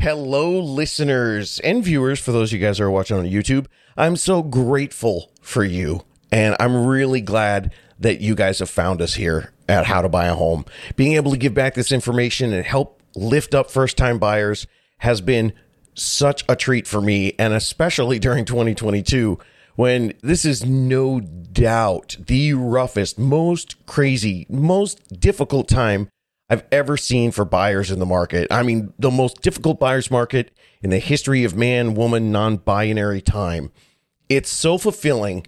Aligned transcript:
Hello, 0.00 0.58
listeners 0.58 1.60
and 1.60 1.84
viewers. 1.84 2.18
For 2.18 2.32
those 2.32 2.50
of 2.50 2.58
you 2.58 2.66
guys 2.66 2.78
who 2.78 2.84
are 2.84 2.90
watching 2.90 3.18
on 3.18 3.26
YouTube, 3.26 3.66
I'm 3.98 4.16
so 4.16 4.42
grateful 4.42 5.30
for 5.42 5.62
you. 5.62 6.06
And 6.32 6.56
I'm 6.58 6.86
really 6.86 7.20
glad 7.20 7.74
that 7.98 8.22
you 8.22 8.34
guys 8.34 8.60
have 8.60 8.70
found 8.70 9.02
us 9.02 9.12
here 9.12 9.52
at 9.68 9.84
How 9.84 10.00
to 10.00 10.08
Buy 10.08 10.24
a 10.28 10.34
Home. 10.34 10.64
Being 10.96 11.16
able 11.16 11.32
to 11.32 11.36
give 11.36 11.52
back 11.52 11.74
this 11.74 11.92
information 11.92 12.54
and 12.54 12.64
help 12.64 13.02
lift 13.14 13.54
up 13.54 13.70
first 13.70 13.98
time 13.98 14.18
buyers 14.18 14.66
has 15.00 15.20
been 15.20 15.52
such 15.92 16.44
a 16.48 16.56
treat 16.56 16.88
for 16.88 17.02
me, 17.02 17.34
and 17.38 17.52
especially 17.52 18.18
during 18.18 18.46
2022 18.46 19.38
when 19.76 20.14
this 20.22 20.46
is 20.46 20.64
no 20.64 21.20
doubt 21.20 22.16
the 22.18 22.54
roughest, 22.54 23.18
most 23.18 23.84
crazy, 23.84 24.46
most 24.48 25.20
difficult 25.20 25.68
time 25.68 26.08
I've 26.50 26.64
ever 26.72 26.96
seen 26.96 27.30
for 27.30 27.44
buyers 27.44 27.92
in 27.92 28.00
the 28.00 28.06
market. 28.06 28.48
I 28.50 28.64
mean, 28.64 28.92
the 28.98 29.10
most 29.10 29.40
difficult 29.40 29.78
buyer's 29.78 30.10
market 30.10 30.50
in 30.82 30.90
the 30.90 30.98
history 30.98 31.44
of 31.44 31.54
man, 31.54 31.94
woman, 31.94 32.32
non 32.32 32.56
binary 32.56 33.22
time. 33.22 33.70
It's 34.28 34.50
so 34.50 34.76
fulfilling 34.76 35.46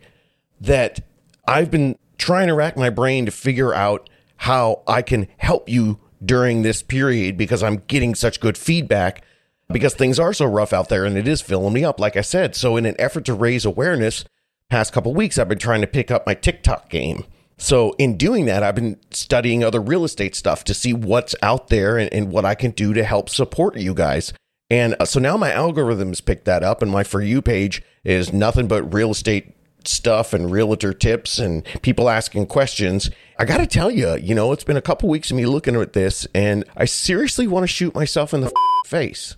that 0.60 1.00
I've 1.46 1.70
been 1.72 1.98
trying 2.18 2.46
to 2.46 2.54
rack 2.54 2.76
my 2.76 2.88
brain 2.88 3.26
to 3.26 3.32
figure 3.32 3.74
out 3.74 4.08
how 4.36 4.82
I 4.86 5.02
can 5.02 5.26
help 5.38 5.68
you 5.68 5.98
during 6.24 6.62
this 6.62 6.82
period 6.82 7.36
because 7.36 7.64
I'm 7.64 7.78
getting 7.88 8.14
such 8.14 8.38
good 8.38 8.56
feedback 8.56 9.24
because 9.72 9.94
things 9.94 10.20
are 10.20 10.32
so 10.32 10.44
rough 10.44 10.72
out 10.72 10.88
there 10.88 11.04
and 11.04 11.16
it 11.16 11.26
is 11.26 11.40
filling 11.40 11.72
me 11.72 11.84
up, 11.84 11.98
like 11.98 12.16
I 12.16 12.20
said. 12.20 12.54
So, 12.54 12.76
in 12.76 12.86
an 12.86 12.94
effort 13.00 13.24
to 13.24 13.34
raise 13.34 13.64
awareness, 13.64 14.24
past 14.68 14.92
couple 14.92 15.12
weeks, 15.14 15.36
I've 15.36 15.48
been 15.48 15.58
trying 15.58 15.80
to 15.80 15.86
pick 15.88 16.12
up 16.12 16.26
my 16.26 16.34
TikTok 16.34 16.88
game. 16.88 17.24
So, 17.62 17.94
in 17.96 18.16
doing 18.16 18.46
that, 18.46 18.64
I've 18.64 18.74
been 18.74 18.98
studying 19.12 19.62
other 19.62 19.80
real 19.80 20.04
estate 20.04 20.34
stuff 20.34 20.64
to 20.64 20.74
see 20.74 20.92
what's 20.92 21.36
out 21.42 21.68
there 21.68 21.96
and, 21.96 22.12
and 22.12 22.32
what 22.32 22.44
I 22.44 22.56
can 22.56 22.72
do 22.72 22.92
to 22.92 23.04
help 23.04 23.30
support 23.30 23.76
you 23.76 23.94
guys. 23.94 24.32
And 24.68 24.96
uh, 24.98 25.04
so 25.04 25.20
now 25.20 25.36
my 25.36 25.50
algorithms 25.50 26.24
picked 26.24 26.44
that 26.46 26.64
up, 26.64 26.82
and 26.82 26.90
my 26.90 27.04
For 27.04 27.22
You 27.22 27.40
page 27.40 27.80
is 28.02 28.32
nothing 28.32 28.66
but 28.66 28.92
real 28.92 29.12
estate 29.12 29.54
stuff 29.84 30.32
and 30.32 30.50
realtor 30.50 30.92
tips 30.92 31.38
and 31.38 31.64
people 31.82 32.08
asking 32.10 32.46
questions. 32.46 33.10
I 33.38 33.44
got 33.44 33.58
to 33.58 33.66
tell 33.68 33.92
you, 33.92 34.16
you 34.16 34.34
know, 34.34 34.50
it's 34.50 34.64
been 34.64 34.76
a 34.76 34.82
couple 34.82 35.08
weeks 35.08 35.30
of 35.30 35.36
me 35.36 35.46
looking 35.46 35.76
at 35.76 35.92
this, 35.92 36.26
and 36.34 36.64
I 36.76 36.86
seriously 36.86 37.46
want 37.46 37.62
to 37.62 37.68
shoot 37.68 37.94
myself 37.94 38.34
in 38.34 38.40
the 38.40 38.52
face. 38.86 39.36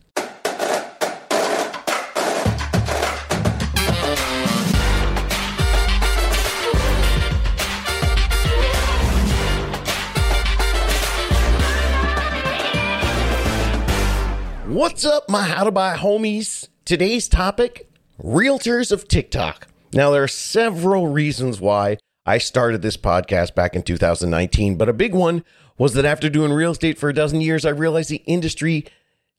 What's 14.75 15.05
up, 15.05 15.28
my 15.28 15.44
how 15.44 15.62
to 15.62 15.70
buy 15.70 15.97
homies? 15.97 16.67
Today's 16.84 17.28
topic 17.28 17.89
realtors 18.20 18.91
of 18.91 19.06
TikTok. 19.06 19.69
Now, 19.92 20.11
there 20.11 20.25
are 20.25 20.27
several 20.27 21.06
reasons 21.06 21.61
why 21.61 21.98
I 22.27 22.39
started 22.39 22.83
this 22.83 22.97
podcast 22.97 23.55
back 23.55 23.77
in 23.77 23.84
2019, 23.84 24.75
but 24.75 24.89
a 24.89 24.92
big 24.92 25.14
one 25.14 25.44
was 25.78 25.94
that 25.94 26.05
after 26.05 26.28
doing 26.28 26.53
real 26.53 26.72
estate 26.72 26.98
for 26.98 27.08
a 27.08 27.14
dozen 27.14 27.41
years, 27.41 27.64
I 27.64 27.70
realized 27.70 28.11
the 28.11 28.25
industry 28.27 28.84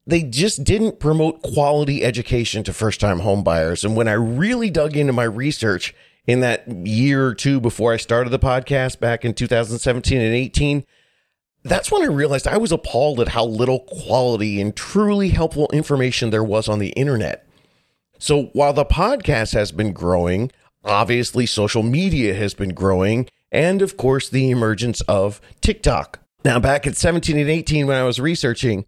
they 0.07 0.23
just 0.23 0.63
didn't 0.63 1.01
promote 1.01 1.41
quality 1.41 2.01
education 2.05 2.63
to 2.63 2.71
first-time 2.71 3.19
homebuyers. 3.19 3.83
And 3.83 3.97
when 3.97 4.07
I 4.07 4.13
really 4.13 4.69
dug 4.69 4.95
into 4.95 5.11
my 5.11 5.25
research 5.25 5.93
in 6.25 6.39
that 6.39 6.65
year 6.87 7.27
or 7.27 7.35
two 7.35 7.59
before 7.59 7.91
I 7.91 7.97
started 7.97 8.29
the 8.29 8.39
podcast 8.39 9.01
back 9.01 9.25
in 9.25 9.33
2017 9.33 10.17
and 10.17 10.33
18, 10.33 10.85
that's 11.65 11.91
when 11.91 12.03
I 12.03 12.05
realized 12.05 12.47
I 12.47 12.57
was 12.57 12.71
appalled 12.71 13.19
at 13.19 13.29
how 13.29 13.43
little 13.43 13.79
quality 13.79 14.61
and 14.61 14.75
truly 14.75 15.29
helpful 15.29 15.67
information 15.73 16.29
there 16.29 16.43
was 16.43 16.69
on 16.69 16.77
the 16.79 16.89
internet. 16.89 17.47
So 18.19 18.45
while 18.53 18.71
the 18.71 18.85
podcast 18.85 19.53
has 19.53 19.71
been 19.71 19.91
growing, 19.91 20.51
obviously 20.83 21.47
social 21.47 21.81
media 21.81 22.35
has 22.35 22.53
been 22.53 22.73
growing, 22.73 23.27
and 23.51 23.81
of 23.81 23.97
course 23.97 24.29
the 24.29 24.51
emergence 24.51 25.01
of 25.01 25.41
TikTok. 25.61 26.19
Now, 26.43 26.59
back 26.59 26.85
at 26.85 26.95
17 26.95 27.37
and 27.37 27.49
18, 27.49 27.87
when 27.87 27.97
I 27.97 28.03
was 28.03 28.19
researching, 28.19 28.85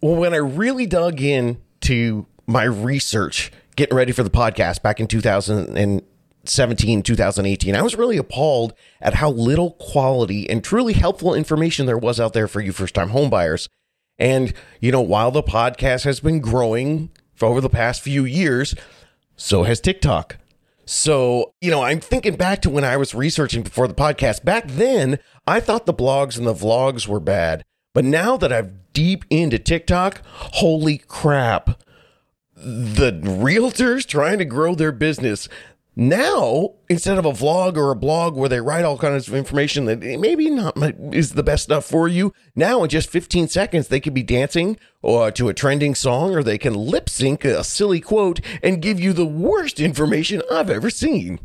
when 0.00 0.32
I 0.32 0.38
really 0.38 0.86
dug 0.86 1.20
in 1.20 1.60
to 1.80 2.26
my 2.46 2.62
research, 2.62 3.50
getting 3.74 3.96
ready 3.96 4.12
for 4.12 4.22
the 4.22 4.30
podcast 4.30 4.82
back 4.82 5.00
in 5.00 5.08
2000 5.08 5.76
and 5.76 6.02
2017, 6.44 7.02
2018, 7.02 7.74
I 7.74 7.82
was 7.82 7.96
really 7.96 8.16
appalled 8.16 8.74
at 9.00 9.14
how 9.14 9.30
little 9.30 9.72
quality 9.72 10.48
and 10.48 10.62
truly 10.62 10.92
helpful 10.92 11.34
information 11.34 11.86
there 11.86 11.98
was 11.98 12.20
out 12.20 12.32
there 12.32 12.48
for 12.48 12.60
you 12.60 12.72
first 12.72 12.94
time 12.94 13.10
homebuyers. 13.10 13.68
And, 14.18 14.52
you 14.80 14.92
know, 14.92 15.00
while 15.00 15.30
the 15.30 15.42
podcast 15.42 16.04
has 16.04 16.20
been 16.20 16.40
growing 16.40 17.10
for 17.34 17.46
over 17.46 17.60
the 17.60 17.68
past 17.68 18.02
few 18.02 18.24
years, 18.24 18.74
so 19.36 19.64
has 19.64 19.80
TikTok. 19.80 20.36
So, 20.86 21.52
you 21.60 21.70
know, 21.70 21.82
I'm 21.82 22.00
thinking 22.00 22.36
back 22.36 22.60
to 22.62 22.70
when 22.70 22.84
I 22.84 22.96
was 22.96 23.14
researching 23.14 23.62
before 23.62 23.88
the 23.88 23.94
podcast. 23.94 24.44
Back 24.44 24.68
then, 24.68 25.18
I 25.46 25.60
thought 25.60 25.86
the 25.86 25.94
blogs 25.94 26.36
and 26.36 26.46
the 26.46 26.54
vlogs 26.54 27.08
were 27.08 27.20
bad. 27.20 27.64
But 27.94 28.04
now 28.04 28.36
that 28.36 28.52
I'm 28.52 28.80
deep 28.92 29.24
into 29.30 29.58
TikTok, 29.58 30.22
holy 30.26 30.98
crap. 30.98 31.80
The 32.56 33.12
realtors 33.12 34.06
trying 34.06 34.38
to 34.38 34.44
grow 34.44 34.74
their 34.74 34.92
business, 34.92 35.48
now, 35.96 36.74
instead 36.88 37.18
of 37.18 37.24
a 37.24 37.32
vlog 37.32 37.76
or 37.76 37.92
a 37.92 37.96
blog 37.96 38.34
where 38.34 38.48
they 38.48 38.60
write 38.60 38.84
all 38.84 38.98
kinds 38.98 39.28
of 39.28 39.34
information 39.34 39.84
that 39.84 40.00
maybe 40.00 40.50
not 40.50 40.76
is 41.14 41.34
the 41.34 41.42
best 41.44 41.64
stuff 41.64 41.84
for 41.84 42.08
you, 42.08 42.32
now 42.56 42.82
in 42.82 42.88
just 42.88 43.10
15 43.10 43.46
seconds 43.46 43.86
they 43.86 44.00
could 44.00 44.14
be 44.14 44.24
dancing 44.24 44.76
or 45.02 45.30
to 45.30 45.48
a 45.48 45.54
trending 45.54 45.94
song 45.94 46.34
or 46.34 46.42
they 46.42 46.58
can 46.58 46.74
lip 46.74 47.08
sync 47.08 47.44
a 47.44 47.62
silly 47.62 48.00
quote 48.00 48.40
and 48.60 48.82
give 48.82 48.98
you 48.98 49.12
the 49.12 49.24
worst 49.24 49.78
information 49.78 50.42
I've 50.50 50.70
ever 50.70 50.90
seen. 50.90 51.38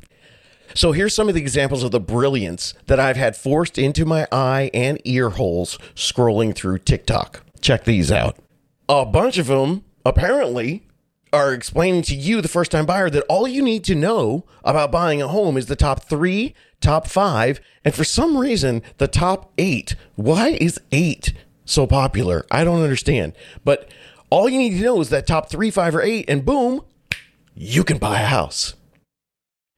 So 0.74 0.94
here's 0.94 1.14
some 1.14 1.30
of 1.30 1.36
the 1.36 1.42
examples 1.42 1.84
of 1.84 1.92
the 1.92 2.00
brilliance 2.00 2.74
that 2.88 3.00
I've 3.00 3.18
had 3.18 3.36
forced 3.36 3.78
into 3.78 4.06
my 4.06 4.28
eye 4.32 4.72
and 4.74 5.00
ear 5.04 5.30
holes 5.30 5.78
scrolling 5.94 6.56
through 6.56 6.80
TikTok. 6.80 7.44
Check 7.62 7.84
these 7.84 8.12
out. 8.12 8.38
A 8.88 9.06
bunch 9.06 9.38
of 9.38 9.48
them 9.48 9.84
apparently 10.06 10.88
are 11.32 11.54
explaining 11.54 12.02
to 12.04 12.16
you, 12.16 12.42
the 12.42 12.48
first 12.48 12.72
time 12.72 12.86
buyer, 12.86 13.10
that 13.10 13.26
all 13.30 13.48
you 13.48 13.62
need 13.62 13.84
to 13.86 13.96
know 13.96 14.46
about 14.64 14.92
buying 14.92 15.22
a 15.22 15.28
home 15.28 15.58
is 15.58 15.68
the 15.68 15.76
top 15.76 16.04
three, 16.04 16.54
top 16.82 17.08
five, 17.08 17.60
and 17.84 17.94
for 17.94 18.04
some 18.04 18.38
reason, 18.38 18.82
the 18.98 19.08
top 19.08 19.52
eight. 19.58 19.96
Why 20.16 20.50
is 20.50 20.80
eight 20.92 21.34
so 21.66 21.86
popular? 21.86 22.46
I 22.50 22.64
don't 22.64 22.82
understand. 22.82 23.34
But 23.64 23.90
all 24.30 24.50
you 24.50 24.58
need 24.58 24.78
to 24.78 24.84
know 24.84 25.02
is 25.02 25.10
that 25.10 25.28
top 25.28 25.50
three, 25.50 25.72
five, 25.72 25.96
or 25.96 26.02
eight, 26.02 26.26
and 26.28 26.46
boom, 26.46 26.82
you 27.56 27.84
can 27.84 27.98
buy 27.98 28.22
a 28.22 28.26
house. 28.26 28.76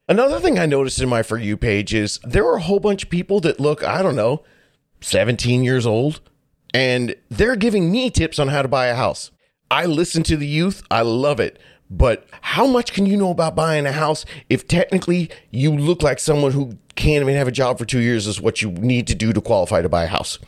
Another 0.08 0.40
thing 0.40 0.58
I 0.58 0.66
noticed 0.66 1.00
in 1.00 1.08
my 1.08 1.22
For 1.22 1.38
You 1.38 1.56
page 1.56 1.94
is 1.94 2.18
there 2.24 2.46
are 2.46 2.56
a 2.56 2.62
whole 2.62 2.80
bunch 2.80 3.04
of 3.04 3.10
people 3.10 3.40
that 3.40 3.60
look, 3.60 3.84
I 3.84 4.02
don't 4.02 4.16
know, 4.16 4.42
17 5.00 5.64
years 5.64 5.86
old, 5.86 6.20
and 6.74 7.14
they're 7.30 7.56
giving 7.56 7.90
me 7.90 8.10
tips 8.10 8.38
on 8.38 8.48
how 8.48 8.62
to 8.62 8.68
buy 8.68 8.86
a 8.86 8.94
house. 8.94 9.30
I 9.72 9.86
listen 9.86 10.22
to 10.24 10.36
the 10.36 10.46
youth. 10.46 10.82
I 10.90 11.00
love 11.00 11.40
it. 11.40 11.58
But 11.88 12.26
how 12.42 12.66
much 12.66 12.92
can 12.92 13.06
you 13.06 13.16
know 13.16 13.30
about 13.30 13.56
buying 13.56 13.86
a 13.86 13.92
house 13.92 14.26
if 14.50 14.68
technically 14.68 15.30
you 15.50 15.74
look 15.74 16.02
like 16.02 16.18
someone 16.18 16.52
who 16.52 16.76
can't 16.94 17.22
even 17.22 17.34
have 17.36 17.48
a 17.48 17.52
job 17.52 17.78
for 17.78 17.86
two 17.86 18.00
years 18.00 18.26
is 18.26 18.38
what 18.38 18.60
you 18.60 18.70
need 18.70 19.06
to 19.06 19.14
do 19.14 19.32
to 19.32 19.40
qualify 19.40 19.80
to 19.80 19.88
buy 19.88 20.04
a 20.04 20.08
house? 20.08 20.38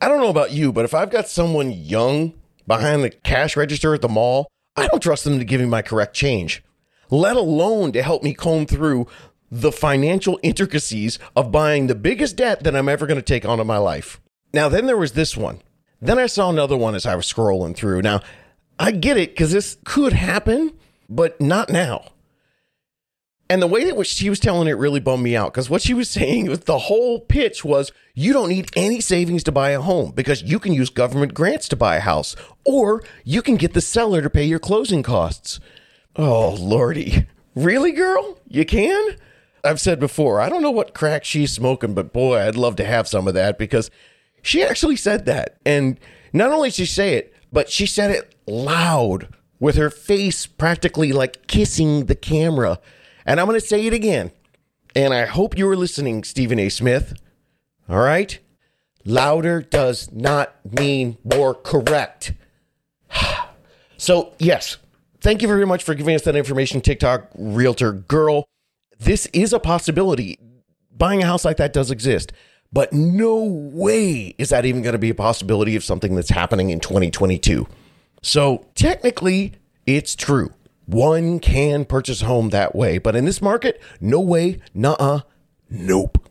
I 0.00 0.06
don't 0.06 0.20
know 0.20 0.30
about 0.30 0.52
you, 0.52 0.72
but 0.72 0.84
if 0.84 0.94
I've 0.94 1.10
got 1.10 1.26
someone 1.26 1.72
young 1.72 2.32
behind 2.64 3.02
the 3.02 3.10
cash 3.10 3.56
register 3.56 3.92
at 3.92 4.02
the 4.02 4.08
mall, 4.08 4.46
I 4.76 4.86
don't 4.86 5.02
trust 5.02 5.24
them 5.24 5.40
to 5.40 5.44
give 5.44 5.60
me 5.60 5.66
my 5.66 5.82
correct 5.82 6.14
change, 6.14 6.62
let 7.10 7.34
alone 7.34 7.90
to 7.90 8.04
help 8.04 8.22
me 8.22 8.34
comb 8.34 8.66
through 8.66 9.08
the 9.50 9.72
financial 9.72 10.38
intricacies 10.44 11.18
of 11.34 11.50
buying 11.50 11.88
the 11.88 11.96
biggest 11.96 12.36
debt 12.36 12.62
that 12.62 12.76
I'm 12.76 12.88
ever 12.88 13.08
going 13.08 13.18
to 13.18 13.22
take 13.22 13.44
on 13.44 13.58
in 13.58 13.66
my 13.66 13.78
life. 13.78 14.20
Now, 14.52 14.68
then 14.68 14.86
there 14.86 14.96
was 14.96 15.14
this 15.14 15.36
one. 15.36 15.60
Then 16.00 16.20
I 16.20 16.26
saw 16.26 16.50
another 16.50 16.76
one 16.76 16.94
as 16.94 17.06
I 17.06 17.16
was 17.16 17.26
scrolling 17.26 17.74
through. 17.74 18.02
Now, 18.02 18.20
I 18.78 18.90
get 18.90 19.16
it 19.16 19.30
because 19.30 19.52
this 19.52 19.76
could 19.84 20.12
happen, 20.12 20.72
but 21.08 21.40
not 21.40 21.70
now. 21.70 22.12
And 23.50 23.60
the 23.60 23.66
way 23.66 23.84
that 23.84 24.06
she 24.06 24.30
was 24.30 24.40
telling 24.40 24.68
it 24.68 24.78
really 24.78 25.00
bummed 25.00 25.22
me 25.22 25.36
out 25.36 25.52
because 25.52 25.68
what 25.68 25.82
she 25.82 25.92
was 25.92 26.08
saying 26.08 26.48
was 26.48 26.60
the 26.60 26.78
whole 26.78 27.20
pitch 27.20 27.64
was 27.64 27.92
you 28.14 28.32
don't 28.32 28.48
need 28.48 28.70
any 28.74 29.00
savings 29.00 29.44
to 29.44 29.52
buy 29.52 29.70
a 29.70 29.80
home 29.80 30.12
because 30.12 30.42
you 30.42 30.58
can 30.58 30.72
use 30.72 30.88
government 30.88 31.34
grants 31.34 31.68
to 31.68 31.76
buy 31.76 31.96
a 31.96 32.00
house 32.00 32.34
or 32.64 33.02
you 33.22 33.42
can 33.42 33.56
get 33.56 33.74
the 33.74 33.80
seller 33.82 34.22
to 34.22 34.30
pay 34.30 34.44
your 34.44 34.58
closing 34.58 35.02
costs. 35.02 35.60
Oh, 36.16 36.56
Lordy. 36.58 37.26
Really, 37.54 37.92
girl? 37.92 38.38
You 38.48 38.64
can? 38.64 39.16
I've 39.62 39.80
said 39.80 40.00
before, 40.00 40.40
I 40.40 40.48
don't 40.48 40.62
know 40.62 40.70
what 40.70 40.94
crack 40.94 41.24
she's 41.24 41.52
smoking, 41.52 41.94
but 41.94 42.12
boy, 42.12 42.38
I'd 42.38 42.56
love 42.56 42.76
to 42.76 42.84
have 42.84 43.06
some 43.06 43.28
of 43.28 43.34
that 43.34 43.58
because 43.58 43.90
she 44.42 44.62
actually 44.62 44.96
said 44.96 45.26
that. 45.26 45.58
And 45.64 46.00
not 46.32 46.50
only 46.50 46.70
did 46.70 46.74
she 46.74 46.86
say 46.86 47.14
it, 47.14 47.32
but 47.52 47.70
she 47.70 47.86
said 47.86 48.10
it 48.10 48.33
loud 48.46 49.28
with 49.58 49.76
her 49.76 49.90
face 49.90 50.46
practically 50.46 51.12
like 51.12 51.46
kissing 51.46 52.06
the 52.06 52.14
camera. 52.14 52.78
And 53.24 53.40
I'm 53.40 53.46
going 53.46 53.58
to 53.58 53.66
say 53.66 53.86
it 53.86 53.92
again. 53.92 54.30
And 54.94 55.12
I 55.12 55.26
hope 55.26 55.58
you 55.58 55.66
were 55.66 55.76
listening, 55.76 56.24
Stephen 56.24 56.58
A. 56.58 56.68
Smith. 56.68 57.14
All 57.88 58.00
right? 58.00 58.38
Louder 59.04 59.60
does 59.60 60.10
not 60.12 60.54
mean 60.78 61.18
more 61.24 61.54
correct. 61.54 62.32
So, 63.96 64.34
yes, 64.38 64.76
thank 65.22 65.40
you 65.40 65.48
very 65.48 65.64
much 65.64 65.82
for 65.82 65.94
giving 65.94 66.14
us 66.14 66.22
that 66.22 66.36
information, 66.36 66.82
TikTok 66.82 67.30
Realtor 67.36 67.92
Girl. 67.92 68.44
This 68.98 69.24
is 69.26 69.54
a 69.54 69.58
possibility. 69.58 70.38
Buying 70.94 71.22
a 71.22 71.26
house 71.26 71.42
like 71.42 71.56
that 71.56 71.72
does 71.72 71.90
exist, 71.90 72.30
but 72.70 72.92
no 72.92 73.42
way 73.42 74.34
is 74.36 74.50
that 74.50 74.66
even 74.66 74.82
going 74.82 74.92
to 74.92 74.98
be 74.98 75.08
a 75.08 75.14
possibility 75.14 75.74
of 75.74 75.84
something 75.84 76.16
that's 76.16 76.28
happening 76.28 76.68
in 76.68 76.80
2022. 76.80 77.66
So, 78.24 78.64
technically, 78.74 79.52
it's 79.84 80.16
true. 80.16 80.54
One 80.86 81.40
can 81.40 81.84
purchase 81.84 82.22
a 82.22 82.24
home 82.24 82.48
that 82.50 82.74
way, 82.74 82.96
but 82.96 83.14
in 83.14 83.26
this 83.26 83.42
market, 83.42 83.82
no 84.00 84.18
way, 84.18 84.62
nah, 84.72 85.20
nope. 85.68 86.26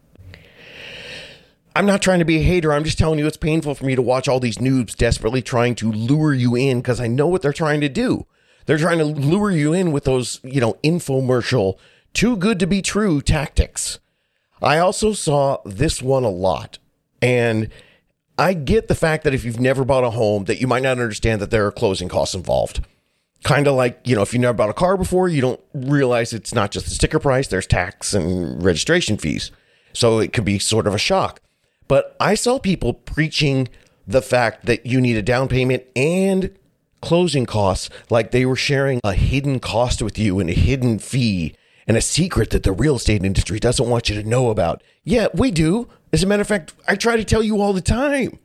I'm 1.76 1.86
not 1.86 2.02
trying 2.02 2.18
to 2.18 2.26
be 2.26 2.38
a 2.38 2.44
hater. 2.44 2.74
I'm 2.74 2.84
just 2.84 2.98
telling 2.98 3.20
you 3.20 3.28
it's 3.28 3.38
painful 3.38 3.76
for 3.76 3.86
me 3.86 3.94
to 3.94 4.02
watch 4.02 4.28
all 4.28 4.40
these 4.40 4.58
noobs 4.58 4.96
desperately 4.96 5.44
trying 5.44 5.76
to 5.76 5.92
lure 5.92 6.34
you 6.34 6.56
in 6.56 6.80
because 6.80 7.00
I 7.00 7.06
know 7.06 7.28
what 7.28 7.44
they're 7.44 7.54
trying 7.54 7.82
to 7.82 7.90
do. 7.90 8.26
They're 8.66 8.80
trying 8.80 8.98
to 8.98 9.06
lure 9.06 9.52
you 9.52 9.72
in 9.72 9.92
with 9.92 10.06
those, 10.06 10.40
you 10.44 10.62
know, 10.62 10.74
infomercial, 10.84 11.78
too 12.14 12.36
good 12.38 12.58
to 12.58 12.66
be 12.66 12.82
true 12.82 13.22
tactics. 13.22 14.00
I 14.64 14.80
also 14.80 15.14
saw 15.14 15.60
this 15.64 16.02
one 16.02 16.24
a 16.24 16.30
lot. 16.30 16.80
And 17.22 17.70
I 18.38 18.54
get 18.54 18.88
the 18.88 18.96
fact 18.96 19.24
that 19.24 19.34
if 19.34 19.46
you've 19.46 19.60
never 19.60 19.86
bought 19.86 20.04
a 20.04 20.10
home, 20.12 20.46
that 20.46 20.60
you 20.60 20.68
might 20.68 20.84
not 20.84 21.00
understand 21.00 21.42
that 21.42 21.52
there 21.52 21.66
are 21.66 21.72
closing 21.72 22.10
costs 22.10 22.34
involved. 22.36 22.86
Kind 23.44 23.68
of 23.68 23.76
like, 23.76 24.00
you 24.06 24.16
know, 24.16 24.22
if 24.22 24.34
you 24.34 24.40
never 24.40 24.54
bought 24.54 24.70
a 24.70 24.74
car 24.74 24.98
before, 24.98 25.28
you 25.28 25.42
don't 25.42 25.60
realize 25.74 26.34
it's 26.34 26.54
not 26.54 26.72
just 26.72 26.86
the 26.86 26.92
sticker 26.96 27.20
price, 27.20 27.48
there's 27.48 27.68
tax 27.68 28.14
and 28.14 28.64
registration 28.64 29.18
fees. 29.18 29.52
So 29.92 30.20
it 30.20 30.34
could 30.34 30.46
be 30.46 30.60
sort 30.60 30.88
of 30.88 30.96
a 30.96 30.98
shock. 30.98 31.42
But 31.88 32.16
I 32.20 32.36
saw 32.36 32.58
people 32.58 32.94
preaching 32.94 33.68
the 34.08 34.22
fact 34.22 34.66
that 34.66 34.86
you 34.86 35.00
need 35.00 35.18
a 35.18 35.22
down 35.22 35.48
payment 35.48 35.84
and 35.96 36.58
closing 37.02 37.46
costs 37.46 37.90
like 38.10 38.32
they 38.32 38.46
were 38.46 38.56
sharing 38.56 39.00
a 39.04 39.14
hidden 39.14 39.60
cost 39.60 40.02
with 40.02 40.18
you 40.18 40.40
and 40.40 40.50
a 40.50 40.54
hidden 40.54 41.00
fee 41.00 41.54
and 41.86 41.98
a 41.98 42.02
secret 42.02 42.50
that 42.52 42.64
the 42.64 42.72
real 42.72 42.96
estate 42.96 43.26
industry 43.26 43.60
doesn't 43.60 43.90
want 43.90 44.10
you 44.10 44.16
to 44.16 44.28
know 44.28 44.50
about. 44.50 44.82
Yeah, 45.04 45.28
we 45.34 45.52
do. 45.52 45.90
As 46.14 46.22
a 46.22 46.28
matter 46.28 46.42
of 46.42 46.48
fact, 46.48 46.74
I 46.88 46.96
try 46.96 47.18
to 47.18 47.24
tell 47.24 47.42
you 47.42 47.60
all 47.60 47.74
the 47.74 47.82
time. 47.82 48.38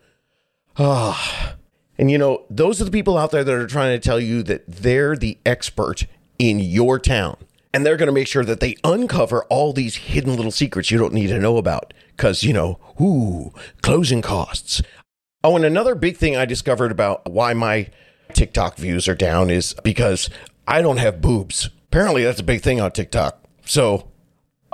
Ah. 0.79 1.57
And 1.99 2.11
you 2.11 2.17
know, 2.17 2.47
those 2.49 2.81
are 2.81 2.85
the 2.85 2.91
people 2.91 3.19
out 3.19 3.31
there 3.31 3.45
that 3.45 3.55
are 3.55 3.67
trying 3.67 3.95
to 3.95 4.03
tell 4.03 4.19
you 4.19 4.43
that 4.45 4.65
they're 4.67 5.17
the 5.17 5.37
expert 5.45 6.07
in 6.39 6.59
your 6.59 6.99
town. 6.99 7.37
And 7.75 7.85
they're 7.85 7.99
going 7.99 8.07
to 8.07 8.13
make 8.13 8.27
sure 8.27 8.45
that 8.45 8.61
they 8.61 8.77
uncover 8.83 9.45
all 9.45 9.75
these 9.75 9.97
hidden 9.97 10.35
little 10.35 10.51
secrets 10.51 10.91
you 10.91 10.97
don't 10.97 11.13
need 11.13 11.27
to 11.27 11.39
know 11.39 11.59
about. 11.59 11.93
Because, 12.17 12.43
you 12.43 12.55
know, 12.55 12.79
ooh, 12.99 13.53
closing 13.83 14.23
costs. 14.23 14.81
Oh, 15.45 15.55
and 15.55 15.65
another 15.65 15.95
big 15.95 16.17
thing 16.17 16.37
I 16.37 16.47
discovered 16.47 16.91
about 16.91 17.31
why 17.31 17.53
my 17.53 17.91
TikTok 18.33 18.77
views 18.77 19.07
are 19.07 19.15
down 19.15 19.51
is 19.51 19.75
because 19.85 20.31
I 20.67 20.81
don't 20.81 20.97
have 20.97 21.21
boobs. 21.21 21.69
Apparently, 21.89 22.25
that's 22.25 22.41
a 22.41 22.45
big 22.45 22.63
thing 22.63 22.81
on 22.81 22.93
TikTok. 22.93 23.45
So 23.67 24.09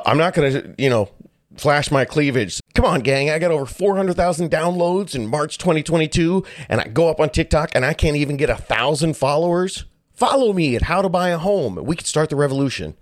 I'm 0.07 0.19
not 0.19 0.35
going 0.35 0.53
to, 0.53 0.75
you 0.79 0.89
know, 0.89 1.11
flash 1.57 1.91
my 1.91 2.05
cleavage. 2.05 2.61
Come 2.75 2.85
on, 2.85 3.01
gang. 3.01 3.31
I 3.31 3.39
got 3.39 3.51
over 3.51 3.67
400,000 3.67 4.51
downloads 4.51 5.15
in 5.15 5.27
March 5.27 5.59
2022, 5.59 6.45
and 6.69 6.81
I 6.81 6.89
go 6.89 7.09
up 7.09 7.21
on 7.21 7.31
TikTok 7.31 7.71
and 7.75 7.85
I 7.85 7.95
can't 7.95 8.17
even 8.17 8.37
get 8.37 8.51
a 8.51 8.57
thousand 8.57 9.17
followers. 9.17 9.85
Follow 10.13 10.53
me 10.53 10.77
at 10.77 10.83
How 10.83 11.03
to 11.03 11.09
Buy 11.09 11.31
a 11.31 11.39
Home. 11.39 11.77
We 11.85 11.97
can 11.97 12.05
start 12.05 12.31
the 12.31 12.37
revolution 12.37 12.97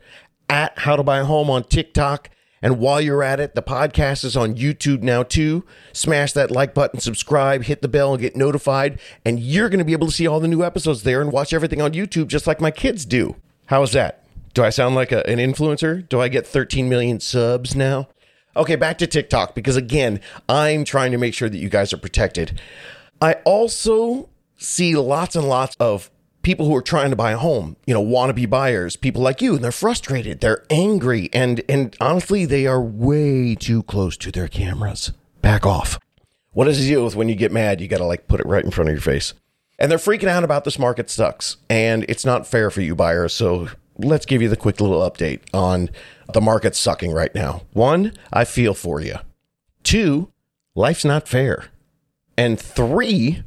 at 0.49 0.79
How 0.81 0.97
to 0.97 1.03
Buy 1.03 1.19
a 1.19 1.25
Home 1.25 1.51
on 1.51 1.65
TikTok. 1.65 2.31
And 2.63 2.79
while 2.79 3.01
you're 3.01 3.25
at 3.25 3.41
it, 3.41 3.57
the 3.57 3.63
podcast 3.63 4.25
is 4.25 4.37
on 4.37 4.55
YouTube 4.55 5.03
now 5.03 5.25
too. 5.25 5.65
Smash 5.93 6.33
that 6.33 6.51
like 6.51 6.75
button, 6.75 7.01
subscribe, 7.01 7.65
hit 7.65 7.83
the 7.83 7.89
bell, 7.89 8.13
and 8.13 8.23
get 8.23 8.37
notified. 8.37 9.01
And 9.25 9.41
you're 9.41 9.69
going 9.69 9.81
to 9.81 9.85
be 9.85 9.93
able 9.93 10.07
to 10.07 10.13
see 10.13 10.29
all 10.29 10.39
the 10.39 10.47
new 10.47 10.63
episodes 10.63 11.03
there 11.03 11.21
and 11.21 11.33
watch 11.33 11.53
everything 11.53 11.83
on 11.83 11.93
YouTube 11.93 12.29
just 12.29 12.47
like 12.47 12.61
my 12.61 12.71
kids 12.71 13.05
do. 13.05 13.35
How 13.67 13.83
is 13.83 13.93
that? 13.93 14.25
Do 14.55 14.63
I 14.63 14.71
sound 14.71 14.95
like 14.95 15.11
a, 15.11 15.27
an 15.27 15.39
influencer? 15.39 16.09
Do 16.09 16.21
I 16.21 16.29
get 16.29 16.47
13 16.47 16.89
million 16.89 17.19
subs 17.19 17.75
now? 17.75 18.09
Okay, 18.57 18.77
back 18.77 18.99
to 18.99 19.07
TikTok 19.07 19.55
because 19.55 19.77
again, 19.77 20.21
I'm 20.49 20.85
trying 20.85 21.13
to 21.13 21.19
make 21.19 21.35
sure 21.35 21.49
that 21.49 21.59
you 21.59 21.69
guys 21.69 21.93
are 21.93 21.99
protected. 21.99 22.61
I 23.21 23.35
also 23.45 24.29
see 24.57 24.95
lots 24.95 25.37
and 25.37 25.49
lots 25.49 25.77
of 25.81 26.11
people 26.43 26.67
who 26.67 26.77
are 26.77 26.83
trying 26.83 27.11
to 27.11 27.17
buy 27.17 27.33
a 27.33 27.39
home, 27.39 27.77
you 27.87 27.95
know, 27.95 28.05
wannabe 28.05 28.51
buyers, 28.51 28.97
people 28.97 29.23
like 29.23 29.41
you, 29.41 29.55
and 29.55 29.65
they're 29.65 29.73
frustrated, 29.73 30.41
they're 30.41 30.65
angry, 30.71 31.31
and 31.33 31.63
and 31.69 31.97
honestly, 32.01 32.45
they 32.45 32.67
are 32.67 32.81
way 32.83 33.55
too 33.55 33.83
close 33.85 34.17
to 34.19 34.31
their 34.31 34.49
cameras. 34.49 35.13
Back 35.41 35.65
off. 35.65 35.99
What 36.53 36.67
does 36.67 36.85
it 36.85 36.89
deal 36.89 37.05
with 37.05 37.17
when 37.17 37.29
you 37.29 37.35
get 37.35 37.53
mad? 37.53 37.81
You 37.81 37.89
got 37.89 37.99
to 37.99 38.05
like 38.05 38.29
put 38.29 38.41
it 38.41 38.47
right 38.47 38.65
in 38.65 38.71
front 38.71 38.91
of 38.91 38.95
your 38.95 39.01
face. 39.01 39.33
And 39.79 39.91
they're 39.91 39.99
freaking 39.99 40.29
out 40.29 40.45
about 40.45 40.65
this 40.65 40.79
market 40.79 41.09
sucks, 41.09 41.57
and 41.71 42.05
it's 42.09 42.25
not 42.25 42.47
fair 42.47 42.71
for 42.71 42.83
you 42.83 42.95
buyers. 42.95 43.33
So 43.33 43.69
let's 43.99 44.27
give 44.27 44.43
you 44.43 44.49
the 44.49 44.57
quick 44.57 44.81
little 44.81 45.01
update 45.01 45.41
on 45.53 45.91
the 46.33 46.41
market 46.41 46.75
sucking 46.75 47.13
right 47.13 47.35
now. 47.35 47.63
One, 47.73 48.13
I 48.33 48.45
feel 48.45 48.75
for 48.75 49.01
you. 49.01 49.17
Two, 49.83 50.31
life's 50.75 51.05
not 51.05 51.29
fair. 51.29 51.67
And 52.37 52.59
three, 52.59 53.43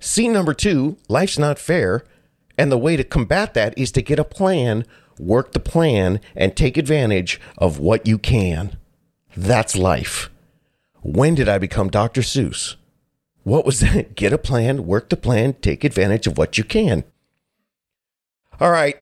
scene 0.00 0.32
number 0.32 0.54
two, 0.54 0.96
life's 1.08 1.38
not 1.38 1.58
fair. 1.58 2.04
And 2.56 2.72
the 2.72 2.78
way 2.78 2.96
to 2.96 3.04
combat 3.04 3.54
that 3.54 3.76
is 3.78 3.92
to 3.92 4.02
get 4.02 4.18
a 4.18 4.24
plan, 4.24 4.84
work 5.18 5.52
the 5.52 5.60
plan, 5.60 6.20
and 6.34 6.56
take 6.56 6.76
advantage 6.76 7.40
of 7.56 7.78
what 7.78 8.06
you 8.06 8.18
can. 8.18 8.76
That's 9.36 9.76
life. 9.76 10.30
When 11.02 11.34
did 11.34 11.48
I 11.48 11.58
become 11.58 11.88
Dr. 11.88 12.22
Seuss? 12.22 12.74
What 13.44 13.64
was 13.64 13.80
that? 13.80 14.14
Get 14.16 14.32
a 14.32 14.38
plan, 14.38 14.86
work 14.86 15.08
the 15.08 15.16
plan, 15.16 15.54
take 15.54 15.84
advantage 15.84 16.26
of 16.26 16.36
what 16.36 16.58
you 16.58 16.64
can. 16.64 17.04
All 18.60 18.70
right. 18.70 18.98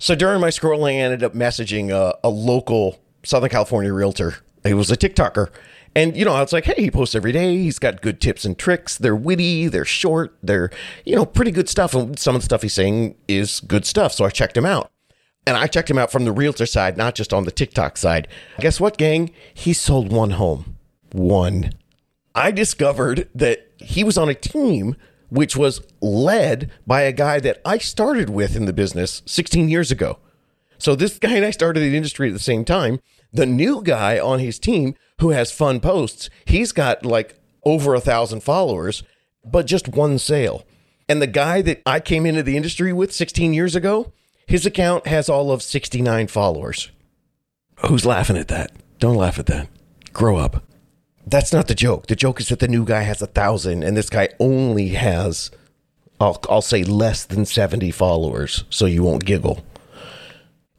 So 0.00 0.14
during 0.14 0.40
my 0.40 0.48
scrolling, 0.48 0.94
I 0.94 1.02
ended 1.02 1.22
up 1.22 1.34
messaging 1.34 1.90
a, 1.90 2.16
a 2.24 2.30
local 2.30 2.98
Southern 3.22 3.50
California 3.50 3.92
realtor. 3.92 4.36
He 4.64 4.72
was 4.72 4.90
a 4.90 4.96
TikToker. 4.96 5.50
And, 5.94 6.16
you 6.16 6.24
know, 6.24 6.32
I 6.32 6.40
was 6.40 6.54
like, 6.54 6.64
hey, 6.64 6.82
he 6.82 6.90
posts 6.90 7.14
every 7.14 7.32
day. 7.32 7.58
He's 7.58 7.78
got 7.78 8.00
good 8.00 8.18
tips 8.18 8.46
and 8.46 8.58
tricks. 8.58 8.96
They're 8.96 9.14
witty, 9.14 9.68
they're 9.68 9.84
short, 9.84 10.38
they're, 10.42 10.70
you 11.04 11.14
know, 11.14 11.26
pretty 11.26 11.50
good 11.50 11.68
stuff. 11.68 11.94
And 11.94 12.18
some 12.18 12.34
of 12.34 12.40
the 12.40 12.46
stuff 12.46 12.62
he's 12.62 12.72
saying 12.72 13.14
is 13.28 13.60
good 13.60 13.84
stuff. 13.84 14.14
So 14.14 14.24
I 14.24 14.30
checked 14.30 14.56
him 14.56 14.64
out. 14.64 14.90
And 15.46 15.56
I 15.56 15.66
checked 15.66 15.90
him 15.90 15.98
out 15.98 16.10
from 16.10 16.24
the 16.24 16.32
realtor 16.32 16.66
side, 16.66 16.96
not 16.96 17.14
just 17.14 17.34
on 17.34 17.44
the 17.44 17.50
TikTok 17.50 17.98
side. 17.98 18.26
Guess 18.60 18.80
what, 18.80 18.96
gang? 18.96 19.32
He 19.52 19.74
sold 19.74 20.10
one 20.10 20.30
home. 20.30 20.78
One. 21.12 21.72
I 22.34 22.52
discovered 22.52 23.28
that 23.34 23.70
he 23.76 24.02
was 24.02 24.16
on 24.16 24.30
a 24.30 24.34
team 24.34 24.96
which 25.30 25.56
was 25.56 25.80
led 26.00 26.70
by 26.86 27.02
a 27.02 27.12
guy 27.12 27.40
that 27.40 27.60
I 27.64 27.78
started 27.78 28.28
with 28.28 28.54
in 28.56 28.66
the 28.66 28.72
business 28.72 29.22
16 29.26 29.68
years 29.68 29.90
ago. 29.90 30.18
So 30.78 30.94
this 30.94 31.18
guy 31.18 31.36
and 31.36 31.44
I 31.44 31.50
started 31.50 31.80
the 31.80 31.96
industry 31.96 32.28
at 32.28 32.32
the 32.32 32.38
same 32.38 32.64
time. 32.64 33.00
The 33.32 33.46
new 33.46 33.82
guy 33.82 34.18
on 34.18 34.38
his 34.38 34.58
team 34.58 34.94
who 35.20 35.30
has 35.30 35.52
fun 35.52 35.80
posts, 35.80 36.30
he's 36.44 36.72
got 36.72 37.04
like 37.04 37.38
over 37.64 37.94
a 37.94 38.00
thousand 38.00 38.42
followers, 38.42 39.02
but 39.44 39.66
just 39.66 39.88
one 39.88 40.18
sale. 40.18 40.64
And 41.08 41.20
the 41.20 41.26
guy 41.26 41.62
that 41.62 41.82
I 41.84 42.00
came 42.00 42.24
into 42.24 42.42
the 42.42 42.56
industry 42.56 42.92
with 42.92 43.12
16 43.12 43.52
years 43.52 43.74
ago, 43.74 44.12
his 44.46 44.66
account 44.66 45.06
has 45.06 45.28
all 45.28 45.52
of 45.52 45.62
69 45.62 46.26
followers. 46.28 46.90
Who's 47.86 48.06
laughing 48.06 48.36
at 48.36 48.48
that? 48.48 48.72
Don't 48.98 49.16
laugh 49.16 49.38
at 49.38 49.46
that. 49.46 49.68
Grow 50.12 50.36
up. 50.36 50.64
That's 51.30 51.52
not 51.52 51.68
the 51.68 51.76
joke. 51.76 52.08
The 52.08 52.16
joke 52.16 52.40
is 52.40 52.48
that 52.48 52.58
the 52.58 52.66
new 52.66 52.84
guy 52.84 53.02
has 53.02 53.22
a 53.22 53.28
thousand 53.28 53.84
and 53.84 53.96
this 53.96 54.10
guy 54.10 54.30
only 54.40 54.88
has, 54.88 55.52
I'll, 56.20 56.40
I'll 56.48 56.60
say 56.60 56.82
less 56.82 57.24
than 57.24 57.46
70 57.46 57.92
followers, 57.92 58.64
so 58.68 58.86
you 58.86 59.04
won't 59.04 59.24
giggle. 59.24 59.64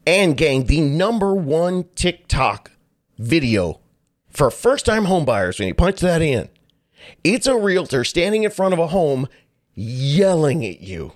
And 0.05 0.35
gang, 0.35 0.65
the 0.65 0.81
number 0.81 1.33
one 1.33 1.85
TikTok 1.95 2.71
video 3.17 3.79
for 4.29 4.51
first 4.51 4.85
time 4.85 5.05
homebuyers, 5.05 5.57
when 5.57 5.69
you 5.69 5.73
punch 5.73 6.01
that 6.01 6.21
in, 6.21 6.49
it's 7.23 7.47
a 7.47 7.55
realtor 7.55 8.03
standing 8.03 8.43
in 8.43 8.51
front 8.51 8.73
of 8.73 8.79
a 8.79 8.87
home 8.87 9.29
yelling 9.73 10.65
at 10.65 10.81
you. 10.81 11.13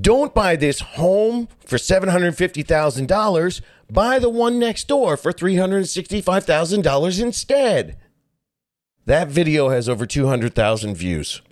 Don't 0.00 0.34
buy 0.34 0.56
this 0.56 0.80
home 0.80 1.48
for 1.60 1.76
$750,000. 1.76 3.60
Buy 3.90 4.18
the 4.18 4.30
one 4.30 4.58
next 4.58 4.88
door 4.88 5.18
for 5.18 5.34
$365,000 5.34 7.22
instead. 7.22 7.98
That 9.04 9.28
video 9.28 9.70
has 9.70 9.88
over 9.88 10.06
200,000 10.06 10.94
views. 10.94 11.42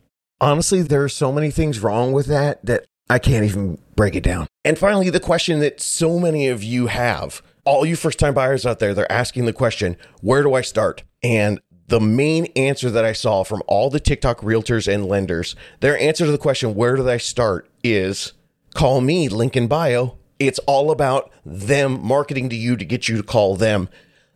Honestly, 0.40 0.82
there 0.82 1.02
are 1.02 1.08
so 1.08 1.32
many 1.32 1.50
things 1.50 1.80
wrong 1.80 2.12
with 2.12 2.26
that 2.26 2.64
that 2.64 2.86
I 3.08 3.18
can't 3.18 3.44
even 3.44 3.78
break 3.96 4.14
it 4.14 4.22
down. 4.22 4.46
And 4.64 4.78
finally, 4.78 5.10
the 5.10 5.18
question 5.18 5.58
that 5.60 5.80
so 5.80 6.20
many 6.20 6.46
of 6.46 6.62
you 6.62 6.86
have 6.86 7.42
all 7.64 7.84
you 7.84 7.96
first 7.96 8.20
time 8.20 8.34
buyers 8.34 8.64
out 8.64 8.78
there, 8.78 8.94
they're 8.94 9.10
asking 9.10 9.46
the 9.46 9.52
question, 9.52 9.96
where 10.20 10.42
do 10.42 10.54
I 10.54 10.60
start? 10.60 11.02
And 11.24 11.60
the 11.88 12.00
main 12.00 12.46
answer 12.54 12.88
that 12.88 13.04
I 13.04 13.12
saw 13.12 13.42
from 13.42 13.62
all 13.66 13.90
the 13.90 13.98
TikTok 13.98 14.40
realtors 14.42 14.92
and 14.92 15.06
lenders, 15.06 15.56
their 15.80 15.98
answer 15.98 16.26
to 16.26 16.32
the 16.32 16.38
question, 16.38 16.76
where 16.76 16.94
do 16.94 17.08
I 17.08 17.16
start, 17.16 17.68
is 17.82 18.32
call 18.74 19.00
me, 19.00 19.28
link 19.28 19.56
in 19.56 19.66
bio. 19.66 20.16
It's 20.38 20.60
all 20.60 20.92
about 20.92 21.32
them 21.44 22.00
marketing 22.00 22.48
to 22.50 22.56
you 22.56 22.76
to 22.76 22.84
get 22.84 23.08
you 23.08 23.16
to 23.16 23.24
call 23.24 23.56
them 23.56 23.88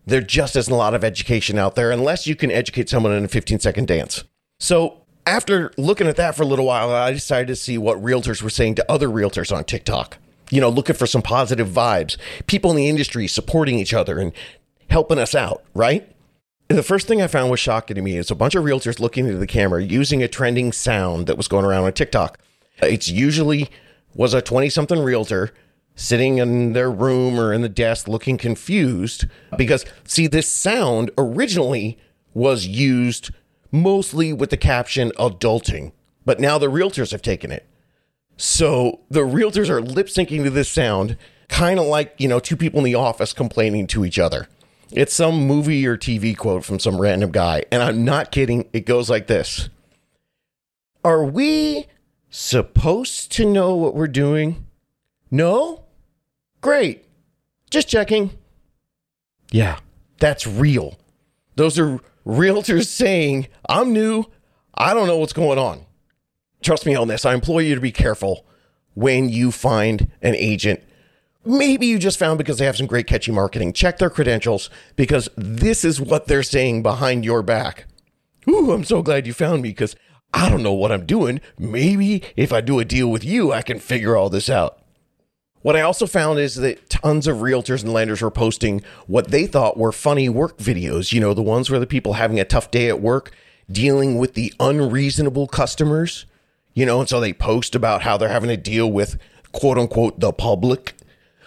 there 0.07 0.21
just 0.21 0.57
isn't 0.57 0.73
a 0.73 0.77
lot 0.77 0.95
of 0.95 1.05
education 1.05 1.59
out 1.59 1.75
there 1.75 1.91
unless 1.91 2.27
you 2.27 2.37
can 2.37 2.51
educate 2.51 2.89
someone 2.89 3.13
in 3.13 3.25
a 3.25 3.29
15 3.29 3.59
second 3.59 3.89
dance. 3.89 4.25
So 4.61 5.03
after 5.27 5.73
looking 5.77 6.07
at 6.07 6.17
that 6.17 6.37
for 6.37 6.43
a 6.43 6.47
little 6.47 6.67
while, 6.67 6.91
I 6.91 7.13
decided 7.13 7.49
to 7.49 7.57
see 7.57 7.79
what 7.79 8.03
realtors 8.03 8.43
were 8.43 8.51
saying 8.51 8.75
to 8.77 8.91
other 8.91 9.09
realtors 9.09 9.55
on 9.55 9.65
TikTok. 9.65 10.19
You 10.51 10.61
know, 10.61 10.69
looking 10.69 10.95
for 10.95 11.07
some 11.07 11.23
positive 11.23 11.69
vibes, 11.69 12.17
people 12.47 12.71
in 12.71 12.77
the 12.77 12.89
industry 12.89 13.27
supporting 13.27 13.79
each 13.79 13.95
other 13.95 14.19
and 14.19 14.33
helping 14.91 15.19
us 15.19 15.35
out, 15.35 15.65
right? 15.75 16.09
And 16.69 16.79
the 16.79 16.83
first 16.83 17.07
thing 17.07 17.21
I 17.21 17.27
found 17.27 17.51
was 17.51 17.61
shocking 17.61 17.95
to 17.95 18.03
me 18.03 18.17
is 18.17 18.31
a 18.31 18.35
bunch 18.35 18.55
of 18.55 18.65
realtors 18.65 19.01
looking 19.01 19.27
into 19.27 19.39
the 19.39 19.47
camera 19.47 19.83
using 19.83 20.23
a 20.23 20.29
trending 20.29 20.73
sound 20.73 21.27
that 21.27 21.37
was 21.37 21.49
going 21.49 21.65
around 21.65 21.85
on 21.85 21.93
TikTok. 21.93 22.39
It's 22.83 23.09
usually 23.09 23.71
was 24.15 24.35
a 24.35 24.43
20 24.43 24.69
something 24.69 24.99
realtor 24.99 25.53
sitting 25.95 26.39
in 26.39 26.73
their 26.73 26.91
room 26.91 27.39
or 27.39 27.53
in 27.53 27.63
the 27.63 27.69
desk 27.69 28.09
looking 28.09 28.37
confused 28.37 29.27
because 29.57 29.85
see 30.05 30.27
this 30.27 30.49
sound 30.49 31.11
originally 31.17 31.99
was 32.33 32.67
used 32.67 33.31
mostly 33.71 34.33
with 34.33 34.51
the 34.51 34.57
caption 34.57 35.13
adulting 35.19 35.93
but 36.25 36.41
now 36.41 36.59
the 36.59 36.71
realtors 36.71 37.13
have 37.13 37.23
taken 37.23 37.51
it. 37.51 37.67
So 38.37 39.01
the 39.11 39.21
realtors 39.21 39.69
are 39.69 39.81
lip 39.81 40.07
syncing 40.07 40.43
to 40.45 40.51
this 40.51 40.69
sound 40.69 41.17
kind 41.49 41.79
of 41.79 41.87
like 41.87 42.15
you 42.19 42.27
know 42.27 42.41
two 42.41 42.57
people 42.57 42.79
in 42.79 42.85
the 42.85 42.95
office 42.95 43.33
complaining 43.33 43.87
to 43.89 44.05
each 44.05 44.19
other. 44.19 44.49
It's 44.91 45.15
some 45.15 45.47
movie 45.47 45.87
or 45.87 45.97
tv 45.97 46.37
quote 46.37 46.65
from 46.65 46.79
some 46.79 47.01
random 47.01 47.33
guy 47.33 47.65
and 47.73 47.83
i'm 47.83 48.05
not 48.05 48.33
kidding 48.33 48.69
it 48.73 48.87
goes 48.87 49.09
like 49.11 49.27
this. 49.27 49.69
Are 51.05 51.25
we 51.25 51.87
supposed 52.31 53.31
to 53.33 53.45
know 53.45 53.75
what 53.75 53.95
we're 53.95 54.09
doing? 54.09 54.67
No 55.31 55.84
Great. 56.65 57.05
Just 57.69 57.89
checking. 57.89 58.31
Yeah, 59.51 59.81
that's 60.19 60.47
real. 60.47 60.99
Those 61.57 61.79
are 61.79 62.01
realtors 62.25 62.87
saying, 62.87 63.49
I'm 63.69 63.93
new. 63.93 64.25
I 64.75 64.95
don't 64.95 65.07
know 65.07 65.19
what's 65.19 65.35
going 65.35 65.59
on. 65.59 65.85
Trust 66.63 66.87
me 66.87 66.95
on 66.95 67.07
this. 67.07 67.27
I 67.27 67.35
implore 67.35 67.61
you 67.61 67.75
to 67.75 67.83
be 67.83 67.93
careful 67.93 68.47
when 68.95 69.29
you 69.29 69.53
find 69.53 70.11
an 70.23 70.35
agent. 70.37 70.83
Maybe 71.45 71.85
you 71.85 71.99
just 71.99 72.19
found 72.19 72.39
because 72.39 72.57
they 72.57 72.65
have 72.65 72.79
some 72.79 72.87
great 72.87 73.07
catchy 73.07 73.31
marketing. 73.31 73.75
Check 73.75 73.99
their 73.99 74.09
credentials 74.09 74.71
because 74.97 75.29
this 75.37 75.85
is 75.85 76.01
what 76.01 76.29
they're 76.29 76.43
saying 76.43 76.83
behind 76.83 77.27
your 77.27 77.43
back. 77.43 77.85
Ooh, 78.49 78.73
I'm 78.73 78.85
so 78.85 79.03
glad 79.03 79.27
you 79.27 79.35
found 79.35 79.61
me 79.61 79.69
because 79.69 79.97
I 80.33 80.49
don't 80.49 80.63
know 80.63 80.73
what 80.73 80.93
I'm 80.93 81.05
doing. 81.05 81.43
Maybe 81.59 82.23
if 82.37 82.55
I 82.55 82.63
do 82.63 82.79
a 82.79 82.87
deal 82.87 83.11
with 83.11 83.23
you, 83.23 83.53
I 83.53 83.61
can 83.61 83.79
figure 83.79 84.17
all 84.17 84.31
this 84.31 84.49
out. 84.49 84.79
What 85.65 85.77
I 85.77 85.81
also 85.81 86.07
found 86.07 86.39
is 86.41 86.57
that 86.57 86.91
tons 86.91 87.27
of 87.27 87.39
realtors 87.39 87.83
and 87.83 87.91
lenders 87.91 88.21
were 88.21 88.31
posting 88.31 88.83
what 89.07 89.29
they 89.29 89.47
thought 89.47 89.79
were 89.79 89.93
funny 89.93 90.29
work 90.29 90.59
videos. 90.59 91.11
You 91.11 91.23
know, 91.23 91.33
the 91.33 91.41
ones 91.41 91.71
where 91.71 91.81
the 91.81 91.87
people 91.87 92.13
having 92.13 92.39
a 92.39 92.45
tough 92.45 92.71
day 92.71 92.91
at 92.91 93.01
work, 93.01 93.31
dealing 93.73 94.19
with 94.19 94.35
the 94.35 94.53
unreasonable 94.61 95.47
customers, 95.47 96.27
you 96.75 96.85
know, 96.85 97.01
and 97.01 97.09
so 97.09 97.19
they 97.19 97.33
post 97.33 97.75
about 97.75 98.03
how 98.03 98.19
they're 98.19 98.29
having 98.29 98.51
to 98.51 98.59
deal 98.59 98.93
with 98.93 99.17
quote 99.53 99.79
unquote 99.79 100.21
the 100.21 100.35
public. 100.35 100.93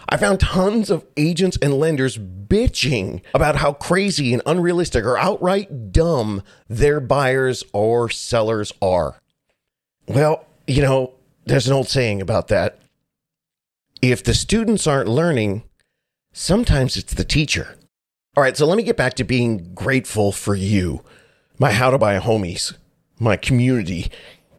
I 0.09 0.17
found 0.17 0.39
tons 0.39 0.89
of 0.89 1.05
agents 1.15 1.59
and 1.61 1.75
lenders 1.75 2.17
bitching 2.17 3.21
about 3.35 3.57
how 3.57 3.73
crazy 3.73 4.33
and 4.33 4.41
unrealistic 4.47 5.05
or 5.05 5.19
outright 5.19 5.91
dumb 5.91 6.41
their 6.67 6.99
buyers 6.99 7.63
or 7.71 8.09
sellers 8.09 8.73
are. 8.81 9.19
Well, 10.07 10.43
you 10.65 10.81
know, 10.81 11.13
there's 11.45 11.67
an 11.67 11.73
old 11.73 11.87
saying 11.87 12.19
about 12.19 12.47
that 12.47 12.79
if 14.11 14.23
the 14.23 14.33
students 14.33 14.87
aren't 14.87 15.09
learning, 15.09 15.63
sometimes 16.33 16.97
it's 16.97 17.13
the 17.13 17.23
teacher. 17.23 17.77
All 18.35 18.43
right, 18.43 18.55
so 18.55 18.65
let 18.65 18.77
me 18.77 18.83
get 18.83 18.97
back 18.97 19.15
to 19.15 19.23
being 19.23 19.73
grateful 19.73 20.31
for 20.31 20.55
you, 20.55 21.03
my 21.57 21.71
How 21.71 21.89
to 21.89 21.97
Buy 21.97 22.19
Homies, 22.19 22.75
my 23.19 23.35
community. 23.35 24.11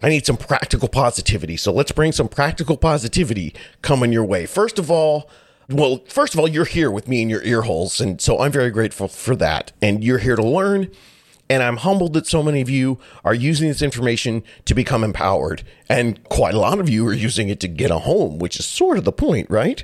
I 0.02 0.08
need 0.08 0.26
some 0.26 0.36
practical 0.36 0.88
positivity. 0.88 1.56
So 1.56 1.72
let's 1.72 1.92
bring 1.92 2.12
some 2.12 2.28
practical 2.28 2.76
positivity 2.76 3.54
coming 3.82 4.12
your 4.12 4.24
way. 4.24 4.46
First 4.46 4.78
of 4.78 4.90
all, 4.90 5.30
well, 5.68 6.02
first 6.08 6.34
of 6.34 6.40
all, 6.40 6.48
you're 6.48 6.64
here 6.64 6.90
with 6.90 7.08
me 7.08 7.22
in 7.22 7.28
your 7.28 7.42
ear 7.42 7.62
holes. 7.62 8.00
And 8.00 8.20
so 8.20 8.40
I'm 8.40 8.52
very 8.52 8.70
grateful 8.70 9.06
for 9.06 9.36
that. 9.36 9.72
And 9.82 10.02
you're 10.02 10.18
here 10.18 10.36
to 10.36 10.42
learn 10.42 10.90
and 11.50 11.62
I'm 11.62 11.78
humbled 11.78 12.12
that 12.12 12.26
so 12.26 12.42
many 12.42 12.60
of 12.60 12.68
you 12.68 12.98
are 13.24 13.34
using 13.34 13.68
this 13.68 13.82
information 13.82 14.42
to 14.66 14.74
become 14.74 15.02
empowered. 15.02 15.62
And 15.88 16.22
quite 16.28 16.54
a 16.54 16.60
lot 16.60 16.78
of 16.78 16.88
you 16.88 17.06
are 17.06 17.14
using 17.14 17.48
it 17.48 17.60
to 17.60 17.68
get 17.68 17.90
a 17.90 18.00
home, 18.00 18.38
which 18.38 18.58
is 18.58 18.66
sort 18.66 18.98
of 18.98 19.04
the 19.04 19.12
point, 19.12 19.48
right? 19.50 19.82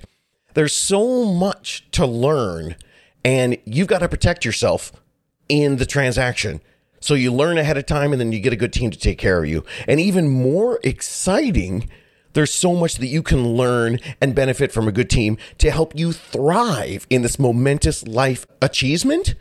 There's 0.54 0.75
so 0.75 1.25
much 1.25 1.90
to 1.92 2.06
learn, 2.06 2.76
and 3.25 3.56
you've 3.64 3.88
got 3.88 4.00
to 4.00 4.09
protect 4.09 4.44
yourself 4.44 4.92
in 5.49 5.76
the 5.76 5.87
transaction. 5.87 6.61
So 7.00 7.14
you 7.14 7.33
learn 7.33 7.59
ahead 7.59 7.76
of 7.76 7.87
time, 7.87 8.12
and 8.12 8.21
then 8.21 8.33
you 8.33 8.40
get 8.40 8.52
a 8.52 8.56
good 8.56 8.73
team 8.73 8.90
to 8.90 8.99
take 8.99 9.18
care 9.18 9.42
of 9.42 9.49
you. 9.49 9.64
And 9.88 10.00
even 10.00 10.28
more 10.28 10.80
exciting, 10.83 11.88
there's 12.35 12.52
so 12.52 12.75
much 12.75 12.97
that 12.97 13.06
you 13.06 13.23
can 13.23 13.56
learn 13.56 14.00
and 14.21 14.35
benefit 14.35 14.73
from 14.73 14.87
a 14.87 14.92
good 14.92 15.11
team 15.11 15.38
to 15.59 15.71
help 15.71 15.97
you 15.97 16.12
thrive 16.12 17.06
in 17.11 17.23
this 17.23 17.38
momentous 17.38 18.06
life 18.06 18.47
achievement. 18.62 19.35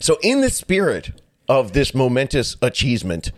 So, 0.00 0.18
in 0.22 0.42
the 0.42 0.50
spirit 0.50 1.12
of 1.48 1.72
this 1.72 1.94
momentous 1.94 2.56
achievement. 2.62 3.32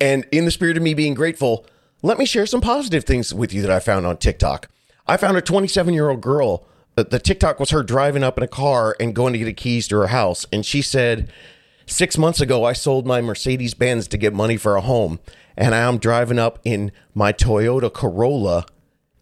And 0.00 0.26
in 0.32 0.44
the 0.44 0.50
spirit 0.50 0.76
of 0.76 0.82
me 0.82 0.94
being 0.94 1.14
grateful, 1.14 1.66
let 2.02 2.18
me 2.18 2.26
share 2.26 2.46
some 2.46 2.60
positive 2.60 3.04
things 3.04 3.32
with 3.32 3.52
you 3.52 3.62
that 3.62 3.70
I 3.70 3.80
found 3.80 4.06
on 4.06 4.16
TikTok. 4.18 4.68
I 5.06 5.16
found 5.16 5.36
a 5.36 5.42
27 5.42 5.94
year 5.94 6.10
old 6.10 6.20
girl. 6.20 6.66
The, 6.96 7.04
the 7.04 7.18
TikTok 7.18 7.58
was 7.58 7.70
her 7.70 7.82
driving 7.82 8.22
up 8.22 8.36
in 8.38 8.44
a 8.44 8.48
car 8.48 8.96
and 9.00 9.14
going 9.14 9.32
to 9.32 9.38
get 9.38 9.46
the 9.46 9.52
keys 9.52 9.88
to 9.88 9.96
her 9.96 10.08
house. 10.08 10.46
And 10.52 10.64
she 10.64 10.82
said, 10.82 11.30
Six 11.86 12.16
months 12.16 12.40
ago, 12.40 12.64
I 12.64 12.72
sold 12.72 13.06
my 13.06 13.20
Mercedes 13.20 13.74
Benz 13.74 14.08
to 14.08 14.16
get 14.16 14.32
money 14.32 14.56
for 14.56 14.76
a 14.76 14.80
home. 14.80 15.20
And 15.56 15.74
I'm 15.74 15.98
driving 15.98 16.38
up 16.38 16.58
in 16.64 16.92
my 17.14 17.32
Toyota 17.32 17.92
Corolla 17.92 18.64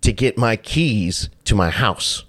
to 0.03 0.13
get 0.13 0.39
my 0.39 0.57
keys 0.57 1.29
to 1.45 1.55
my 1.55 1.71
house. 1.71 2.25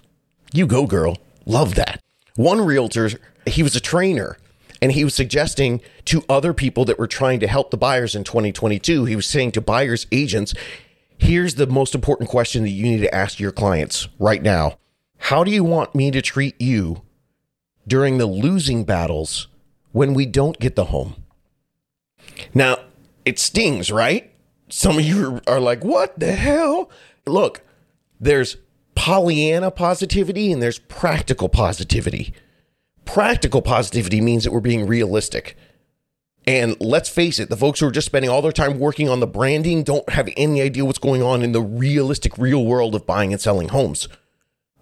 You 0.51 0.65
go, 0.67 0.87
girl. 0.87 1.17
Love 1.45 1.75
that. 1.75 1.99
One 2.35 2.61
realtor, 2.61 3.11
he 3.45 3.61
was 3.61 3.75
a 3.75 3.79
trainer 3.79 4.37
and 4.83 4.91
he 4.91 5.05
was 5.05 5.15
suggesting 5.15 5.79
to 6.03 6.25
other 6.27 6.53
people 6.53 6.83
that 6.83 6.99
were 6.99 7.07
trying 7.07 7.39
to 7.39 7.47
help 7.47 7.71
the 7.71 7.77
buyers 7.77 8.15
in 8.15 8.25
2022, 8.25 9.05
he 9.05 9.15
was 9.15 9.25
saying 9.25 9.53
to 9.53 9.61
buyers 9.61 10.05
agents, 10.11 10.53
here's 11.17 11.55
the 11.55 11.67
most 11.67 11.95
important 11.95 12.29
question 12.29 12.63
that 12.63 12.69
you 12.69 12.83
need 12.83 12.99
to 12.99 13.15
ask 13.15 13.39
your 13.39 13.53
clients 13.53 14.09
right 14.19 14.43
now. 14.43 14.77
How 15.19 15.45
do 15.45 15.51
you 15.51 15.63
want 15.63 15.95
me 15.95 16.11
to 16.11 16.21
treat 16.21 16.59
you 16.59 17.01
during 17.87 18.17
the 18.17 18.25
losing 18.25 18.83
battles 18.83 19.47
when 19.93 20.13
we 20.13 20.25
don't 20.25 20.59
get 20.59 20.75
the 20.75 20.85
home? 20.85 21.15
Now, 22.53 22.75
it 23.23 23.39
stings, 23.39 23.89
right? 23.89 24.33
Some 24.67 24.97
of 24.97 25.05
you 25.05 25.39
are 25.47 25.61
like, 25.61 25.85
what 25.85 26.19
the 26.19 26.33
hell? 26.33 26.89
Look, 27.25 27.61
there's 28.19 28.57
Pollyanna 28.95 29.71
positivity 29.71 30.51
and 30.51 30.61
there's 30.61 30.79
practical 30.79 31.47
positivity. 31.47 32.33
Practical 33.05 33.61
positivity 33.61 34.21
means 34.21 34.43
that 34.43 34.51
we're 34.51 34.59
being 34.59 34.87
realistic. 34.87 35.57
And 36.45 36.75
let's 36.79 37.09
face 37.09 37.39
it, 37.39 37.49
the 37.49 37.57
folks 37.57 37.79
who 37.79 37.87
are 37.87 37.91
just 37.91 38.05
spending 38.05 38.29
all 38.29 38.41
their 38.41 38.51
time 38.51 38.79
working 38.79 39.07
on 39.07 39.19
the 39.19 39.27
branding 39.27 39.83
don't 39.83 40.09
have 40.09 40.29
any 40.35 40.61
idea 40.61 40.83
what's 40.83 40.99
going 40.99 41.23
on 41.23 41.41
in 41.41 41.53
the 41.53 41.61
realistic, 41.61 42.37
real 42.37 42.65
world 42.65 42.95
of 42.95 43.05
buying 43.05 43.31
and 43.31 43.41
selling 43.41 43.69
homes. 43.69 44.07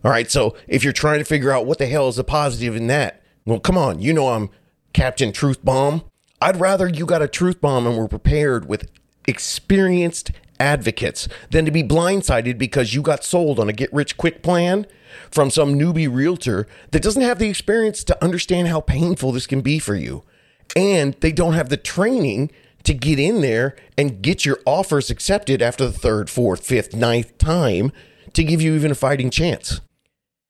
All 0.04 0.10
right, 0.10 0.32
so 0.32 0.56
if 0.68 0.84
you're 0.84 0.94
trying 0.94 1.20
to 1.20 1.26
figure 1.26 1.52
out 1.52 1.68
what 1.68 1.78
the 1.78 1.86
hell 1.86 2.08
is 2.08 2.16
the 2.16 2.24
positive 2.24 2.76
in 2.76 2.88
that, 2.88 3.22
well, 3.46 3.60
come 3.60 3.78
on, 3.78 4.00
you 4.00 4.14
know 4.14 4.30
I'm 4.30 4.50
Captain 4.94 5.32
Truth 5.32 5.64
Bomb. 5.64 6.04
I'd 6.42 6.60
rather 6.60 6.88
you 6.88 7.06
got 7.06 7.22
a 7.22 7.28
truth 7.28 7.62
bomb 7.62 7.86
and 7.86 7.96
we're 7.96 8.08
prepared 8.08 8.68
with 8.68 8.90
experienced 9.28 10.32
advocates 10.62 11.28
than 11.50 11.66
to 11.66 11.72
be 11.72 11.84
blindsided 11.84 12.58
because 12.58 12.94
you 12.94 13.02
got 13.02 13.24
sold 13.24 13.60
on 13.60 13.68
a 13.68 13.74
get 13.74 13.92
rich 13.92 14.16
quick 14.16 14.44
plan 14.44 14.86
from 15.32 15.50
some 15.50 15.74
newbie 15.74 16.14
realtor 16.14 16.68
that 16.92 17.02
doesn't 17.02 17.24
have 17.24 17.40
the 17.40 17.50
experience 17.50 18.04
to 18.04 18.24
understand 18.24 18.68
how 18.68 18.80
painful 18.80 19.32
this 19.32 19.48
can 19.48 19.62
be 19.62 19.80
for 19.80 19.96
you. 19.96 20.24
And 20.76 21.16
they 21.16 21.32
don't 21.32 21.54
have 21.54 21.70
the 21.70 21.78
training 21.78 22.52
to 22.84 22.94
get 22.94 23.20
in 23.20 23.42
there 23.42 23.76
and 23.98 24.22
get 24.22 24.46
your 24.46 24.60
offers 24.66 25.10
accepted 25.10 25.62
after 25.62 25.86
the 25.86 25.92
third, 25.92 26.30
fourth, 26.30 26.66
fifth, 26.66 26.96
ninth 26.96 27.38
time 27.38 27.92
to 28.34 28.44
give 28.44 28.62
you 28.62 28.76
even 28.76 28.92
a 28.92 28.96
fighting 28.96 29.30
chance. 29.30 29.82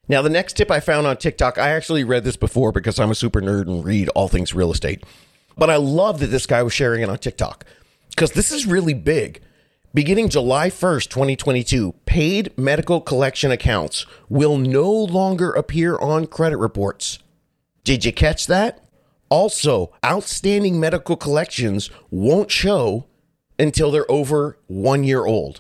Now, 0.07 0.21
the 0.21 0.29
next 0.29 0.57
tip 0.57 0.69
I 0.69 0.79
found 0.79 1.07
on 1.07 1.17
TikTok, 1.17 1.57
I 1.57 1.69
actually 1.69 2.03
read 2.03 2.23
this 2.23 2.35
before 2.35 2.71
because 2.71 2.99
I'm 2.99 3.11
a 3.11 3.15
super 3.15 3.41
nerd 3.41 3.67
and 3.67 3.83
read 3.83 4.09
all 4.09 4.27
things 4.27 4.53
real 4.53 4.71
estate. 4.71 5.03
But 5.57 5.69
I 5.69 5.77
love 5.77 6.19
that 6.19 6.27
this 6.27 6.45
guy 6.45 6.63
was 6.63 6.73
sharing 6.73 7.01
it 7.01 7.09
on 7.09 7.17
TikTok 7.17 7.65
because 8.09 8.31
this 8.31 8.51
is 8.51 8.65
really 8.65 8.93
big. 8.93 9.41
Beginning 9.93 10.29
July 10.29 10.69
1st, 10.69 11.10
2022, 11.10 11.95
paid 12.05 12.57
medical 12.57 13.01
collection 13.01 13.51
accounts 13.51 14.05
will 14.29 14.57
no 14.57 14.89
longer 14.89 15.51
appear 15.51 15.98
on 15.98 16.27
credit 16.27 16.60
reports. 16.60 17.19
Did 17.83 18.05
you 18.05 18.13
catch 18.13 18.48
that? 18.48 18.86
Also, 19.27 19.91
outstanding 20.05 20.79
medical 20.79 21.17
collections 21.17 21.89
won't 22.10 22.50
show 22.50 23.05
until 23.60 23.91
they're 23.91 24.10
over 24.10 24.57
one 24.67 25.03
year 25.03 25.25
old. 25.25 25.60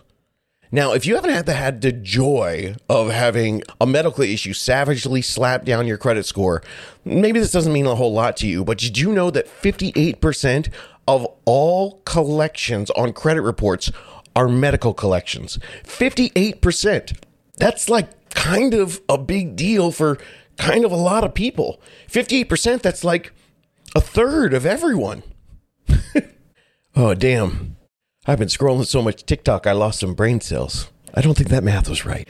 Now, 0.71 0.93
if 0.93 1.05
you 1.05 1.15
haven't 1.15 1.31
had 1.31 1.45
the, 1.45 1.53
had 1.55 1.81
the 1.81 1.91
joy 1.91 2.75
of 2.87 3.09
having 3.09 3.63
a 3.81 3.85
medical 3.85 4.23
issue 4.23 4.53
savagely 4.53 5.21
slap 5.21 5.65
down 5.65 5.87
your 5.87 5.97
credit 5.97 6.25
score, 6.25 6.63
maybe 7.03 7.41
this 7.41 7.51
doesn't 7.51 7.73
mean 7.73 7.85
a 7.85 7.95
whole 7.95 8.13
lot 8.13 8.37
to 8.37 8.47
you, 8.47 8.63
but 8.63 8.77
did 8.77 8.97
you 8.97 9.11
know 9.11 9.29
that 9.29 9.47
58% 9.47 10.71
of 11.05 11.27
all 11.43 12.01
collections 12.05 12.89
on 12.91 13.11
credit 13.11 13.41
reports 13.41 13.91
are 14.35 14.47
medical 14.47 14.93
collections. 14.93 15.59
58%. 15.83 17.17
That's 17.57 17.89
like 17.89 18.29
kind 18.29 18.73
of 18.73 19.01
a 19.07 19.17
big 19.17 19.55
deal 19.55 19.91
for 19.91 20.17
kind 20.57 20.85
of 20.85 20.91
a 20.91 20.97
lot 20.97 21.23
of 21.23 21.33
people. 21.33 21.81
58%, 22.07 22.81
that's 22.81 23.03
like 23.03 23.33
a 23.95 24.01
third 24.01 24.53
of 24.53 24.65
everyone. 24.65 25.23
oh, 26.95 27.13
damn. 27.13 27.75
I've 28.25 28.39
been 28.39 28.47
scrolling 28.47 28.85
so 28.85 29.01
much 29.01 29.25
TikTok, 29.25 29.65
I 29.65 29.71
lost 29.71 29.99
some 29.99 30.13
brain 30.13 30.41
cells. 30.41 30.89
I 31.13 31.21
don't 31.21 31.35
think 31.35 31.49
that 31.49 31.63
math 31.63 31.89
was 31.89 32.05
right. 32.05 32.27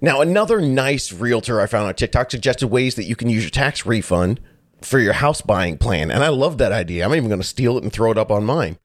Now, 0.00 0.20
another 0.20 0.60
nice 0.60 1.12
realtor 1.12 1.60
I 1.60 1.66
found 1.66 1.86
on 1.86 1.94
TikTok 1.94 2.30
suggested 2.30 2.68
ways 2.68 2.96
that 2.96 3.04
you 3.04 3.16
can 3.16 3.30
use 3.30 3.44
your 3.44 3.50
tax 3.50 3.86
refund 3.86 4.40
for 4.82 4.98
your 4.98 5.14
house 5.14 5.40
buying 5.40 5.78
plan. 5.78 6.10
And 6.10 6.22
I 6.22 6.28
love 6.28 6.58
that 6.58 6.72
idea. 6.72 7.04
I'm 7.04 7.14
even 7.14 7.28
going 7.28 7.40
to 7.40 7.46
steal 7.46 7.78
it 7.78 7.84
and 7.84 7.92
throw 7.92 8.10
it 8.10 8.18
up 8.18 8.30
on 8.30 8.44
mine. 8.44 8.76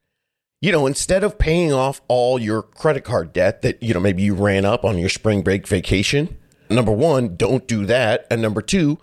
You 0.62 0.72
know, 0.72 0.86
instead 0.86 1.24
of 1.24 1.38
paying 1.38 1.72
off 1.72 2.02
all 2.06 2.38
your 2.38 2.62
credit 2.62 3.02
card 3.02 3.32
debt 3.32 3.62
that, 3.62 3.82
you 3.82 3.94
know, 3.94 4.00
maybe 4.00 4.22
you 4.22 4.34
ran 4.34 4.66
up 4.66 4.84
on 4.84 4.98
your 4.98 5.08
spring 5.08 5.40
break 5.40 5.66
vacation, 5.66 6.36
number 6.68 6.92
one, 6.92 7.36
don't 7.36 7.66
do 7.66 7.86
that. 7.86 8.26
And 8.30 8.42
number 8.42 8.60
two, 8.60 8.98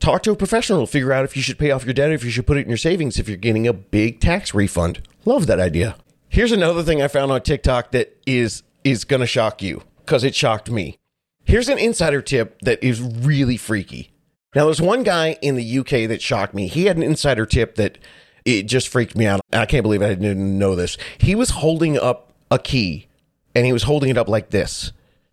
talk 0.00 0.24
to 0.24 0.32
a 0.32 0.36
professional 0.36 0.86
to 0.86 0.90
figure 0.90 1.12
out 1.12 1.24
if 1.24 1.36
you 1.36 1.42
should 1.42 1.56
pay 1.58 1.70
off 1.70 1.84
your 1.84 1.94
debt, 1.94 2.10
if 2.10 2.24
you 2.24 2.30
should 2.30 2.48
put 2.48 2.56
it 2.56 2.62
in 2.62 2.68
your 2.68 2.76
savings, 2.76 3.16
if 3.16 3.28
you're 3.28 3.36
getting 3.36 3.68
a 3.68 3.72
big 3.72 4.20
tax 4.20 4.54
refund. 4.54 5.00
Love 5.24 5.46
that 5.46 5.60
idea. 5.60 5.96
Here's 6.28 6.50
another 6.50 6.82
thing 6.82 7.00
I 7.00 7.06
found 7.06 7.30
on 7.30 7.42
TikTok 7.42 7.92
that 7.92 8.18
is 8.26 8.64
is 8.82 9.04
going 9.04 9.20
to 9.20 9.26
shock 9.26 9.62
you 9.62 9.82
because 10.00 10.24
it 10.24 10.34
shocked 10.34 10.68
me. 10.68 10.98
Here's 11.44 11.68
an 11.68 11.78
insider 11.78 12.22
tip 12.22 12.60
that 12.62 12.82
is 12.82 13.00
really 13.00 13.56
freaky. 13.56 14.10
Now, 14.54 14.64
there's 14.64 14.80
one 14.80 15.02
guy 15.04 15.38
in 15.42 15.54
the 15.54 15.78
UK 15.78 16.08
that 16.08 16.22
shocked 16.22 16.54
me. 16.54 16.66
He 16.66 16.86
had 16.86 16.96
an 16.96 17.02
insider 17.02 17.46
tip 17.46 17.76
that 17.76 17.98
it 18.48 18.62
just 18.62 18.88
freaked 18.88 19.14
me 19.14 19.26
out. 19.26 19.40
I 19.52 19.66
can't 19.66 19.82
believe 19.82 20.00
I 20.00 20.08
didn't 20.08 20.58
know 20.58 20.74
this. 20.74 20.96
He 21.18 21.34
was 21.34 21.50
holding 21.50 21.98
up 21.98 22.32
a 22.50 22.58
key 22.58 23.06
and 23.54 23.66
he 23.66 23.72
was 23.72 23.82
holding 23.82 24.08
it 24.08 24.16
up 24.16 24.28
like 24.28 24.50
this. 24.50 24.92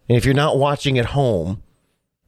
And 0.10 0.18
if 0.18 0.26
you're 0.26 0.34
not 0.34 0.58
watching 0.58 1.00
at 1.00 1.08
home, 1.08 1.64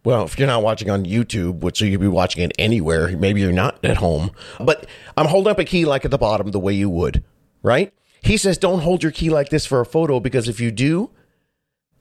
well, 0.05 0.23
if 0.23 0.39
you're 0.39 0.47
not 0.47 0.63
watching 0.63 0.89
on 0.89 1.03
YouTube, 1.03 1.59
which 1.59 1.79
so 1.79 1.85
you 1.85 1.91
could 1.91 2.01
be 2.01 2.07
watching 2.07 2.41
it 2.41 2.53
anywhere, 2.57 3.17
maybe 3.17 3.41
you're 3.41 3.51
not 3.51 3.83
at 3.83 3.97
home. 3.97 4.31
But 4.59 4.85
I'm 5.17 5.27
holding 5.27 5.51
up 5.51 5.59
a 5.59 5.65
key 5.65 5.83
like 5.83 6.05
at 6.05 6.11
the 6.11 6.17
bottom, 6.17 6.51
the 6.51 6.59
way 6.59 6.73
you 6.73 6.89
would, 6.89 7.21
right? 7.61 7.93
He 8.21 8.37
says, 8.37 8.57
don't 8.57 8.79
hold 8.79 9.03
your 9.03 9.11
key 9.11 9.29
like 9.29 9.49
this 9.49 9.65
for 9.65 9.81
a 9.81 9.85
photo 9.85 10.21
because 10.21 10.47
if 10.47 10.61
you 10.61 10.71
do, 10.71 11.11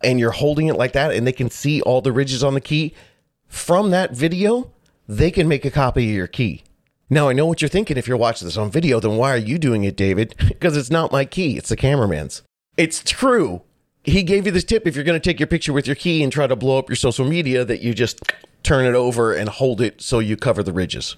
and 0.03 0.21
you're 0.21 0.31
holding 0.31 0.69
it 0.69 0.77
like 0.77 0.93
that, 0.93 1.13
and 1.13 1.27
they 1.27 1.33
can 1.33 1.51
see 1.51 1.81
all 1.81 2.01
the 2.01 2.13
ridges 2.13 2.45
on 2.45 2.55
the 2.55 2.61
key 2.61 2.95
from 3.49 3.91
that 3.91 4.13
video, 4.13 4.71
they 5.09 5.33
can 5.33 5.49
make 5.49 5.65
a 5.65 5.71
copy 5.71 6.09
of 6.09 6.15
your 6.15 6.27
key. 6.27 6.63
Now, 7.09 7.29
I 7.29 7.35
know 7.35 7.47
what 7.47 7.63
you're 7.63 7.69
thinking. 7.69 7.97
If 7.97 8.09
you're 8.09 8.17
watching 8.17 8.47
this 8.47 8.57
on 8.57 8.71
video, 8.71 8.99
then 8.99 9.17
why 9.17 9.33
are 9.33 9.39
you 9.39 9.59
doing 9.59 9.85
it, 9.85 9.97
David? 9.97 10.35
because 10.49 10.77
it's 10.77 10.91
not 10.91 11.13
my 11.13 11.25
key, 11.25 11.57
it's 11.57 11.69
the 11.69 11.77
cameraman's. 11.77 12.43
It's 12.77 13.01
true. 13.05 13.63
He 14.03 14.23
gave 14.23 14.47
you 14.47 14.53
this 14.53 14.65
tip 14.65 14.87
if 14.87 14.95
you're 14.95 15.05
going 15.05 15.21
to 15.21 15.25
take 15.25 15.41
your 15.41 15.47
picture 15.47 15.73
with 15.73 15.87
your 15.87 15.97
key 15.97 16.23
and 16.23 16.33
try 16.33 16.47
to 16.47 16.57
blow 16.57 16.79
up 16.79 16.89
your 16.89 16.97
social 16.97 17.25
media, 17.25 17.65
that 17.65 17.81
you 17.81 17.95
just 17.95 18.21
turn 18.63 18.87
it 18.87 18.95
over 18.95 19.33
and 19.33 19.49
hold 19.49 19.81
it 19.81 20.01
so 20.01 20.19
you 20.19 20.37
cover 20.37 20.63
the 20.63 20.73
ridges. 20.73 21.17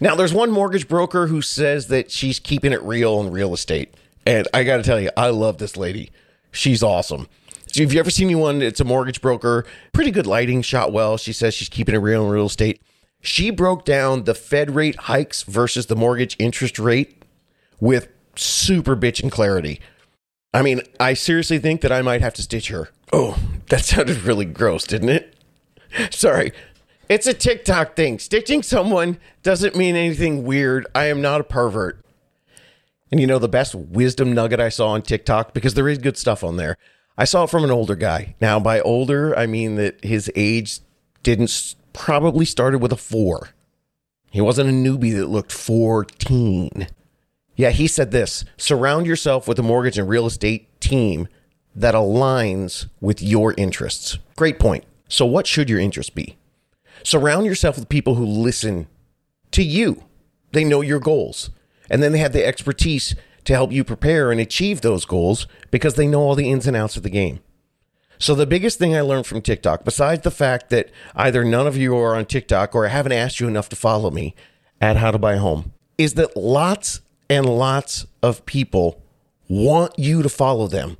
Now, 0.00 0.14
there's 0.14 0.34
one 0.34 0.50
mortgage 0.50 0.88
broker 0.88 1.28
who 1.28 1.42
says 1.42 1.88
that 1.88 2.10
she's 2.10 2.40
keeping 2.40 2.72
it 2.72 2.82
real 2.82 3.20
in 3.20 3.30
real 3.30 3.54
estate. 3.54 3.94
And 4.26 4.48
I 4.54 4.64
got 4.64 4.78
to 4.78 4.82
tell 4.82 4.98
you, 4.98 5.10
I 5.16 5.28
love 5.28 5.58
this 5.58 5.76
lady. 5.76 6.10
She's 6.50 6.82
awesome. 6.82 7.28
So 7.72 7.82
if 7.82 7.92
you 7.92 8.00
ever 8.00 8.10
seen 8.10 8.28
anyone, 8.28 8.62
it's 8.62 8.80
a 8.80 8.84
mortgage 8.84 9.20
broker, 9.20 9.66
pretty 9.92 10.10
good 10.10 10.26
lighting, 10.26 10.62
shot 10.62 10.92
well. 10.92 11.16
She 11.16 11.32
says 11.32 11.54
she's 11.54 11.68
keeping 11.68 11.94
it 11.94 11.98
real 11.98 12.24
in 12.24 12.30
real 12.30 12.46
estate. 12.46 12.80
She 13.24 13.48
broke 13.48 13.86
down 13.86 14.24
the 14.24 14.34
Fed 14.34 14.74
rate 14.74 14.96
hikes 14.96 15.44
versus 15.44 15.86
the 15.86 15.96
mortgage 15.96 16.36
interest 16.38 16.78
rate 16.78 17.24
with 17.80 18.08
super 18.36 18.94
bitchin' 18.94 19.32
clarity. 19.32 19.80
I 20.52 20.60
mean, 20.60 20.82
I 21.00 21.14
seriously 21.14 21.58
think 21.58 21.80
that 21.80 21.90
I 21.90 22.02
might 22.02 22.20
have 22.20 22.34
to 22.34 22.42
stitch 22.42 22.68
her. 22.68 22.90
Oh, 23.14 23.38
that 23.70 23.86
sounded 23.86 24.22
really 24.24 24.44
gross, 24.44 24.86
didn't 24.86 25.08
it? 25.08 25.36
Sorry. 26.10 26.52
It's 27.08 27.26
a 27.26 27.32
TikTok 27.32 27.96
thing. 27.96 28.18
Stitching 28.18 28.62
someone 28.62 29.18
doesn't 29.42 29.74
mean 29.74 29.96
anything 29.96 30.44
weird. 30.44 30.86
I 30.94 31.06
am 31.06 31.22
not 31.22 31.40
a 31.40 31.44
pervert. 31.44 32.04
And 33.10 33.20
you 33.20 33.26
know, 33.26 33.38
the 33.38 33.48
best 33.48 33.74
wisdom 33.74 34.34
nugget 34.34 34.60
I 34.60 34.68
saw 34.68 34.88
on 34.88 35.00
TikTok, 35.00 35.54
because 35.54 35.72
there 35.74 35.88
is 35.88 35.96
good 35.96 36.18
stuff 36.18 36.44
on 36.44 36.56
there, 36.56 36.76
I 37.16 37.24
saw 37.24 37.44
it 37.44 37.50
from 37.50 37.64
an 37.64 37.70
older 37.70 37.94
guy. 37.94 38.34
Now, 38.38 38.60
by 38.60 38.80
older, 38.80 39.34
I 39.38 39.46
mean 39.46 39.76
that 39.76 40.04
his 40.04 40.30
age 40.36 40.80
didn't 41.22 41.74
probably 41.94 42.44
started 42.44 42.82
with 42.82 42.92
a 42.92 42.96
four. 42.96 43.50
He 44.30 44.42
wasn't 44.42 44.68
a 44.68 44.72
newbie 44.72 45.14
that 45.16 45.28
looked 45.28 45.52
14. 45.52 46.88
Yeah, 47.56 47.70
he 47.70 47.86
said 47.86 48.10
this 48.10 48.44
surround 48.58 49.06
yourself 49.06 49.48
with 49.48 49.58
a 49.58 49.62
mortgage 49.62 49.96
and 49.96 50.08
real 50.08 50.26
estate 50.26 50.80
team 50.80 51.28
that 51.74 51.94
aligns 51.94 52.88
with 53.00 53.22
your 53.22 53.54
interests. 53.56 54.18
Great 54.36 54.58
point. 54.58 54.84
So, 55.08 55.24
what 55.24 55.46
should 55.46 55.70
your 55.70 55.78
interest 55.78 56.14
be? 56.14 56.36
Surround 57.02 57.46
yourself 57.46 57.76
with 57.76 57.88
people 57.88 58.16
who 58.16 58.26
listen 58.26 58.88
to 59.52 59.62
you. 59.62 60.04
They 60.52 60.64
know 60.64 60.80
your 60.80 61.00
goals, 61.00 61.50
and 61.88 62.02
then 62.02 62.12
they 62.12 62.18
have 62.18 62.32
the 62.32 62.44
expertise 62.44 63.14
to 63.44 63.52
help 63.52 63.70
you 63.70 63.84
prepare 63.84 64.32
and 64.32 64.40
achieve 64.40 64.80
those 64.80 65.04
goals 65.04 65.46
because 65.70 65.94
they 65.94 66.06
know 66.06 66.20
all 66.20 66.34
the 66.34 66.50
ins 66.50 66.66
and 66.66 66.76
outs 66.76 66.96
of 66.96 67.02
the 67.02 67.10
game. 67.10 67.40
So, 68.18 68.34
the 68.34 68.46
biggest 68.46 68.78
thing 68.78 68.94
I 68.94 69.00
learned 69.00 69.26
from 69.26 69.42
TikTok, 69.42 69.84
besides 69.84 70.22
the 70.22 70.30
fact 70.30 70.70
that 70.70 70.90
either 71.14 71.44
none 71.44 71.66
of 71.66 71.76
you 71.76 71.96
are 71.96 72.14
on 72.14 72.26
TikTok 72.26 72.74
or 72.74 72.86
I 72.86 72.90
haven't 72.90 73.12
asked 73.12 73.40
you 73.40 73.48
enough 73.48 73.68
to 73.70 73.76
follow 73.76 74.10
me 74.10 74.34
at 74.80 74.96
How 74.96 75.10
to 75.10 75.18
Buy 75.18 75.34
a 75.34 75.38
Home, 75.38 75.72
is 75.98 76.14
that 76.14 76.36
lots 76.36 77.00
and 77.28 77.46
lots 77.46 78.06
of 78.22 78.46
people 78.46 79.02
want 79.48 79.98
you 79.98 80.22
to 80.22 80.28
follow 80.28 80.66
them 80.66 80.96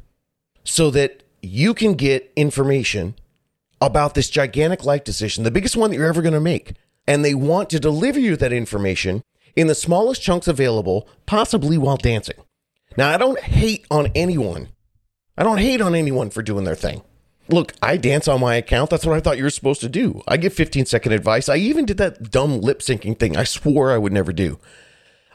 so 0.65 0.91
that 0.91 1.23
you 1.43 1.75
can 1.75 1.95
get 1.95 2.33
information 2.37 3.15
about 3.81 4.15
this 4.15 4.31
gigantic 4.31 4.85
life 4.85 5.05
decision, 5.05 5.45
the 5.45 5.51
biggest 5.51 5.77
one 5.77 5.91
that 5.91 5.97
you're 5.97 6.09
ever 6.09 6.23
going 6.23 6.35
to 6.35 6.41
make. 6.41 6.73
And 7.07 7.23
they 7.25 7.35
want 7.35 7.69
to 7.71 7.79
deliver 7.79 8.19
you 8.19 8.35
that 8.37 8.53
information 8.53 9.23
in 9.55 9.67
the 9.67 9.75
smallest 9.75 10.23
chunks 10.23 10.49
available, 10.49 11.07
possibly 11.27 11.77
while 11.77 11.99
dancing. 11.99 12.39
Now, 12.97 13.11
I 13.11 13.19
don't 13.19 13.39
hate 13.41 13.87
on 13.91 14.11
anyone. 14.15 14.69
I 15.37 15.43
don't 15.43 15.59
hate 15.59 15.81
on 15.81 15.95
anyone 15.95 16.31
for 16.31 16.43
doing 16.43 16.65
their 16.65 16.75
thing. 16.75 17.03
Look, 17.49 17.75
I 17.83 17.97
dance 17.97 18.27
on 18.29 18.41
my 18.41 18.55
account. 18.55 18.91
That's 18.91 19.05
what 19.05 19.17
I 19.17 19.21
thought 19.21 19.37
you 19.37 19.45
were 19.45 19.51
supposed 19.51 19.81
to 19.83 19.89
do. 19.89 20.23
I 20.27 20.37
give 20.37 20.55
15 20.55 20.87
second 20.87 21.13
advice. 21.13 21.49
I 21.49 21.57
even 21.57 21.85
did 21.85 21.99
that 21.99 22.31
dumb 22.31 22.61
lip 22.61 22.81
syncing 22.81 23.19
thing 23.19 23.37
I 23.37 23.45
swore 23.45 23.93
I 23.93 23.99
would 23.99 24.13
never 24.13 24.33
do. 24.33 24.59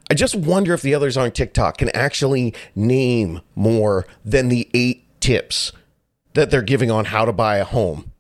I 0.10 0.16
just 0.16 0.36
wonder 0.36 0.74
if 0.74 0.82
the 0.82 0.96
others 0.96 1.18
on 1.18 1.32
TikTok 1.32 1.78
can 1.78 1.90
actually 1.90 2.56
name 2.76 3.42
more 3.56 4.08
than 4.26 4.50
the 4.50 4.68
eight 4.74 5.06
tips 5.20 5.72
that 6.34 6.50
they're 6.50 6.64
giving 6.64 6.90
on 6.90 7.06
how 7.06 7.26
to 7.26 7.34
buy 7.34 7.58
a 7.58 7.64
home. 7.64 8.12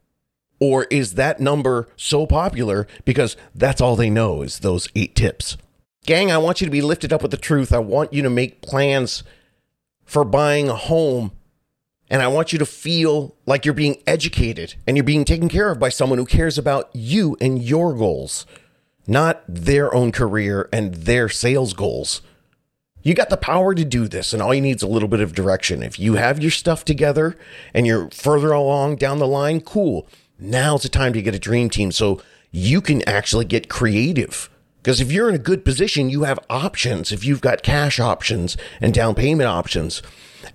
Or 0.59 0.83
is 0.85 1.13
that 1.13 1.39
number 1.39 1.87
so 1.95 2.27
popular 2.27 2.85
because 3.05 3.37
that's 3.55 3.81
all 3.81 3.95
they 3.95 4.09
know 4.09 4.41
is 4.41 4.59
those 4.59 4.89
eight 4.95 5.15
tips? 5.15 5.57
Gang, 6.05 6.31
I 6.31 6.37
want 6.37 6.61
you 6.61 6.67
to 6.67 6.71
be 6.71 6.81
lifted 6.81 7.13
up 7.13 7.21
with 7.21 7.31
the 7.31 7.37
truth. 7.37 7.73
I 7.73 7.79
want 7.79 8.13
you 8.13 8.21
to 8.21 8.29
make 8.29 8.61
plans 8.61 9.23
for 10.05 10.23
buying 10.23 10.69
a 10.69 10.75
home. 10.75 11.31
And 12.09 12.21
I 12.21 12.27
want 12.27 12.51
you 12.51 12.59
to 12.59 12.65
feel 12.65 13.35
like 13.45 13.65
you're 13.65 13.73
being 13.73 14.01
educated 14.07 14.75
and 14.87 14.97
you're 14.97 15.03
being 15.03 15.25
taken 15.25 15.47
care 15.47 15.69
of 15.69 15.79
by 15.79 15.89
someone 15.89 16.17
who 16.17 16.25
cares 16.25 16.57
about 16.57 16.89
you 16.93 17.37
and 17.39 17.61
your 17.61 17.93
goals, 17.93 18.45
not 19.05 19.43
their 19.47 19.93
own 19.93 20.11
career 20.11 20.67
and 20.73 20.93
their 20.93 21.29
sales 21.29 21.73
goals. 21.73 22.21
You 23.01 23.13
got 23.13 23.29
the 23.29 23.37
power 23.37 23.73
to 23.73 23.85
do 23.85 24.07
this, 24.07 24.33
and 24.33 24.41
all 24.41 24.53
you 24.53 24.59
need 24.59 24.75
is 24.75 24.81
a 24.81 24.87
little 24.87 25.07
bit 25.07 25.21
of 25.21 25.33
direction. 25.33 25.83
If 25.83 25.99
you 25.99 26.15
have 26.15 26.41
your 26.41 26.51
stuff 26.51 26.83
together 26.83 27.37
and 27.73 27.87
you're 27.87 28.09
further 28.09 28.51
along 28.51 28.97
down 28.97 29.19
the 29.19 29.27
line, 29.27 29.61
cool. 29.61 30.07
Now's 30.37 30.83
the 30.83 30.89
time 30.89 31.13
to 31.13 31.21
get 31.21 31.35
a 31.35 31.39
dream 31.39 31.69
team 31.69 31.91
so 31.91 32.21
you 32.51 32.81
can 32.81 33.07
actually 33.07 33.45
get 33.45 33.69
creative 33.69 34.49
because 34.81 35.01
if 35.01 35.11
you're 35.11 35.29
in 35.29 35.35
a 35.35 35.39
good 35.39 35.65
position, 35.65 36.09
you 36.09 36.23
have 36.23 36.39
options. 36.49 37.11
If 37.11 37.25
you've 37.25 37.41
got 37.41 37.63
cash 37.63 37.99
options 37.99 38.55
and 38.79 38.93
down 38.93 39.13
payment 39.13 39.47
options, 39.47 40.01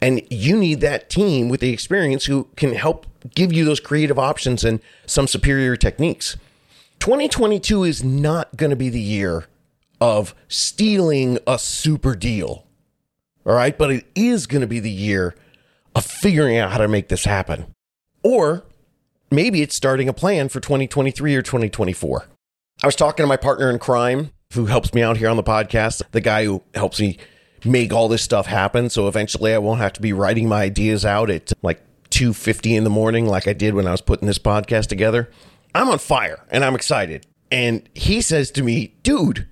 and 0.01 0.23
you 0.31 0.57
need 0.57 0.81
that 0.81 1.11
team 1.11 1.49
with 1.49 1.61
the 1.61 1.73
experience 1.73 2.27
who 2.27 2.49
can 2.57 2.75
help 2.75 3.07
give 3.35 3.53
you 3.53 3.65
those 3.65 3.81
creative 3.81 4.19
options 4.19 4.65
and 4.65 4.81
some 5.07 5.27
superior 5.27 5.77
techniques. 5.77 6.37
2022 7.01 7.85
is 7.85 8.05
not 8.05 8.57
going 8.57 8.71
to 8.71 8.77
be 8.77 8.89
the 8.89 9.01
year 9.01 9.47
of 10.01 10.35
stealing 10.49 11.39
a 11.47 11.59
super 11.59 12.15
deal. 12.15 12.67
All 13.47 13.55
right. 13.55 13.77
But 13.77 13.91
it 13.91 14.07
is 14.15 14.47
going 14.47 14.61
to 14.61 14.67
be 14.67 14.81
the 14.81 14.91
year 14.91 15.35
of 15.95 16.05
figuring 16.05 16.57
out 16.57 16.73
how 16.73 16.79
to 16.79 16.89
make 16.89 17.09
this 17.09 17.25
happen. 17.25 17.67
Or 18.23 18.65
maybe 19.31 19.63
it's 19.63 19.75
starting 19.75 20.09
a 20.09 20.13
plan 20.13 20.49
for 20.49 20.61
2023 20.61 21.37
or 21.37 21.43
2024. 21.43 22.27
I 22.83 22.87
was 22.87 22.97
talking 22.97 23.23
to 23.23 23.27
my 23.29 23.37
partner 23.37 23.71
in 23.71 23.79
crime 23.79 24.31
who 24.53 24.67
helps 24.67 24.95
me 24.95 25.03
out 25.03 25.17
here 25.17 25.29
on 25.29 25.37
the 25.37 25.43
podcast, 25.43 26.03
the 26.13 26.21
guy 26.21 26.45
who 26.45 26.63
helps 26.75 27.01
me 27.01 27.19
make 27.65 27.93
all 27.93 28.09
this 28.09 28.23
stuff 28.23 28.47
happen. 28.47 28.91
So 28.91 29.09
eventually 29.09 29.55
I 29.55 29.59
won't 29.59 29.81
have 29.81 29.93
to 29.95 30.03
be 30.03 30.13
writing 30.13 30.49
my 30.49 30.63
ideas 30.63 31.05
out 31.05 31.31
at 31.31 31.53
like 31.63 31.81
2:50 32.11 32.77
in 32.77 32.85
the 32.85 32.91
morning 32.91 33.27
like 33.27 33.49
I 33.49 33.53
did 33.53 33.75
when 33.75 33.87
I 33.87 33.91
was 33.93 34.01
putting 34.01 34.27
this 34.27 34.39
podcast 34.39 34.87
together. 34.89 35.31
I'm 35.75 35.89
on 35.89 35.99
fire 35.99 36.45
and 36.51 36.65
I'm 36.65 36.75
excited. 36.75 37.27
And 37.51 37.89
he 37.95 38.21
says 38.21 38.51
to 38.53 38.63
me, 38.63 38.95
"Dude, 39.03 39.47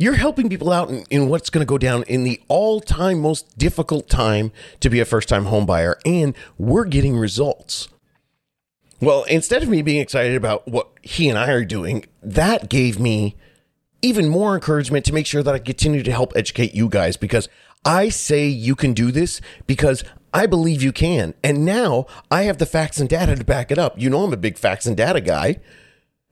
You're 0.00 0.14
helping 0.14 0.48
people 0.48 0.70
out 0.70 0.90
in, 0.90 1.04
in 1.10 1.28
what's 1.28 1.50
going 1.50 1.62
to 1.62 1.68
go 1.68 1.76
down 1.76 2.04
in 2.04 2.22
the 2.22 2.40
all 2.46 2.80
time 2.80 3.18
most 3.18 3.58
difficult 3.58 4.08
time 4.08 4.52
to 4.78 4.88
be 4.88 5.00
a 5.00 5.04
first 5.04 5.28
time 5.28 5.46
home 5.46 5.66
buyer, 5.66 5.98
and 6.06 6.36
we're 6.56 6.84
getting 6.84 7.16
results. 7.16 7.88
Well, 9.00 9.24
instead 9.24 9.62
of 9.64 9.68
me 9.68 9.82
being 9.82 10.00
excited 10.00 10.36
about 10.36 10.68
what 10.68 10.88
he 11.02 11.28
and 11.28 11.36
I 11.36 11.50
are 11.50 11.64
doing, 11.64 12.04
that 12.22 12.68
gave 12.68 13.00
me 13.00 13.34
even 14.02 14.28
more 14.28 14.54
encouragement 14.54 15.04
to 15.06 15.12
make 15.12 15.26
sure 15.26 15.42
that 15.42 15.54
I 15.54 15.58
continue 15.58 16.02
to 16.02 16.12
help 16.12 16.32
educate 16.36 16.74
you 16.74 16.88
guys 16.88 17.16
because 17.16 17.48
I 17.84 18.08
say 18.08 18.46
you 18.46 18.74
can 18.74 18.92
do 18.92 19.10
this 19.10 19.40
because 19.66 20.04
I 20.32 20.46
believe 20.46 20.82
you 20.82 20.92
can. 20.92 21.34
And 21.42 21.64
now 21.64 22.06
I 22.30 22.42
have 22.42 22.58
the 22.58 22.66
facts 22.66 22.98
and 22.98 23.08
data 23.08 23.34
to 23.34 23.44
back 23.44 23.70
it 23.70 23.78
up. 23.78 23.98
You 23.98 24.10
know, 24.10 24.24
I'm 24.24 24.32
a 24.32 24.36
big 24.36 24.58
facts 24.58 24.86
and 24.86 24.96
data 24.96 25.20
guy. 25.20 25.60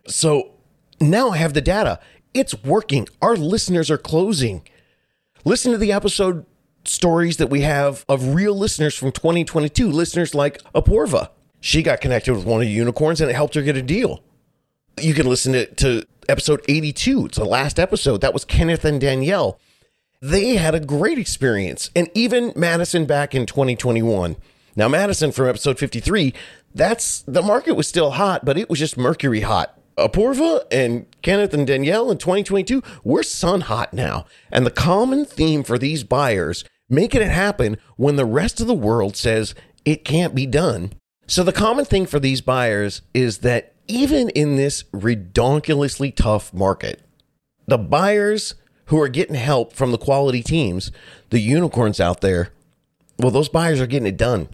So 0.06 0.52
now 1.00 1.30
I 1.30 1.38
have 1.38 1.54
the 1.54 1.60
data. 1.60 1.98
It's 2.34 2.62
working. 2.62 3.08
Our 3.22 3.36
listeners 3.36 3.90
are 3.90 3.98
closing. 3.98 4.66
Listen 5.44 5.72
to 5.72 5.78
the 5.78 5.92
episode 5.92 6.44
stories 6.84 7.38
that 7.38 7.48
we 7.48 7.62
have 7.62 8.04
of 8.08 8.34
real 8.34 8.56
listeners 8.56 8.94
from 8.94 9.12
2022, 9.12 9.90
listeners 9.90 10.34
like 10.34 10.62
Apurva. 10.74 11.30
She 11.60 11.82
got 11.82 12.00
connected 12.00 12.34
with 12.34 12.44
one 12.44 12.60
of 12.60 12.66
the 12.66 12.72
unicorns 12.72 13.20
and 13.20 13.30
it 13.30 13.34
helped 13.34 13.54
her 13.54 13.62
get 13.62 13.76
a 13.76 13.82
deal. 13.82 14.22
You 15.00 15.14
can 15.14 15.26
listen 15.26 15.52
to, 15.52 15.66
to 15.66 16.06
episode 16.28 16.62
82. 16.68 17.26
It's 17.26 17.38
the 17.38 17.44
last 17.44 17.78
episode. 17.78 18.20
That 18.22 18.32
was 18.32 18.44
Kenneth 18.44 18.84
and 18.84 19.00
Danielle. 19.00 19.58
They 20.22 20.56
had 20.56 20.74
a 20.74 20.80
great 20.80 21.18
experience. 21.18 21.90
And 21.94 22.08
even 22.14 22.52
Madison 22.56 23.04
back 23.04 23.34
in 23.34 23.46
2021. 23.46 24.36
Now, 24.74 24.88
Madison 24.88 25.32
from 25.32 25.48
episode 25.48 25.78
53, 25.78 26.34
that's 26.74 27.22
the 27.22 27.42
market 27.42 27.74
was 27.74 27.88
still 27.88 28.12
hot, 28.12 28.44
but 28.44 28.58
it 28.58 28.68
was 28.68 28.78
just 28.78 28.96
mercury 28.96 29.40
hot. 29.40 29.78
Apurva 29.98 30.64
and 30.70 31.06
Kenneth 31.22 31.54
and 31.54 31.66
Danielle 31.66 32.10
in 32.10 32.18
2022, 32.18 32.82
we're 33.02 33.22
sun 33.22 33.62
hot 33.62 33.94
now. 33.94 34.26
And 34.52 34.66
the 34.66 34.70
common 34.70 35.24
theme 35.24 35.62
for 35.62 35.78
these 35.78 36.04
buyers 36.04 36.64
making 36.88 37.22
it 37.22 37.30
happen 37.30 37.78
when 37.96 38.16
the 38.16 38.26
rest 38.26 38.60
of 38.60 38.66
the 38.66 38.74
world 38.74 39.16
says 39.16 39.54
it 39.84 40.04
can't 40.04 40.34
be 40.34 40.46
done. 40.46 40.92
So, 41.26 41.42
the 41.42 41.52
common 41.52 41.84
thing 41.84 42.06
for 42.06 42.20
these 42.20 42.40
buyers 42.40 43.02
is 43.12 43.38
that 43.38 43.74
even 43.88 44.30
in 44.30 44.56
this 44.56 44.84
redonkulously 44.92 46.14
tough 46.14 46.52
market, 46.52 47.02
the 47.66 47.78
buyers 47.78 48.54
who 48.86 49.00
are 49.00 49.08
getting 49.08 49.34
help 49.34 49.72
from 49.72 49.92
the 49.92 49.98
quality 49.98 50.42
teams, 50.42 50.92
the 51.30 51.40
unicorns 51.40 52.00
out 52.00 52.20
there, 52.20 52.52
well, 53.18 53.30
those 53.30 53.48
buyers 53.48 53.80
are 53.80 53.86
getting 53.86 54.06
it 54.06 54.16
done. 54.16 54.48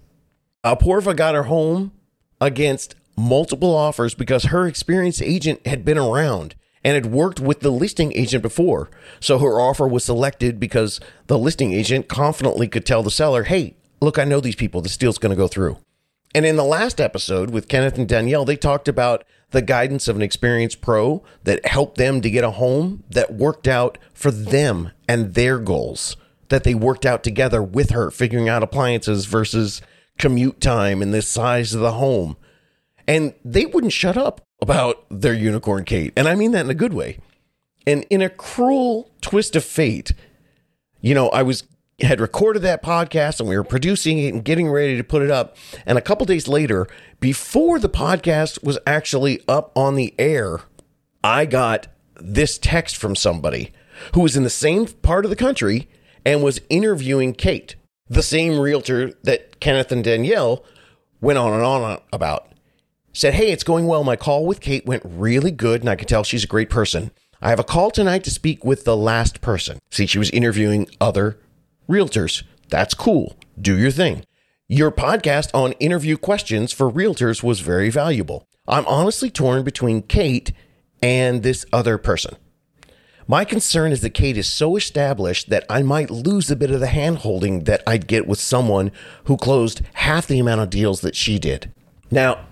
Apurva 0.64 1.16
got 1.16 1.34
her 1.34 1.44
home 1.44 1.92
against 2.40 2.94
multiple 3.16 3.74
offers 3.74 4.14
because 4.14 4.44
her 4.44 4.66
experienced 4.66 5.22
agent 5.22 5.66
had 5.66 5.84
been 5.84 5.98
around 5.98 6.54
and 6.84 6.94
had 6.94 7.06
worked 7.06 7.40
with 7.40 7.60
the 7.60 7.70
listing 7.70 8.12
agent 8.14 8.42
before. 8.42 8.90
So 9.20 9.38
her 9.38 9.60
offer 9.60 9.86
was 9.86 10.04
selected 10.04 10.58
because 10.58 11.00
the 11.26 11.38
listing 11.38 11.72
agent 11.72 12.08
confidently 12.08 12.68
could 12.68 12.86
tell 12.86 13.02
the 13.02 13.10
seller, 13.10 13.44
hey, 13.44 13.76
look, 14.00 14.18
I 14.18 14.24
know 14.24 14.40
these 14.40 14.56
people. 14.56 14.80
This 14.80 14.96
deal's 14.96 15.18
going 15.18 15.30
to 15.30 15.36
go 15.36 15.48
through. 15.48 15.78
And 16.34 16.46
in 16.46 16.56
the 16.56 16.64
last 16.64 17.00
episode 17.00 17.50
with 17.50 17.68
Kenneth 17.68 17.98
and 17.98 18.08
Danielle, 18.08 18.44
they 18.44 18.56
talked 18.56 18.88
about 18.88 19.24
the 19.50 19.62
guidance 19.62 20.08
of 20.08 20.16
an 20.16 20.22
experienced 20.22 20.80
pro 20.80 21.22
that 21.44 21.66
helped 21.66 21.98
them 21.98 22.20
to 22.22 22.30
get 22.30 22.44
a 22.44 22.52
home 22.52 23.04
that 23.10 23.34
worked 23.34 23.68
out 23.68 23.98
for 24.14 24.30
them 24.30 24.90
and 25.06 25.34
their 25.34 25.58
goals, 25.58 26.16
that 26.48 26.64
they 26.64 26.74
worked 26.74 27.04
out 27.04 27.22
together 27.22 27.62
with 27.62 27.90
her, 27.90 28.10
figuring 28.10 28.48
out 28.48 28.62
appliances 28.62 29.26
versus 29.26 29.82
commute 30.18 30.60
time 30.60 31.02
and 31.02 31.12
the 31.12 31.22
size 31.22 31.74
of 31.74 31.80
the 31.80 31.92
home. 31.92 32.36
And 33.06 33.34
they 33.44 33.66
wouldn't 33.66 33.92
shut 33.92 34.16
up 34.16 34.40
about 34.60 35.04
their 35.10 35.34
unicorn 35.34 35.84
Kate. 35.84 36.12
And 36.16 36.28
I 36.28 36.34
mean 36.34 36.52
that 36.52 36.64
in 36.64 36.70
a 36.70 36.74
good 36.74 36.94
way. 36.94 37.18
And 37.86 38.06
in 38.08 38.22
a 38.22 38.30
cruel 38.30 39.10
twist 39.20 39.56
of 39.56 39.64
fate, 39.64 40.12
you 41.00 41.14
know, 41.14 41.28
I 41.30 41.42
was 41.42 41.64
had 42.00 42.20
recorded 42.20 42.62
that 42.62 42.82
podcast 42.82 43.40
and 43.40 43.48
we 43.48 43.56
were 43.56 43.64
producing 43.64 44.18
it 44.18 44.32
and 44.34 44.44
getting 44.44 44.70
ready 44.70 44.96
to 44.96 45.04
put 45.04 45.22
it 45.22 45.30
up. 45.30 45.56
And 45.86 45.98
a 45.98 46.02
couple 46.02 46.26
days 46.26 46.48
later, 46.48 46.88
before 47.20 47.78
the 47.78 47.88
podcast 47.88 48.62
was 48.62 48.78
actually 48.86 49.40
up 49.46 49.70
on 49.76 49.94
the 49.94 50.14
air, 50.18 50.60
I 51.22 51.46
got 51.46 51.88
this 52.16 52.58
text 52.58 52.96
from 52.96 53.14
somebody 53.14 53.72
who 54.14 54.20
was 54.20 54.36
in 54.36 54.42
the 54.42 54.50
same 54.50 54.86
part 54.86 55.24
of 55.24 55.30
the 55.30 55.36
country 55.36 55.88
and 56.24 56.42
was 56.42 56.60
interviewing 56.68 57.34
Kate, 57.34 57.76
the 58.08 58.22
same 58.22 58.58
realtor 58.58 59.12
that 59.22 59.60
Kenneth 59.60 59.92
and 59.92 60.02
Danielle 60.02 60.64
went 61.20 61.38
on 61.38 61.52
and 61.52 61.62
on 61.62 62.00
about. 62.12 62.48
Said, 63.12 63.34
Hey, 63.34 63.50
it's 63.52 63.64
going 63.64 63.86
well. 63.86 64.04
My 64.04 64.16
call 64.16 64.46
with 64.46 64.60
Kate 64.60 64.86
went 64.86 65.02
really 65.04 65.50
good, 65.50 65.80
and 65.82 65.90
I 65.90 65.96
can 65.96 66.08
tell 66.08 66.24
she's 66.24 66.44
a 66.44 66.48
great 66.48 66.70
person. 66.70 67.10
I 67.40 67.50
have 67.50 67.60
a 67.60 67.64
call 67.64 67.90
tonight 67.90 68.24
to 68.24 68.30
speak 68.30 68.64
with 68.64 68.84
the 68.84 68.96
last 68.96 69.40
person. 69.40 69.80
See, 69.90 70.06
she 70.06 70.18
was 70.18 70.30
interviewing 70.30 70.88
other 71.00 71.38
realtors. 71.88 72.42
That's 72.68 72.94
cool. 72.94 73.36
Do 73.60 73.78
your 73.78 73.90
thing. 73.90 74.24
Your 74.68 74.90
podcast 74.90 75.50
on 75.52 75.72
interview 75.72 76.16
questions 76.16 76.72
for 76.72 76.90
realtors 76.90 77.42
was 77.42 77.60
very 77.60 77.90
valuable. 77.90 78.46
I'm 78.66 78.86
honestly 78.86 79.30
torn 79.30 79.64
between 79.64 80.02
Kate 80.02 80.52
and 81.02 81.42
this 81.42 81.66
other 81.72 81.98
person. 81.98 82.36
My 83.28 83.44
concern 83.44 83.92
is 83.92 84.00
that 84.00 84.14
Kate 84.14 84.36
is 84.36 84.48
so 84.48 84.76
established 84.76 85.50
that 85.50 85.64
I 85.68 85.82
might 85.82 86.10
lose 86.10 86.50
a 86.50 86.56
bit 86.56 86.70
of 86.70 86.80
the 86.80 86.86
handholding 86.86 87.66
that 87.66 87.82
I'd 87.86 88.06
get 88.06 88.26
with 88.26 88.40
someone 88.40 88.90
who 89.24 89.36
closed 89.36 89.82
half 89.94 90.26
the 90.26 90.38
amount 90.38 90.60
of 90.60 90.70
deals 90.70 91.02
that 91.02 91.14
she 91.14 91.38
did. 91.38 91.72
Now, 92.10 92.46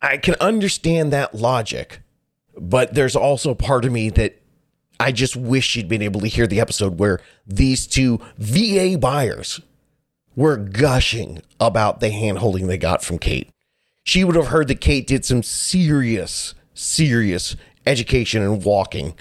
I 0.00 0.16
can 0.16 0.34
understand 0.40 1.12
that 1.12 1.34
logic, 1.34 2.00
but 2.56 2.94
there's 2.94 3.16
also 3.16 3.54
part 3.54 3.84
of 3.84 3.92
me 3.92 4.10
that 4.10 4.41
I 5.02 5.10
just 5.10 5.34
wish 5.34 5.66
she'd 5.66 5.88
been 5.88 6.00
able 6.00 6.20
to 6.20 6.28
hear 6.28 6.46
the 6.46 6.60
episode 6.60 7.00
where 7.00 7.18
these 7.44 7.88
two 7.88 8.20
VA 8.38 8.96
buyers 8.96 9.60
were 10.36 10.56
gushing 10.56 11.42
about 11.58 11.98
the 11.98 12.10
handholding 12.10 12.68
they 12.68 12.78
got 12.78 13.02
from 13.02 13.18
Kate. 13.18 13.50
She 14.04 14.22
would 14.22 14.36
have 14.36 14.46
heard 14.46 14.68
that 14.68 14.80
Kate 14.80 15.04
did 15.04 15.24
some 15.24 15.42
serious, 15.42 16.54
serious 16.72 17.56
education 17.84 18.42
and 18.42 18.64
walking 18.64 19.14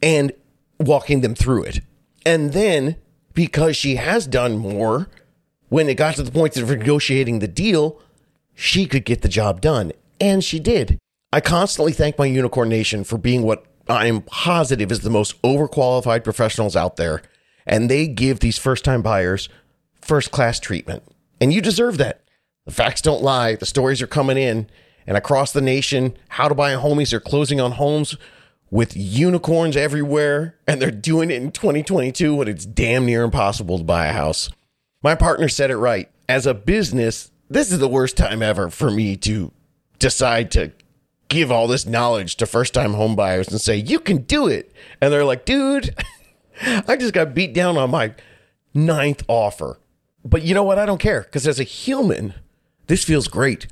and 0.00 0.30
walking 0.78 1.20
them 1.20 1.34
through 1.34 1.64
it. 1.64 1.80
And 2.24 2.52
then, 2.52 2.94
because 3.34 3.76
she 3.76 3.96
has 3.96 4.28
done 4.28 4.56
more, 4.56 5.08
when 5.68 5.88
it 5.88 5.96
got 5.96 6.14
to 6.14 6.22
the 6.22 6.30
point 6.30 6.56
of 6.56 6.70
negotiating 6.70 7.40
the 7.40 7.48
deal, 7.48 8.00
she 8.54 8.86
could 8.86 9.04
get 9.04 9.22
the 9.22 9.28
job 9.28 9.60
done. 9.60 9.90
And 10.20 10.44
she 10.44 10.60
did. 10.60 11.00
I 11.32 11.40
constantly 11.40 11.92
thank 11.92 12.18
my 12.18 12.26
Unicorn 12.26 12.68
Nation 12.68 13.02
for 13.02 13.18
being 13.18 13.42
what 13.42 13.66
I'm 13.92 14.22
positive 14.22 14.90
is 14.90 15.00
the 15.00 15.10
most 15.10 15.40
overqualified 15.42 16.24
professionals 16.24 16.76
out 16.76 16.96
there. 16.96 17.22
And 17.66 17.90
they 17.90 18.08
give 18.08 18.40
these 18.40 18.58
first 18.58 18.84
time 18.84 19.02
buyers 19.02 19.48
first 20.00 20.30
class 20.30 20.58
treatment. 20.58 21.04
And 21.40 21.52
you 21.52 21.60
deserve 21.60 21.98
that. 21.98 22.22
The 22.64 22.72
facts 22.72 23.02
don't 23.02 23.22
lie. 23.22 23.56
The 23.56 23.66
stories 23.66 24.02
are 24.02 24.06
coming 24.06 24.36
in. 24.36 24.68
And 25.06 25.16
across 25.16 25.52
the 25.52 25.60
nation, 25.60 26.16
how 26.28 26.48
to 26.48 26.54
buy 26.54 26.72
a 26.72 26.78
homies 26.78 27.12
are 27.12 27.20
closing 27.20 27.60
on 27.60 27.72
homes 27.72 28.16
with 28.70 28.96
unicorns 28.96 29.76
everywhere. 29.76 30.56
And 30.66 30.80
they're 30.80 30.90
doing 30.90 31.30
it 31.30 31.42
in 31.42 31.52
2022 31.52 32.34
when 32.34 32.48
it's 32.48 32.66
damn 32.66 33.06
near 33.06 33.22
impossible 33.22 33.78
to 33.78 33.84
buy 33.84 34.06
a 34.06 34.12
house. 34.12 34.48
My 35.02 35.14
partner 35.14 35.48
said 35.48 35.70
it 35.70 35.76
right. 35.76 36.08
As 36.28 36.46
a 36.46 36.54
business, 36.54 37.30
this 37.50 37.72
is 37.72 37.78
the 37.80 37.88
worst 37.88 38.16
time 38.16 38.42
ever 38.42 38.70
for 38.70 38.90
me 38.90 39.16
to 39.18 39.52
decide 39.98 40.50
to 40.52 40.72
give 41.32 41.50
all 41.50 41.66
this 41.66 41.86
knowledge 41.86 42.36
to 42.36 42.46
first 42.46 42.74
time 42.74 42.92
home 42.92 43.16
buyers 43.16 43.48
and 43.48 43.60
say, 43.60 43.76
you 43.76 43.98
can 43.98 44.18
do 44.18 44.46
it. 44.46 44.72
And 45.00 45.12
they're 45.12 45.24
like, 45.24 45.44
dude, 45.44 45.94
I 46.62 46.96
just 46.96 47.14
got 47.14 47.34
beat 47.34 47.54
down 47.54 47.76
on 47.76 47.90
my 47.90 48.14
ninth 48.74 49.24
offer. 49.28 49.78
But 50.24 50.42
you 50.42 50.54
know 50.54 50.62
what? 50.62 50.78
I 50.78 50.86
don't 50.86 51.00
care 51.00 51.22
because 51.22 51.48
as 51.48 51.58
a 51.58 51.64
human, 51.64 52.34
this 52.86 53.02
feels 53.02 53.26
great 53.26 53.66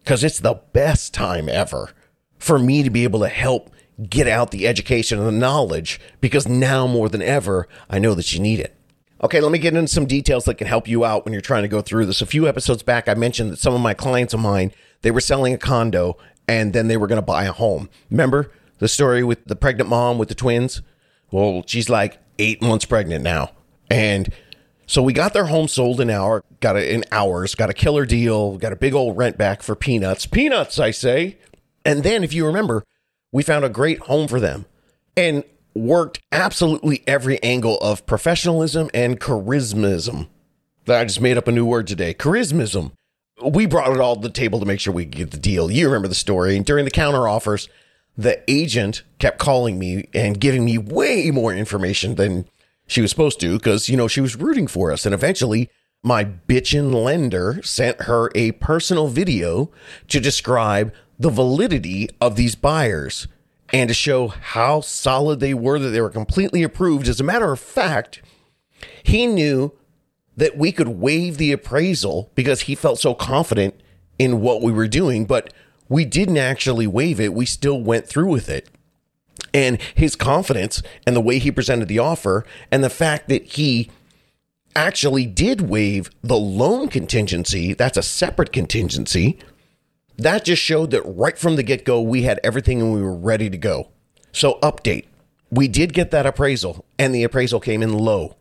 because 0.00 0.22
it's 0.22 0.38
the 0.38 0.60
best 0.72 1.14
time 1.14 1.48
ever 1.48 1.90
for 2.38 2.58
me 2.58 2.82
to 2.82 2.90
be 2.90 3.04
able 3.04 3.20
to 3.20 3.28
help 3.28 3.70
get 4.08 4.28
out 4.28 4.50
the 4.50 4.68
education 4.68 5.18
and 5.18 5.26
the 5.26 5.32
knowledge 5.32 5.98
because 6.20 6.46
now 6.46 6.86
more 6.86 7.08
than 7.08 7.22
ever, 7.22 7.66
I 7.88 7.98
know 7.98 8.14
that 8.14 8.32
you 8.32 8.40
need 8.40 8.60
it. 8.60 8.76
Okay, 9.22 9.40
let 9.40 9.50
me 9.50 9.58
get 9.58 9.74
into 9.74 9.88
some 9.88 10.04
details 10.04 10.44
that 10.44 10.58
can 10.58 10.66
help 10.66 10.86
you 10.86 11.04
out 11.04 11.24
when 11.24 11.32
you're 11.32 11.40
trying 11.40 11.62
to 11.62 11.68
go 11.68 11.80
through 11.80 12.04
this. 12.04 12.20
A 12.20 12.26
few 12.26 12.46
episodes 12.46 12.82
back, 12.82 13.08
I 13.08 13.14
mentioned 13.14 13.50
that 13.50 13.58
some 13.58 13.74
of 13.74 13.80
my 13.80 13.94
clients 13.94 14.34
of 14.34 14.40
mine, 14.40 14.72
they 15.00 15.10
were 15.10 15.22
selling 15.22 15.54
a 15.54 15.58
condo 15.58 16.18
and 16.48 16.72
then 16.72 16.88
they 16.88 16.96
were 16.96 17.06
going 17.06 17.20
to 17.20 17.26
buy 17.26 17.44
a 17.44 17.52
home. 17.52 17.88
Remember 18.10 18.50
the 18.78 18.88
story 18.88 19.24
with 19.24 19.44
the 19.46 19.56
pregnant 19.56 19.88
mom 19.90 20.18
with 20.18 20.28
the 20.28 20.34
twins? 20.34 20.82
Well, 21.30 21.64
she's 21.66 21.88
like 21.88 22.18
eight 22.38 22.62
months 22.62 22.84
pregnant 22.84 23.24
now. 23.24 23.52
And 23.90 24.32
so 24.86 25.02
we 25.02 25.12
got 25.12 25.32
their 25.32 25.46
home 25.46 25.68
sold 25.68 26.00
in 26.00 26.10
hour, 26.10 26.44
got 26.60 26.76
it 26.76 26.88
in 26.88 27.04
hours, 27.10 27.54
got 27.54 27.70
a 27.70 27.74
killer 27.74 28.06
deal, 28.06 28.56
got 28.58 28.72
a 28.72 28.76
big 28.76 28.94
old 28.94 29.16
rent 29.16 29.36
back 29.36 29.62
for 29.62 29.74
peanuts. 29.74 30.26
Peanuts, 30.26 30.78
I 30.78 30.90
say. 30.90 31.38
And 31.84 32.02
then 32.02 32.22
if 32.22 32.32
you 32.32 32.46
remember, 32.46 32.84
we 33.32 33.42
found 33.42 33.64
a 33.64 33.68
great 33.68 34.00
home 34.00 34.28
for 34.28 34.40
them 34.40 34.66
and 35.16 35.44
worked 35.74 36.20
absolutely 36.32 37.02
every 37.06 37.42
angle 37.42 37.78
of 37.78 38.06
professionalism 38.06 38.90
and 38.94 39.20
charismism. 39.20 40.28
I 40.88 41.04
just 41.04 41.20
made 41.20 41.36
up 41.36 41.48
a 41.48 41.52
new 41.52 41.66
word 41.66 41.86
today. 41.86 42.14
Charismism 42.14 42.92
we 43.44 43.66
brought 43.66 43.92
it 43.92 44.00
all 44.00 44.16
to 44.16 44.22
the 44.22 44.30
table 44.30 44.60
to 44.60 44.66
make 44.66 44.80
sure 44.80 44.92
we 44.92 45.04
get 45.04 45.30
the 45.30 45.38
deal. 45.38 45.70
You 45.70 45.86
remember 45.86 46.08
the 46.08 46.14
story. 46.14 46.56
And 46.56 46.64
during 46.64 46.84
the 46.84 46.90
counter 46.90 47.28
offers, 47.28 47.68
the 48.16 48.42
agent 48.50 49.02
kept 49.18 49.38
calling 49.38 49.78
me 49.78 50.08
and 50.14 50.40
giving 50.40 50.64
me 50.64 50.78
way 50.78 51.30
more 51.30 51.52
information 51.52 52.14
than 52.14 52.46
she 52.86 53.00
was 53.00 53.10
supposed 53.10 53.40
to 53.40 53.58
because, 53.58 53.88
you 53.88 53.96
know, 53.96 54.08
she 54.08 54.20
was 54.20 54.36
rooting 54.36 54.66
for 54.66 54.90
us. 54.90 55.04
And 55.04 55.14
eventually, 55.14 55.68
my 56.02 56.24
bitchin' 56.24 56.94
lender 56.94 57.60
sent 57.62 58.02
her 58.02 58.30
a 58.34 58.52
personal 58.52 59.08
video 59.08 59.70
to 60.08 60.20
describe 60.20 60.92
the 61.18 61.30
validity 61.30 62.08
of 62.20 62.36
these 62.36 62.54
buyers 62.54 63.26
and 63.70 63.88
to 63.88 63.94
show 63.94 64.28
how 64.28 64.80
solid 64.80 65.40
they 65.40 65.52
were, 65.52 65.78
that 65.78 65.88
they 65.88 66.00
were 66.00 66.10
completely 66.10 66.62
approved. 66.62 67.08
As 67.08 67.20
a 67.20 67.24
matter 67.24 67.52
of 67.52 67.58
fact, 67.58 68.22
he 69.02 69.26
knew 69.26 69.72
that 70.36 70.56
we 70.56 70.72
could 70.72 70.88
waive 70.88 71.38
the 71.38 71.52
appraisal 71.52 72.30
because 72.34 72.62
he 72.62 72.74
felt 72.74 72.98
so 72.98 73.14
confident 73.14 73.74
in 74.18 74.40
what 74.40 74.62
we 74.62 74.72
were 74.72 74.88
doing, 74.88 75.24
but 75.24 75.52
we 75.88 76.04
didn't 76.04 76.36
actually 76.36 76.86
waive 76.86 77.20
it. 77.20 77.32
We 77.32 77.46
still 77.46 77.80
went 77.80 78.06
through 78.06 78.28
with 78.28 78.48
it. 78.48 78.68
And 79.54 79.80
his 79.94 80.16
confidence 80.16 80.82
and 81.06 81.16
the 81.16 81.20
way 81.20 81.38
he 81.38 81.50
presented 81.50 81.88
the 81.88 81.98
offer 81.98 82.44
and 82.70 82.84
the 82.84 82.90
fact 82.90 83.28
that 83.28 83.44
he 83.44 83.90
actually 84.74 85.24
did 85.24 85.62
waive 85.62 86.10
the 86.22 86.36
loan 86.36 86.88
contingency, 86.88 87.72
that's 87.72 87.96
a 87.96 88.02
separate 88.02 88.52
contingency. 88.52 89.38
That 90.18 90.44
just 90.44 90.62
showed 90.62 90.90
that 90.90 91.02
right 91.02 91.38
from 91.38 91.56
the 91.56 91.62
get 91.62 91.84
go, 91.84 92.00
we 92.00 92.22
had 92.22 92.40
everything 92.42 92.82
and 92.82 92.92
we 92.92 93.00
were 93.00 93.16
ready 93.16 93.48
to 93.48 93.56
go. 93.56 93.90
So, 94.32 94.58
update 94.62 95.06
we 95.50 95.68
did 95.68 95.92
get 95.92 96.10
that 96.10 96.26
appraisal, 96.26 96.84
and 96.98 97.14
the 97.14 97.22
appraisal 97.22 97.60
came 97.60 97.82
in 97.82 97.96
low 97.96 98.36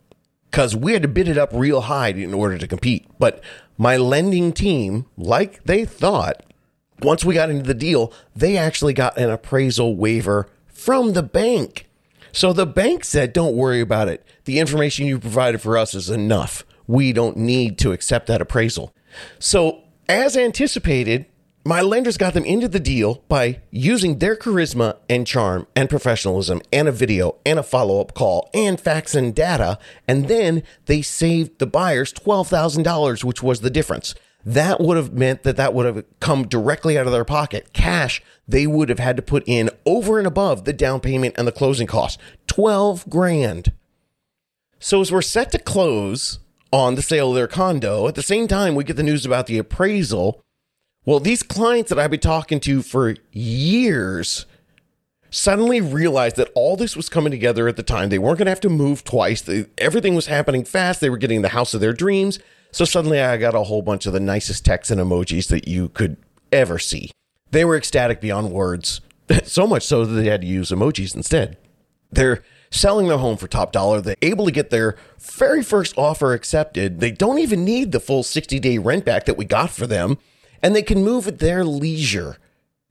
because 0.55 0.73
we 0.73 0.93
had 0.93 1.01
to 1.01 1.07
bid 1.09 1.27
it 1.27 1.37
up 1.37 1.49
real 1.51 1.81
high 1.81 2.07
in 2.07 2.33
order 2.33 2.57
to 2.57 2.65
compete. 2.65 3.05
But 3.19 3.43
my 3.77 3.97
lending 3.97 4.53
team, 4.53 5.05
like 5.17 5.61
they 5.65 5.83
thought, 5.83 6.45
once 7.01 7.25
we 7.25 7.33
got 7.33 7.49
into 7.49 7.65
the 7.65 7.73
deal, 7.73 8.13
they 8.33 8.55
actually 8.55 8.93
got 8.93 9.17
an 9.17 9.29
appraisal 9.29 9.97
waiver 9.97 10.47
from 10.67 11.11
the 11.11 11.23
bank. 11.23 11.89
So 12.31 12.53
the 12.53 12.65
bank 12.65 13.03
said, 13.03 13.33
don't 13.33 13.57
worry 13.57 13.81
about 13.81 14.07
it. 14.07 14.25
The 14.45 14.59
information 14.59 15.05
you 15.05 15.19
provided 15.19 15.59
for 15.59 15.77
us 15.77 15.93
is 15.93 16.09
enough. 16.09 16.65
We 16.87 17.11
don't 17.11 17.35
need 17.35 17.77
to 17.79 17.91
accept 17.91 18.27
that 18.27 18.41
appraisal. 18.41 18.93
So, 19.39 19.81
as 20.07 20.37
anticipated, 20.37 21.25
my 21.67 21.82
lenders 21.82 22.15
got 22.15 22.36
them 22.36 22.45
into 22.45 22.67
the 22.67 22.80
deal 22.80 23.23
by 23.28 23.60
using 23.71 24.19
their 24.19 24.36
charisma 24.36 24.97
and 25.10 25.25
charm 25.25 25.65
and 25.75 25.89
professionalism 25.89 26.62
and 26.71 26.88
a 26.88 26.91
video 26.91 27.38
and 27.43 27.58
a 27.58 27.63
follow 27.63 27.99
up 27.99 28.13
call 28.13 28.51
and 28.54 28.80
facts 28.80 29.15
and 29.15 29.34
data. 29.34 29.80
And 30.08 30.28
then 30.28 30.62
they 30.86 31.01
saved 31.01 31.58
the 31.58 31.65
buyers 31.65 32.13
$12,000, 32.13 33.23
which 33.23 33.41
was 33.41 33.62
the 33.62 33.71
difference. 33.71 34.13
That 34.45 34.80
would 34.80 34.95
have 34.95 35.13
meant 35.13 35.41
that 35.41 35.58
that 35.58 35.73
would 35.73 35.88
have 35.88 36.06
come 36.19 36.47
directly 36.47 36.99
out 36.99 37.08
of 37.08 37.12
their 37.12 37.25
pocket. 37.25 37.73
Cash 37.73 38.21
they 38.47 38.67
would 38.67 38.89
have 38.89 38.99
had 38.99 39.15
to 39.15 39.23
put 39.23 39.43
in 39.47 39.71
over 39.88 40.19
and 40.19 40.28
above 40.28 40.65
the 40.65 40.73
down 40.73 40.99
payment 40.99 41.34
and 41.36 41.47
the 41.47 41.51
closing 41.51 41.88
costs 41.88 42.21
12 42.45 43.10
grand. 43.10 43.71
So 44.78 45.01
as 45.01 45.12
we're 45.12 45.23
set 45.23 45.51
to 45.54 45.58
close 45.58 46.38
on 46.71 46.93
the 46.93 47.01
sale 47.01 47.30
of 47.30 47.36
their 47.36 47.47
condo, 47.47 48.08
at 48.08 48.13
the 48.13 48.21
same 48.21 48.47
time 48.47 48.75
we 48.75 48.84
get 48.84 48.97
the 48.97 49.04
news 49.04 49.25
about 49.25 49.47
the 49.47 49.58
appraisal 49.58 50.44
well, 51.05 51.19
these 51.19 51.43
clients 51.43 51.89
that 51.89 51.99
I've 51.99 52.11
been 52.11 52.19
talking 52.19 52.59
to 52.61 52.81
for 52.81 53.15
years 53.31 54.45
suddenly 55.29 55.81
realized 55.81 56.37
that 56.37 56.49
all 56.55 56.75
this 56.75 56.95
was 56.95 57.09
coming 57.09 57.29
together 57.29 57.67
at 57.67 57.75
the 57.75 57.83
time. 57.83 58.09
They 58.09 58.17
weren't 58.17 58.37
going 58.37 58.45
to 58.45 58.51
have 58.51 58.61
to 58.61 58.69
move 58.69 59.03
twice. 59.03 59.41
They, 59.41 59.65
everything 59.77 60.15
was 60.15 60.27
happening 60.27 60.63
fast. 60.63 61.01
They 61.01 61.09
were 61.09 61.17
getting 61.17 61.41
the 61.41 61.49
house 61.49 61.73
of 61.73 61.81
their 61.81 61.93
dreams. 61.93 62.39
So 62.71 62.85
suddenly 62.85 63.21
I 63.21 63.37
got 63.37 63.53
a 63.53 63.63
whole 63.63 63.81
bunch 63.81 64.05
of 64.05 64.13
the 64.13 64.19
nicest 64.19 64.65
texts 64.65 64.91
and 64.91 64.99
emojis 64.99 65.47
that 65.49 65.67
you 65.67 65.89
could 65.89 66.17
ever 66.51 66.79
see. 66.79 67.11
They 67.51 67.65
were 67.65 67.77
ecstatic 67.77 68.19
beyond 68.19 68.51
words, 68.51 69.01
so 69.43 69.67
much 69.67 69.83
so 69.83 70.05
that 70.05 70.13
they 70.13 70.29
had 70.29 70.41
to 70.41 70.47
use 70.47 70.71
emojis 70.71 71.15
instead. 71.15 71.57
They're 72.11 72.43
selling 72.71 73.07
their 73.07 73.17
home 73.17 73.37
for 73.37 73.47
top 73.47 73.71
dollar. 73.71 74.01
They're 74.01 74.15
able 74.21 74.45
to 74.45 74.51
get 74.51 74.71
their 74.71 74.95
very 75.19 75.63
first 75.63 75.97
offer 75.97 76.33
accepted. 76.33 76.99
They 76.99 77.11
don't 77.11 77.39
even 77.39 77.63
need 77.63 77.91
the 77.91 77.99
full 77.99 78.23
60 78.23 78.59
day 78.59 78.77
rent 78.77 79.05
back 79.05 79.25
that 79.25 79.37
we 79.37 79.45
got 79.45 79.69
for 79.69 79.85
them 79.85 80.17
and 80.65 80.75
they 80.75 80.82
can 80.82 81.04
move 81.04 81.28
at 81.28 81.38
their 81.38 81.63
leisure 81.63 82.38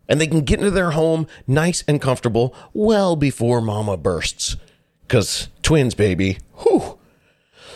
and 0.09 0.21
they 0.21 0.29
can 0.29 0.43
get 0.43 0.61
into 0.61 0.71
their 0.71 0.93
home 0.93 1.27
nice 1.45 1.83
and 1.89 2.01
comfortable 2.01 2.55
well 2.73 3.17
before 3.17 3.61
mama 3.61 3.97
bursts. 3.97 4.55
Because 5.03 5.49
twins, 5.61 5.93
baby. 5.97 6.39
Whew. 6.59 7.01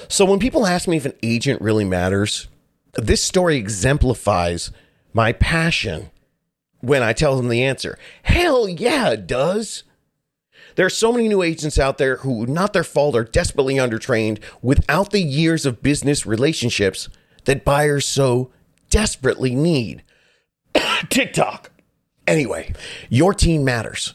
So 0.06 0.24
when 0.24 0.38
people 0.38 0.68
ask 0.68 0.86
me 0.86 0.98
if 0.98 1.04
an 1.04 1.14
agent 1.20 1.60
really 1.60 1.84
matters, 1.84 2.46
this 2.94 3.24
story 3.24 3.56
exemplifies 3.56 4.70
my 5.12 5.32
passion 5.32 6.10
when 6.78 7.02
I 7.02 7.12
tell 7.12 7.36
them 7.36 7.48
the 7.48 7.64
answer. 7.64 7.98
Hell 8.22 8.68
yeah, 8.68 9.10
it 9.10 9.26
does. 9.26 9.82
There 10.76 10.86
are 10.86 10.90
so 10.90 11.10
many 11.10 11.26
new 11.26 11.42
agents 11.42 11.76
out 11.76 11.98
there 11.98 12.18
who, 12.18 12.46
not 12.46 12.72
their 12.72 12.84
fault, 12.84 13.16
are 13.16 13.24
desperately 13.24 13.74
undertrained 13.74 14.38
without 14.62 15.10
the 15.10 15.22
years 15.22 15.66
of 15.66 15.82
business 15.82 16.24
relationships 16.24 17.08
that 17.46 17.64
buyers 17.64 18.06
so 18.06 18.52
desperately 18.90 19.54
need. 19.54 20.02
TikTok. 21.08 21.70
Anyway, 22.26 22.74
your 23.08 23.32
team 23.32 23.64
matters. 23.64 24.14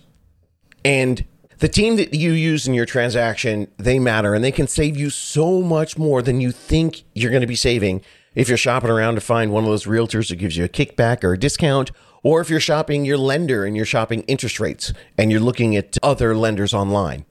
And 0.86 1.26
the 1.60 1.68
team 1.68 1.96
that 1.96 2.14
you 2.14 2.32
use 2.32 2.68
in 2.68 2.74
your 2.74 2.86
transaction, 2.86 3.68
they 3.78 3.98
matter 3.98 4.34
and 4.34 4.44
they 4.44 4.52
can 4.52 4.68
save 4.68 4.98
you 4.98 5.10
so 5.10 5.62
much 5.62 5.98
more 5.98 6.22
than 6.22 6.42
you 6.42 6.52
think 6.52 7.04
you're 7.14 7.32
going 7.32 7.42
to 7.42 7.48
be 7.48 7.56
saving 7.56 8.02
if 8.36 8.48
you're 8.48 8.58
shopping 8.58 8.90
around 8.90 9.16
to 9.16 9.22
find 9.22 9.52
one 9.52 9.64
of 9.64 9.70
those 9.70 9.86
realtors 9.86 10.30
who 10.30 10.36
gives 10.36 10.58
you 10.58 10.66
a 10.66 10.70
kickback 10.70 11.24
or 11.24 11.34
a 11.34 11.40
discount, 11.40 11.92
or 12.24 12.42
if 12.42 12.50
you're 12.50 12.60
shopping 12.60 13.06
your 13.06 13.18
lender 13.18 13.66
and 13.66 13.76
you're 13.76 13.86
shopping 13.86 14.22
interest 14.24 14.60
rates 14.60 14.94
and 15.18 15.32
you're 15.32 15.40
looking 15.40 15.76
at 15.76 15.98
other 16.02 16.36
lenders 16.36 16.74
online. 16.74 17.26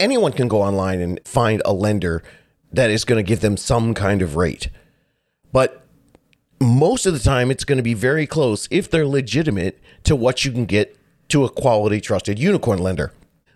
Anyone 0.00 0.32
can 0.32 0.48
go 0.48 0.60
online 0.60 1.00
and 1.00 1.20
find 1.24 1.62
a 1.64 1.72
lender 1.72 2.22
that 2.72 2.90
is 2.90 3.04
going 3.04 3.24
to 3.24 3.28
give 3.28 3.40
them 3.40 3.56
some 3.56 3.94
kind 3.94 4.22
of 4.22 4.36
rate. 4.36 4.68
But 5.52 5.83
most 6.60 7.06
of 7.06 7.12
the 7.12 7.18
time 7.18 7.50
it's 7.50 7.64
going 7.64 7.76
to 7.76 7.82
be 7.82 7.94
very 7.94 8.26
close 8.26 8.68
if 8.70 8.90
they're 8.90 9.06
legitimate 9.06 9.80
to 10.04 10.16
what 10.16 10.44
you 10.44 10.52
can 10.52 10.66
get 10.66 10.96
to 11.28 11.44
a 11.44 11.50
quality 11.50 12.00
trusted 12.00 12.38
unicorn 12.38 12.78
lender 12.78 13.12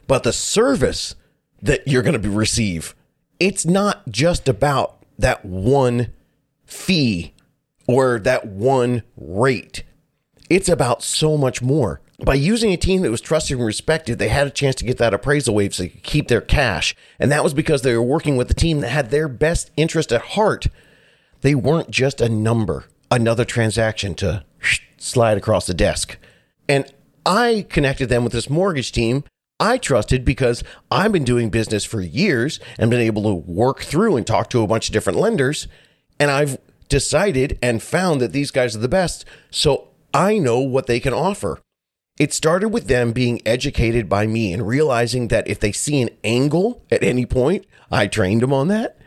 but 0.07 0.23
the 0.23 0.33
service 0.33 1.15
that 1.61 1.87
you're 1.87 2.03
going 2.03 2.21
to 2.21 2.31
receive 2.31 2.95
it's 3.39 3.65
not 3.65 4.09
just 4.09 4.49
about 4.49 5.05
that 5.19 5.45
one 5.45 6.13
fee 6.65 7.35
or 7.87 8.19
that 8.19 8.47
one 8.47 9.03
rate 9.17 9.85
it's 10.51 10.69
about 10.69 11.03
so 11.03 11.37
much 11.37 11.63
more 11.63 12.01
by 12.25 12.35
using 12.35 12.73
a 12.73 12.77
team 12.77 13.03
that 13.03 13.11
was 13.11 13.21
trusted 13.21 13.59
and 13.59 13.67
respected, 13.67 14.19
they 14.19 14.29
had 14.29 14.47
a 14.47 14.51
chance 14.51 14.75
to 14.77 14.85
get 14.85 14.99
that 14.99 15.15
appraisal 15.15 15.55
wave 15.55 15.75
so 15.75 15.85
they 15.85 15.89
could 15.89 16.03
keep 16.03 16.29
their 16.29 16.41
cash. 16.41 16.97
And 17.21 17.31
that 17.31 17.45
was 17.45 17.55
because 17.55 17.83
they 17.83 17.95
were 17.95 18.03
working 18.03 18.37
with 18.37 18.51
a 18.51 18.55
team 18.55 18.81
that 18.81 18.89
had 18.89 19.11
their 19.11 19.29
best 19.29 19.71
interest 19.77 20.13
at 20.13 20.23
heart. 20.23 20.67
They 21.41 21.55
weren't 21.55 21.91
just 21.91 22.21
a 22.21 22.29
number 22.29 22.87
another 23.11 23.45
transaction 23.45 24.15
to 24.15 24.45
slide 24.99 25.39
across 25.39 25.67
the 25.67 25.73
desk. 25.73 26.19
And 26.69 26.85
I 27.25 27.65
connected 27.71 28.11
them 28.11 28.23
with 28.23 28.35
this 28.35 28.51
mortgage 28.51 28.93
team 28.93 29.25
I 29.61 29.77
trusted 29.77 30.25
because 30.25 30.63
I've 30.91 31.11
been 31.11 31.25
doing 31.25 31.51
business 31.51 31.85
for 31.85 32.01
years 32.01 32.61
and 32.79 32.91
been 32.91 33.01
able 33.01 33.25
to 33.25 33.35
work 33.35 33.81
through 33.81 34.17
and 34.17 34.27
talk 34.27 34.51
to 34.51 34.63
a 34.63 34.67
bunch 34.69 34.89
of 34.89 34.93
different 34.93 35.19
lenders. 35.19 35.67
And 36.21 36.31
I've 36.31 36.59
decided 36.89 37.59
and 37.61 37.83
found 37.83 38.21
that 38.21 38.33
these 38.33 38.53
guys 38.53 38.77
are 38.77 38.81
the 38.81 38.89
best. 38.89 39.25
So 39.51 39.89
I 40.15 40.39
know 40.39 40.61
what 40.61 40.87
they 40.87 41.01
can 41.01 41.13
offer. 41.13 41.59
It 42.21 42.33
started 42.33 42.69
with 42.69 42.87
them 42.87 43.13
being 43.13 43.41
educated 43.47 44.09
by 44.09 44.27
me 44.27 44.53
and 44.53 44.67
realizing 44.67 45.29
that 45.29 45.49
if 45.49 45.59
they 45.59 45.73
see 45.73 46.03
an 46.03 46.11
angle 46.23 46.85
at 46.91 47.03
any 47.03 47.27
point, 47.27 47.65
I 47.91 48.07
trained 48.07 48.43
them 48.43 48.53
on 48.53 48.69
that. 48.69 48.98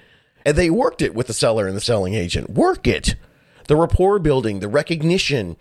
And 0.46 0.58
they 0.58 0.70
worked 0.70 1.02
it 1.02 1.14
with 1.14 1.28
the 1.28 1.34
seller 1.34 1.68
and 1.68 1.76
the 1.76 1.82
selling 1.82 2.14
agent. 2.14 2.50
Work 2.50 2.88
it 2.88 3.16
the 3.68 3.76
rapport 3.76 4.20
building, 4.20 4.60
the 4.60 4.68
recognition 4.68 5.56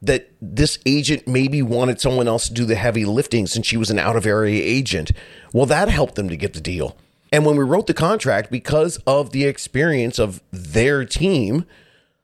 that 0.00 0.32
this 0.40 0.80
agent 0.84 1.28
maybe 1.28 1.62
wanted 1.62 2.00
someone 2.00 2.26
else 2.26 2.48
to 2.48 2.54
do 2.54 2.64
the 2.64 2.74
heavy 2.74 3.04
lifting 3.04 3.46
since 3.46 3.66
she 3.66 3.76
was 3.76 3.88
an 3.88 4.00
out 4.00 4.16
of 4.16 4.26
area 4.26 4.60
agent. 4.60 5.12
Well, 5.52 5.66
that 5.66 5.88
helped 5.88 6.16
them 6.16 6.28
to 6.28 6.36
get 6.36 6.54
the 6.54 6.60
deal. 6.60 6.96
And 7.30 7.46
when 7.46 7.56
we 7.56 7.62
wrote 7.62 7.86
the 7.86 7.94
contract, 7.94 8.50
because 8.50 8.96
of 9.06 9.30
the 9.30 9.44
experience 9.44 10.18
of 10.18 10.42
their 10.50 11.04
team, 11.04 11.64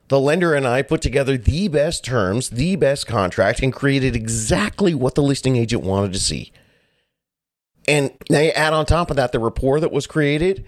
the 0.09 0.19
lender 0.19 0.55
and 0.55 0.67
I 0.67 0.83
put 0.83 1.01
together 1.01 1.39
the 1.39 1.69
best 1.69 2.05
terms, 2.05 2.51
the 2.51 2.75
best 2.77 3.07
contract, 3.07 3.63
and 3.63 3.73
created 3.73 4.17
exactly 4.17 4.93
what 4.93 5.15
the 5.15 5.23
listing 5.23 5.57
agent 5.57 5.85
wanted 5.85 6.13
to 6.15 6.19
see. 6.19 6.53
And 7.87 8.11
now 8.29 8.41
you 8.41 8.51
add 8.51 8.73
on 8.73 8.87
top 8.87 9.11
of 9.11 9.17
that 9.17 9.31
the 9.31 9.39
rapport 9.39 9.79
that 9.81 9.93
was 9.93 10.07
created. 10.07 10.67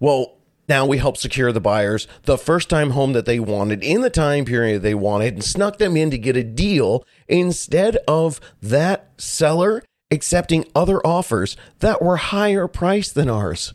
Well, 0.00 0.37
now 0.68 0.84
we 0.84 0.98
help 0.98 1.16
secure 1.16 1.52
the 1.52 1.60
buyers 1.60 2.06
the 2.24 2.38
first 2.38 2.68
time 2.68 2.90
home 2.90 3.12
that 3.12 3.26
they 3.26 3.40
wanted 3.40 3.82
in 3.82 4.02
the 4.02 4.10
time 4.10 4.44
period 4.44 4.82
they 4.82 4.94
wanted 4.94 5.34
and 5.34 5.44
snuck 5.44 5.78
them 5.78 5.96
in 5.96 6.10
to 6.10 6.18
get 6.18 6.36
a 6.36 6.44
deal 6.44 7.04
instead 7.26 7.96
of 8.06 8.40
that 8.60 9.10
seller 9.16 9.82
accepting 10.10 10.64
other 10.74 11.04
offers 11.06 11.56
that 11.80 12.02
were 12.02 12.16
higher 12.16 12.66
priced 12.66 13.14
than 13.14 13.28
ours 13.28 13.74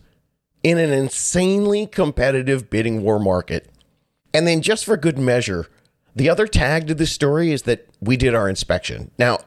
in 0.63 0.77
an 0.77 0.91
insanely 0.91 1.86
competitive 1.86 2.69
bidding 2.69 3.03
war 3.03 3.19
market. 3.19 3.69
And 4.34 4.47
then, 4.47 4.62
just 4.62 4.86
for 4.86 4.97
good 4.97 5.19
measure, 5.19 5.67
the 6.15 6.29
other 6.29 6.47
tag 6.47 6.88
to 6.88 6.95
this 6.95 7.12
story 7.12 7.51
is 7.51 7.63
that 7.63 7.88
we 8.01 8.17
did 8.17 8.34
our 8.34 8.49
inspection. 8.49 9.12
Now, 9.17 9.39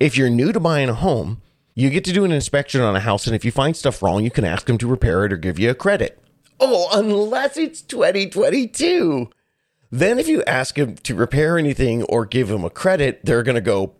If 0.00 0.16
you're 0.16 0.30
new 0.30 0.50
to 0.50 0.58
buying 0.58 0.88
a 0.88 0.94
home, 0.94 1.42
you 1.76 1.88
get 1.88 2.02
to 2.06 2.12
do 2.12 2.24
an 2.24 2.32
inspection 2.32 2.80
on 2.80 2.96
a 2.96 3.00
house, 3.00 3.28
and 3.28 3.36
if 3.36 3.44
you 3.44 3.52
find 3.52 3.76
stuff 3.76 4.02
wrong, 4.02 4.24
you 4.24 4.32
can 4.32 4.44
ask 4.44 4.66
them 4.66 4.76
to 4.78 4.88
repair 4.88 5.24
it 5.24 5.32
or 5.32 5.36
give 5.36 5.60
you 5.60 5.70
a 5.70 5.76
credit. 5.76 6.18
Oh, 6.60 6.88
unless 6.92 7.56
it's 7.56 7.82
2022. 7.82 9.30
Then, 9.90 10.18
if 10.18 10.26
you 10.26 10.42
ask 10.44 10.76
them 10.76 10.94
to 10.96 11.14
repair 11.14 11.58
anything 11.58 12.02
or 12.04 12.24
give 12.24 12.48
them 12.48 12.64
a 12.64 12.70
credit, 12.70 13.20
they're 13.24 13.42
going 13.42 13.56
to 13.56 13.60
go 13.60 13.94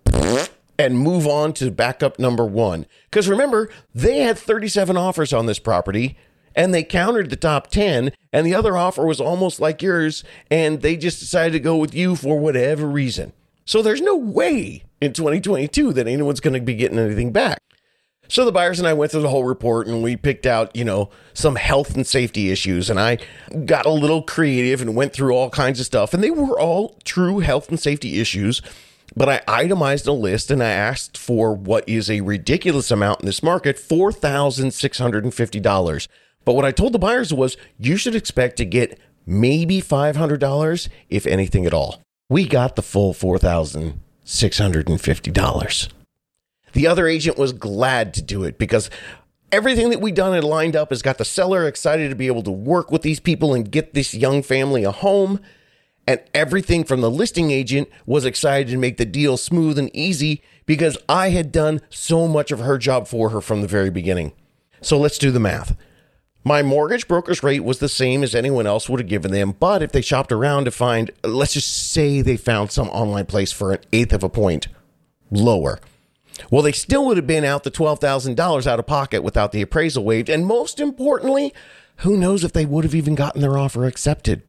and 0.79 0.99
move 0.99 1.27
on 1.27 1.53
to 1.55 1.71
backup 1.71 2.19
number 2.19 2.45
one. 2.45 2.87
Because 3.11 3.29
remember, 3.29 3.69
they 3.95 4.21
had 4.21 4.39
37 4.39 4.97
offers 4.97 5.33
on 5.33 5.47
this 5.47 5.59
property 5.59 6.17
and 6.55 6.73
they 6.73 6.83
countered 6.83 7.31
the 7.31 7.37
top 7.37 7.69
10, 7.69 8.13
and 8.33 8.47
the 8.47 8.55
other 8.55 8.77
offer 8.77 9.07
was 9.07 9.21
almost 9.21 9.59
like 9.59 9.81
yours, 9.81 10.23
and 10.51 10.83
they 10.83 10.97
just 10.97 11.19
decided 11.19 11.53
to 11.53 11.61
go 11.61 11.77
with 11.77 11.95
you 11.95 12.15
for 12.15 12.39
whatever 12.39 12.87
reason. 12.87 13.33
So 13.65 13.81
there's 13.81 14.03
no 14.03 14.17
way 14.17 14.85
in 15.01 15.13
2022 15.13 15.93
that 15.95 16.07
anyone's 16.07 16.41
going 16.41 16.55
to 16.55 16.61
be 16.61 16.75
getting 16.75 16.99
anything 16.99 17.33
back. 17.33 17.59
So 18.33 18.45
the 18.47 18.51
buyers 18.51 18.79
and 18.79 18.89
I 18.89 18.95
went 18.95 19.13
through 19.13 19.21
the 19.21 19.29
whole 19.29 19.45
report 19.45 19.87
and 19.87 20.03
we 20.03 20.17
picked 20.17 20.47
out, 20.47 20.75
you 20.75 20.87
know, 20.87 21.11
some 21.35 21.57
health 21.57 21.95
and 21.95 22.07
safety 22.07 22.51
issues 22.51 22.89
and 22.89 22.99
I 22.99 23.19
got 23.67 23.85
a 23.85 23.91
little 23.91 24.23
creative 24.23 24.81
and 24.81 24.97
went 24.97 25.13
through 25.13 25.35
all 25.35 25.51
kinds 25.51 25.81
of 25.81 25.85
stuff 25.85 26.15
and 26.15 26.25
they 26.25 26.31
were 26.31 26.59
all 26.59 26.97
true 27.05 27.41
health 27.41 27.69
and 27.69 27.79
safety 27.79 28.21
issues 28.21 28.63
but 29.15 29.29
I 29.29 29.43
itemized 29.47 30.07
a 30.07 30.13
list 30.13 30.51
and 30.51 30.63
I 30.63 30.71
asked 30.71 31.19
for 31.19 31.53
what 31.53 31.87
is 31.87 32.11
a 32.11 32.23
ridiculous 32.23 32.91
amount 32.91 33.21
in 33.21 33.27
this 33.27 33.43
market 33.43 33.77
$4,650. 33.77 36.09
But 36.47 36.55
what 36.55 36.65
I 36.65 36.73
told 36.73 36.95
the 36.95 36.99
buyers 36.99 37.35
was 37.35 37.59
you 37.77 37.99
should 37.99 38.15
expect 38.15 38.57
to 38.57 38.65
get 38.65 38.99
maybe 39.27 39.83
$500, 39.83 40.89
if 41.11 41.27
anything 41.27 41.67
at 41.67 41.75
all. 41.75 42.01
We 42.31 42.49
got 42.49 42.77
the 42.77 42.83
full 42.83 43.13
$4,650. 43.13 45.93
The 46.73 46.87
other 46.87 47.07
agent 47.07 47.39
was 47.39 47.53
glad 47.53 48.15
to 48.15 48.23
do 48.23 48.45
it 48.45 48.59
because 48.59 48.91
everything 49.51 49.91
that 49.91 50.01
we'd 50.01 50.15
done 50.15 50.35
and 50.35 50.45
lined 50.45 50.75
up 50.75 50.91
has 50.91 51.03
got 51.03 51.19
the 51.19 51.25
seller 51.25 51.67
excited 51.67 52.09
to 52.09 52.17
be 52.17 52.27
able 52.27 52.43
to 52.43 52.51
work 52.51 52.91
with 52.91 53.03
these 53.03 53.21
people 53.21 53.55
and 53.55 53.71
get 53.71 53.95
this 53.95 54.15
young 54.15 54.43
family 54.43 54.85
a 54.85 54.91
home. 54.91 55.41
And 56.07 56.21
everything 56.35 56.83
from 56.83 57.01
the 57.01 57.11
listing 57.11 57.53
agent 57.53 57.89
was 58.07 58.25
excited 58.25 58.69
to 58.69 58.79
make 58.79 58.97
the 58.97 59.05
deal 59.05 59.37
smooth 59.37 59.79
and 59.79 59.95
easy 59.95 60.43
because 60.67 60.99
I 61.09 61.31
had 61.31 61.53
done 61.53 61.81
so 61.91 62.27
much 62.27 62.51
of 62.51 62.59
her 62.59 62.77
job 62.77 63.07
for 63.07 63.31
her 63.31 63.41
from 63.41 63.61
the 63.61 63.69
very 63.69 63.91
beginning. 63.91 64.33
So 64.81 64.99
let's 64.99 65.19
do 65.19 65.31
the 65.31 65.39
math. 65.39 65.77
My 66.45 66.61
mortgage 66.61 67.07
broker's 67.07 67.45
rate 67.45 67.63
was 67.63 67.79
the 67.79 67.89
same 67.89 68.25
as 68.25 68.35
anyone 68.35 68.67
else 68.67 68.89
would 68.89 68.99
have 68.99 69.09
given 69.09 69.31
them, 69.31 69.55
but 69.61 69.81
if 69.81 69.93
they 69.93 70.01
shopped 70.01 70.33
around 70.33 70.65
to 70.65 70.73
find, 70.73 71.13
let's 71.23 71.53
just 71.53 71.93
say 71.93 72.21
they 72.21 72.37
found 72.37 72.73
some 72.73 72.89
online 72.89 73.27
place 73.27 73.53
for 73.53 73.73
an 73.73 73.79
eighth 73.93 74.13
of 74.13 74.25
a 74.25 74.29
point 74.29 74.67
lower. 75.31 75.79
Well, 76.51 76.63
they 76.63 76.73
still 76.73 77.07
would 77.07 77.17
have 77.17 77.27
been 77.27 77.45
out 77.45 77.65
the 77.65 77.71
$12,000 77.71 78.67
out 78.67 78.79
of 78.79 78.87
pocket 78.87 79.23
without 79.23 79.53
the 79.53 79.63
appraisal 79.63 80.05
waived. 80.05 80.29
And 80.29 80.47
most 80.47 80.81
importantly, 80.81 81.53
who 81.99 82.17
knows 82.17 82.45
if 82.45 82.53
they 82.53 82.67
would 82.67 82.85
have 82.85 82.95
even 82.95 83.15
gotten 83.15 83.41
their 83.41 83.59
offer 83.59 83.85
accepted 83.85 84.43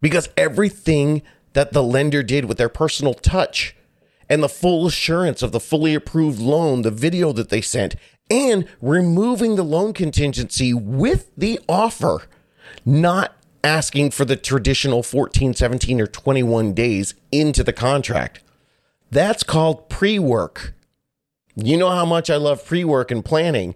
because 0.00 0.28
everything 0.36 1.22
that 1.52 1.72
the 1.72 1.82
lender 1.82 2.22
did 2.22 2.46
with 2.46 2.58
their 2.58 2.68
personal 2.68 3.14
touch 3.14 3.76
and 4.28 4.42
the 4.42 4.48
full 4.48 4.86
assurance 4.86 5.42
of 5.42 5.52
the 5.52 5.60
fully 5.60 5.94
approved 5.94 6.38
loan, 6.38 6.82
the 6.82 6.90
video 6.90 7.32
that 7.32 7.48
they 7.48 7.60
sent, 7.60 7.96
and 8.30 8.66
removing 8.80 9.56
the 9.56 9.64
loan 9.64 9.92
contingency 9.92 10.72
with 10.72 11.30
the 11.36 11.60
offer, 11.68 12.22
not 12.84 13.36
asking 13.62 14.10
for 14.10 14.24
the 14.24 14.36
traditional 14.36 15.02
14, 15.02 15.54
17, 15.54 16.00
or 16.00 16.06
21 16.06 16.72
days 16.72 17.14
into 17.30 17.62
the 17.62 17.72
contract. 17.72 18.42
That's 19.10 19.42
called 19.42 19.88
pre 19.88 20.18
work. 20.18 20.74
You 21.56 21.76
know 21.76 21.90
how 21.90 22.04
much 22.04 22.30
I 22.30 22.36
love 22.36 22.64
pre 22.64 22.84
work 22.84 23.10
and 23.10 23.24
planning. 23.24 23.74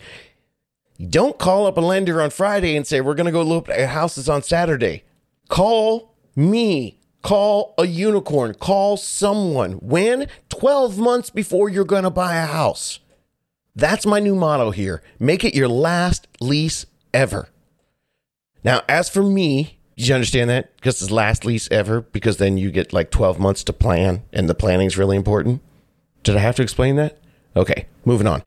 Don't 1.10 1.38
call 1.38 1.66
up 1.66 1.76
a 1.76 1.80
lender 1.80 2.22
on 2.22 2.30
Friday 2.30 2.76
and 2.76 2.86
say, 2.86 3.00
We're 3.00 3.14
going 3.14 3.26
to 3.26 3.32
go 3.32 3.42
look 3.42 3.68
at 3.68 3.90
houses 3.90 4.28
on 4.28 4.42
Saturday. 4.42 5.04
Call 5.48 6.14
me. 6.34 6.98
Call 7.22 7.74
a 7.76 7.86
unicorn. 7.86 8.54
Call 8.54 8.96
someone. 8.96 9.72
When? 9.72 10.28
12 10.48 10.98
months 10.98 11.28
before 11.28 11.68
you're 11.68 11.84
going 11.84 12.04
to 12.04 12.10
buy 12.10 12.36
a 12.36 12.46
house. 12.46 13.00
That's 13.74 14.06
my 14.06 14.20
new 14.20 14.34
motto 14.34 14.70
here. 14.70 15.02
Make 15.18 15.44
it 15.44 15.54
your 15.54 15.68
last 15.68 16.28
lease 16.40 16.86
ever. 17.12 17.48
Now, 18.64 18.82
as 18.88 19.10
for 19.10 19.22
me, 19.22 19.78
did 19.96 20.08
you 20.08 20.14
understand 20.14 20.50
that? 20.50 20.74
Because 20.76 21.02
it's 21.02 21.10
last 21.10 21.44
lease 21.44 21.68
ever, 21.70 22.00
because 22.00 22.38
then 22.38 22.58
you 22.58 22.70
get 22.70 22.92
like 22.92 23.10
12 23.10 23.38
months 23.38 23.64
to 23.64 23.72
plan, 23.72 24.22
and 24.32 24.48
the 24.48 24.54
planning 24.54 24.86
is 24.86 24.96
really 24.96 25.16
important. 25.16 25.62
Did 26.22 26.36
I 26.36 26.40
have 26.40 26.56
to 26.56 26.62
explain 26.62 26.96
that? 26.96 27.18
Okay, 27.56 27.86
moving 28.04 28.26
on. 28.26 28.42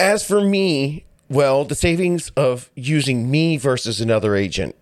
As 0.00 0.26
for 0.26 0.40
me, 0.40 1.04
well, 1.28 1.64
the 1.64 1.74
savings 1.74 2.30
of 2.36 2.70
using 2.74 3.30
me 3.30 3.56
versus 3.56 4.00
another 4.00 4.34
agent 4.34 4.74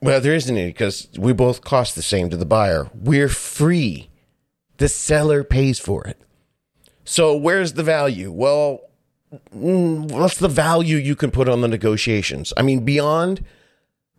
well, 0.00 0.20
there 0.20 0.34
isn't 0.34 0.56
any 0.56 0.68
because 0.68 1.08
we 1.18 1.32
both 1.32 1.62
cost 1.62 1.94
the 1.94 2.02
same 2.02 2.30
to 2.30 2.36
the 2.36 2.46
buyer. 2.46 2.90
We're 2.94 3.28
free. 3.28 4.10
The 4.76 4.88
seller 4.88 5.42
pays 5.42 5.78
for 5.78 6.04
it. 6.06 6.20
So 7.04 7.34
where's 7.34 7.74
the 7.74 7.82
value? 7.82 8.30
Well, 8.30 8.80
mm, 9.54 10.10
what's 10.10 10.36
the 10.36 10.48
value 10.48 10.96
you 10.96 11.16
can 11.16 11.30
put 11.30 11.48
on 11.48 11.60
the 11.60 11.68
negotiations? 11.68 12.52
I 12.56 12.62
mean, 12.62 12.84
beyond 12.84 13.44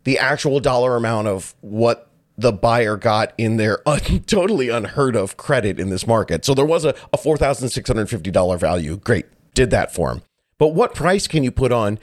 the 0.04 0.18
actual 0.18 0.60
dollar 0.60 0.96
amount 0.96 1.28
of 1.28 1.54
what 1.62 2.10
the 2.38 2.52
buyer 2.52 2.98
got 2.98 3.34
in 3.38 3.58
their 3.58 3.82
un- 3.88 4.24
totally 4.26 4.70
unheard 4.70 5.16
of 5.16 5.38
credit 5.38 5.80
in 5.80 5.90
this 5.90 6.06
market. 6.06 6.46
So 6.46 6.54
there 6.54 6.66
was 6.66 6.86
a, 6.86 6.90
a 7.12 7.18
$4,650 7.18 8.60
value. 8.60 8.98
Great. 8.98 9.26
Did 9.54 9.70
that 9.72 9.94
for 9.94 10.12
him. 10.12 10.22
But 10.58 10.70
what 10.70 10.96
price 10.96 11.28
can 11.28 11.44
you 11.44 11.52
put 11.52 11.72
on 11.72 12.00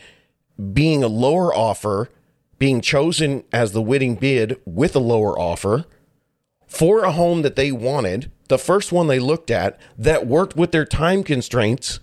being 0.73 1.03
a 1.03 1.09
lower 1.09 1.53
offer 1.55 2.09
being 2.59 2.81
chosen 2.81 3.45
as 3.53 3.73
the 3.73 3.83
winning 3.83 4.15
bid 4.15 4.61
with 4.65 4.95
a 4.95 5.01
lower 5.01 5.39
offer 5.39 5.85
for 6.67 7.05
a 7.05 7.13
home 7.13 7.43
that 7.43 7.57
they 7.57 7.71
wanted, 7.71 8.31
the 8.49 8.59
first 8.59 8.93
one 8.93 9.07
they 9.07 9.19
looked 9.19 9.51
at 9.51 9.79
that 9.99 10.27
worked 10.27 10.57
with 10.57 10.73
their 10.73 10.85
time 10.85 11.23
constraints 11.23 12.01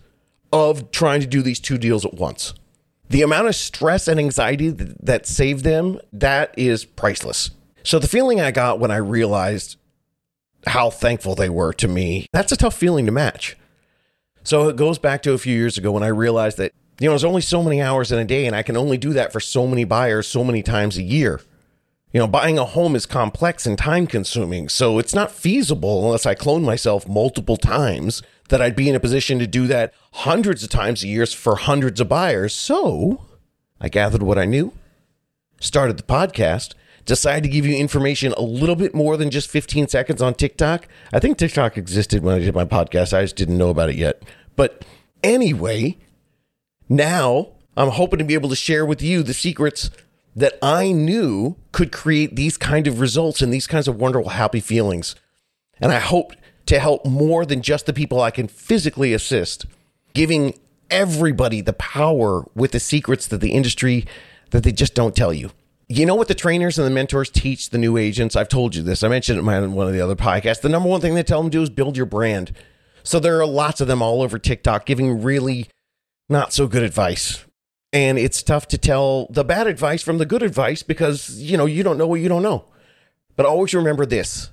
of 0.51 0.91
trying 0.91 1.21
to 1.21 1.27
do 1.27 1.41
these 1.41 1.59
two 1.59 1.77
deals 1.77 2.05
at 2.05 2.13
once. 2.13 2.53
The 3.09 3.21
amount 3.21 3.47
of 3.47 3.55
stress 3.55 4.07
and 4.07 4.19
anxiety 4.19 4.69
that 4.69 5.25
saved 5.25 5.63
them, 5.63 5.99
that 6.13 6.53
is 6.57 6.85
priceless. 6.85 7.51
So 7.83 7.99
the 7.99 8.07
feeling 8.07 8.39
I 8.39 8.51
got 8.51 8.79
when 8.79 8.91
I 8.91 8.97
realized 8.97 9.77
how 10.67 10.89
thankful 10.89 11.35
they 11.35 11.49
were 11.49 11.73
to 11.73 11.87
me, 11.87 12.27
that's 12.31 12.51
a 12.51 12.57
tough 12.57 12.75
feeling 12.75 13.05
to 13.05 13.11
match. 13.11 13.57
So 14.43 14.69
it 14.69 14.75
goes 14.75 14.97
back 14.97 15.21
to 15.23 15.33
a 15.33 15.37
few 15.37 15.55
years 15.55 15.77
ago 15.77 15.91
when 15.91 16.03
I 16.03 16.07
realized 16.07 16.57
that 16.57 16.73
you 17.01 17.07
know, 17.07 17.13
there's 17.13 17.23
only 17.23 17.41
so 17.41 17.63
many 17.63 17.81
hours 17.81 18.11
in 18.11 18.19
a 18.19 18.25
day, 18.25 18.45
and 18.45 18.55
I 18.55 18.61
can 18.61 18.77
only 18.77 18.95
do 18.95 19.11
that 19.13 19.33
for 19.33 19.39
so 19.39 19.65
many 19.65 19.83
buyers 19.85 20.27
so 20.27 20.43
many 20.43 20.61
times 20.61 20.97
a 20.97 21.01
year. 21.01 21.41
You 22.13 22.19
know, 22.19 22.27
buying 22.27 22.59
a 22.59 22.65
home 22.65 22.95
is 22.95 23.07
complex 23.07 23.65
and 23.65 23.75
time 23.75 24.05
consuming, 24.05 24.69
so 24.69 24.99
it's 24.99 25.15
not 25.15 25.31
feasible 25.31 26.05
unless 26.05 26.27
I 26.27 26.35
clone 26.35 26.61
myself 26.61 27.07
multiple 27.07 27.57
times 27.57 28.21
that 28.49 28.61
I'd 28.61 28.75
be 28.75 28.87
in 28.87 28.93
a 28.93 28.99
position 28.99 29.39
to 29.39 29.47
do 29.47 29.65
that 29.65 29.95
hundreds 30.11 30.61
of 30.61 30.69
times 30.69 31.01
a 31.01 31.07
year 31.07 31.25
for 31.25 31.55
hundreds 31.55 31.99
of 31.99 32.07
buyers. 32.07 32.53
So 32.53 33.25
I 33.79 33.89
gathered 33.89 34.21
what 34.21 34.37
I 34.37 34.45
knew, 34.45 34.71
started 35.59 35.97
the 35.97 36.03
podcast, 36.03 36.75
decided 37.05 37.43
to 37.43 37.49
give 37.49 37.65
you 37.65 37.75
information 37.75 38.33
a 38.33 38.41
little 38.41 38.75
bit 38.75 38.93
more 38.93 39.17
than 39.17 39.29
just 39.29 39.49
15 39.49 39.87
seconds 39.87 40.21
on 40.21 40.33
TikTok. 40.33 40.87
I 41.11 41.19
think 41.19 41.37
TikTok 41.37 41.77
existed 41.77 42.23
when 42.23 42.35
I 42.35 42.39
did 42.39 42.55
my 42.55 42.65
podcast, 42.65 43.17
I 43.17 43.23
just 43.23 43.35
didn't 43.35 43.57
know 43.57 43.69
about 43.69 43.89
it 43.89 43.95
yet. 43.95 44.23
But 44.55 44.85
anyway, 45.23 45.97
now, 46.89 47.53
I'm 47.77 47.89
hoping 47.89 48.19
to 48.19 48.25
be 48.25 48.33
able 48.33 48.49
to 48.49 48.55
share 48.55 48.85
with 48.85 49.01
you 49.01 49.23
the 49.23 49.33
secrets 49.33 49.89
that 50.35 50.57
I 50.61 50.91
knew 50.91 51.55
could 51.71 51.91
create 51.91 52.35
these 52.35 52.57
kind 52.57 52.87
of 52.87 52.99
results 52.99 53.41
and 53.41 53.53
these 53.53 53.67
kinds 53.67 53.87
of 53.87 53.97
wonderful, 53.97 54.31
happy 54.31 54.59
feelings. 54.59 55.15
And 55.79 55.91
I 55.91 55.99
hope 55.99 56.33
to 56.67 56.79
help 56.79 57.05
more 57.05 57.45
than 57.45 57.61
just 57.61 57.85
the 57.85 57.93
people 57.93 58.21
I 58.21 58.31
can 58.31 58.47
physically 58.47 59.13
assist, 59.13 59.65
giving 60.13 60.57
everybody 60.89 61.61
the 61.61 61.73
power 61.73 62.45
with 62.55 62.71
the 62.71 62.79
secrets 62.79 63.27
that 63.27 63.41
the 63.41 63.53
industry 63.53 64.05
that 64.51 64.63
they 64.63 64.71
just 64.71 64.93
don't 64.93 65.15
tell 65.15 65.33
you. 65.33 65.51
You 65.91 66.05
know 66.05 66.15
what 66.15 66.29
the 66.29 66.35
trainers 66.35 66.79
and 66.79 66.87
the 66.87 66.91
mentors 66.91 67.29
teach 67.29 67.69
the 67.69 67.77
new 67.77 67.97
agents? 67.97 68.37
I've 68.37 68.47
told 68.47 68.75
you 68.75 68.81
this. 68.81 69.03
I 69.03 69.09
mentioned 69.09 69.37
it 69.37 69.41
in 69.41 69.73
one 69.73 69.87
of 69.87 69.93
the 69.93 69.99
other 69.99 70.15
podcasts. 70.15 70.61
The 70.61 70.69
number 70.69 70.87
one 70.87 71.01
thing 71.01 71.15
they 71.15 71.21
tell 71.23 71.41
them 71.41 71.51
to 71.51 71.57
do 71.57 71.61
is 71.61 71.69
build 71.69 71.97
your 71.97 72.05
brand. 72.05 72.55
So 73.03 73.19
there 73.19 73.37
are 73.41 73.45
lots 73.45 73.81
of 73.81 73.89
them 73.89 74.01
all 74.01 74.21
over 74.21 74.39
TikTok 74.39 74.85
giving 74.85 75.21
really 75.21 75.67
not 76.29 76.53
so 76.53 76.65
good 76.65 76.83
advice. 76.83 77.43
And 77.91 78.17
it's 78.17 78.41
tough 78.41 78.69
to 78.69 78.77
tell 78.77 79.27
the 79.31 79.43
bad 79.43 79.67
advice 79.67 80.01
from 80.01 80.17
the 80.17 80.25
good 80.25 80.43
advice 80.43 80.81
because, 80.81 81.41
you 81.41 81.57
know, 81.57 81.65
you 81.65 81.83
don't 81.83 81.97
know 81.97 82.07
what 82.07 82.21
you 82.21 82.29
don't 82.29 82.41
know. 82.41 82.63
But 83.35 83.45
always 83.45 83.73
remember 83.73 84.05
this 84.05 84.49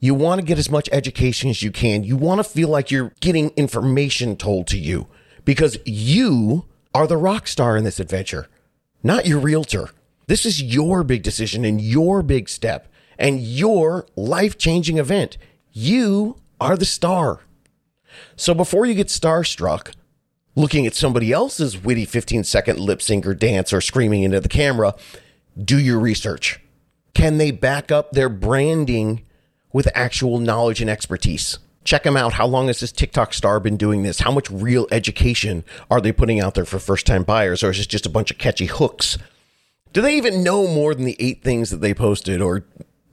you 0.00 0.12
want 0.12 0.40
to 0.40 0.44
get 0.44 0.58
as 0.58 0.70
much 0.70 0.88
education 0.90 1.50
as 1.50 1.62
you 1.62 1.70
can. 1.70 2.02
You 2.02 2.16
want 2.16 2.40
to 2.40 2.44
feel 2.44 2.68
like 2.68 2.90
you're 2.90 3.12
getting 3.20 3.50
information 3.50 4.34
told 4.34 4.66
to 4.68 4.78
you 4.78 5.06
because 5.44 5.78
you 5.84 6.64
are 6.92 7.06
the 7.06 7.16
rock 7.16 7.46
star 7.46 7.76
in 7.76 7.84
this 7.84 8.00
adventure, 8.00 8.48
not 9.04 9.24
your 9.24 9.38
realtor. 9.38 9.90
This 10.30 10.46
is 10.46 10.62
your 10.62 11.02
big 11.02 11.24
decision 11.24 11.64
and 11.64 11.80
your 11.80 12.22
big 12.22 12.48
step 12.48 12.86
and 13.18 13.40
your 13.40 14.06
life 14.14 14.56
changing 14.56 14.96
event. 14.96 15.36
You 15.72 16.36
are 16.60 16.76
the 16.76 16.84
star. 16.84 17.40
So 18.36 18.54
before 18.54 18.86
you 18.86 18.94
get 18.94 19.08
starstruck, 19.08 19.92
looking 20.54 20.86
at 20.86 20.94
somebody 20.94 21.32
else's 21.32 21.82
witty 21.82 22.04
15 22.04 22.44
second 22.44 22.78
lip 22.78 23.02
sync 23.02 23.26
or 23.26 23.34
dance 23.34 23.72
or 23.72 23.80
screaming 23.80 24.22
into 24.22 24.38
the 24.38 24.48
camera, 24.48 24.94
do 25.60 25.76
your 25.76 25.98
research. 25.98 26.60
Can 27.12 27.38
they 27.38 27.50
back 27.50 27.90
up 27.90 28.12
their 28.12 28.28
branding 28.28 29.24
with 29.72 29.88
actual 29.96 30.38
knowledge 30.38 30.80
and 30.80 30.88
expertise? 30.88 31.58
Check 31.82 32.04
them 32.04 32.16
out. 32.16 32.34
How 32.34 32.46
long 32.46 32.68
has 32.68 32.78
this 32.78 32.92
TikTok 32.92 33.34
star 33.34 33.58
been 33.58 33.76
doing 33.76 34.04
this? 34.04 34.20
How 34.20 34.30
much 34.30 34.48
real 34.48 34.86
education 34.92 35.64
are 35.90 36.00
they 36.00 36.12
putting 36.12 36.38
out 36.38 36.54
there 36.54 36.64
for 36.64 36.78
first 36.78 37.04
time 37.04 37.24
buyers? 37.24 37.64
Or 37.64 37.70
is 37.70 37.80
it 37.80 37.88
just 37.88 38.06
a 38.06 38.10
bunch 38.10 38.30
of 38.30 38.38
catchy 38.38 38.66
hooks? 38.66 39.18
Do 39.92 40.02
they 40.02 40.16
even 40.16 40.44
know 40.44 40.68
more 40.68 40.94
than 40.94 41.04
the 41.04 41.16
eight 41.18 41.42
things 41.42 41.70
that 41.70 41.80
they 41.80 41.94
posted? 41.94 42.40
Or, 42.40 42.64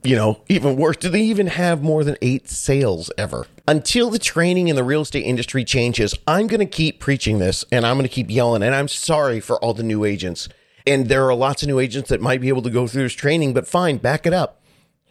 you 0.04 0.14
know, 0.14 0.42
even 0.48 0.76
worse, 0.76 0.96
do 0.96 1.08
they 1.08 1.22
even 1.22 1.48
have 1.48 1.82
more 1.82 2.04
than 2.04 2.16
eight 2.22 2.48
sales 2.48 3.10
ever? 3.18 3.46
Until 3.66 4.10
the 4.10 4.18
training 4.18 4.68
in 4.68 4.76
the 4.76 4.84
real 4.84 5.02
estate 5.02 5.24
industry 5.24 5.64
changes, 5.64 6.14
I'm 6.26 6.46
going 6.46 6.60
to 6.60 6.66
keep 6.66 7.00
preaching 7.00 7.38
this 7.38 7.64
and 7.72 7.84
I'm 7.84 7.96
going 7.96 8.08
to 8.08 8.14
keep 8.14 8.30
yelling. 8.30 8.62
And 8.62 8.74
I'm 8.74 8.88
sorry 8.88 9.40
for 9.40 9.62
all 9.62 9.74
the 9.74 9.82
new 9.82 10.04
agents. 10.04 10.48
And 10.86 11.08
there 11.08 11.26
are 11.26 11.34
lots 11.34 11.62
of 11.62 11.68
new 11.68 11.80
agents 11.80 12.08
that 12.10 12.20
might 12.20 12.40
be 12.40 12.48
able 12.48 12.62
to 12.62 12.70
go 12.70 12.86
through 12.86 13.02
this 13.02 13.12
training, 13.12 13.54
but 13.54 13.66
fine, 13.66 13.98
back 13.98 14.24
it 14.24 14.32
up. 14.32 14.62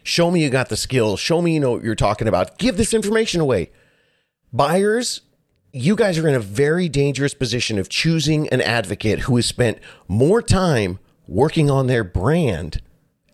Show 0.02 0.30
me 0.30 0.42
you 0.42 0.48
got 0.48 0.70
the 0.70 0.76
skills. 0.76 1.20
Show 1.20 1.42
me 1.42 1.52
you 1.52 1.60
know 1.60 1.72
what 1.72 1.84
you're 1.84 1.94
talking 1.94 2.26
about. 2.26 2.56
Give 2.56 2.78
this 2.78 2.94
information 2.94 3.42
away. 3.42 3.70
Buyers, 4.52 5.20
you 5.72 5.94
guys 5.94 6.18
are 6.18 6.26
in 6.26 6.34
a 6.34 6.40
very 6.40 6.88
dangerous 6.88 7.34
position 7.34 7.78
of 7.78 7.90
choosing 7.90 8.48
an 8.48 8.62
advocate 8.62 9.20
who 9.20 9.36
has 9.36 9.44
spent 9.44 9.78
more 10.08 10.40
time 10.40 10.98
working 11.28 11.70
on 11.70 11.86
their 11.86 12.02
brand 12.02 12.80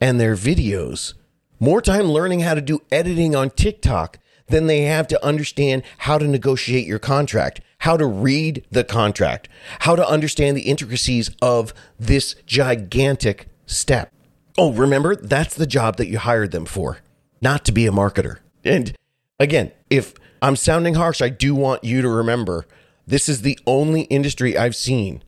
and 0.01 0.20
their 0.20 0.34
videos, 0.34 1.14
more 1.59 1.80
time 1.80 2.07
learning 2.07 2.40
how 2.40 2.55
to 2.55 2.61
do 2.61 2.82
editing 2.90 3.34
on 3.34 3.49
TikTok 3.51 4.18
than 4.49 4.66
they 4.66 4.82
have 4.82 5.07
to 5.09 5.24
understand 5.24 5.82
how 5.99 6.18
to 6.18 6.26
negotiate 6.26 6.86
your 6.86 6.99
contract, 6.99 7.61
how 7.78 7.97
to 7.97 8.05
read 8.05 8.64
the 8.70 8.84
contract, 8.84 9.49
how 9.80 9.97
to 9.97 10.07
understand 10.07 10.57
the 10.57 10.62
intricacies 10.62 11.30
of 11.40 11.72
this 11.99 12.34
gigantic 12.45 13.49
step. 13.64 14.12
Oh, 14.59 14.72
remember, 14.72 15.16
that's 15.16 15.55
the 15.55 15.66
job 15.66 15.97
that 15.97 16.09
you 16.09 16.18
hired 16.18 16.51
them 16.51 16.66
for, 16.66 16.99
not 17.40 17.64
to 17.64 17.72
be 17.72 17.86
a 17.86 17.90
marketer. 17.90 18.38
And 18.64 18.95
again, 19.40 19.72
if 19.88 20.14
I'm 20.42 20.57
sounding 20.57 20.95
harsh, 20.95 21.22
I 21.22 21.30
do 21.30 21.55
want 21.55 21.84
you 21.84 22.03
to 22.03 22.09
remember 22.09 22.66
this 23.07 23.28
is 23.28 23.42
the 23.42 23.59
only 23.66 24.03
industry 24.03 24.57
I've 24.57 24.76
seen 24.76 25.22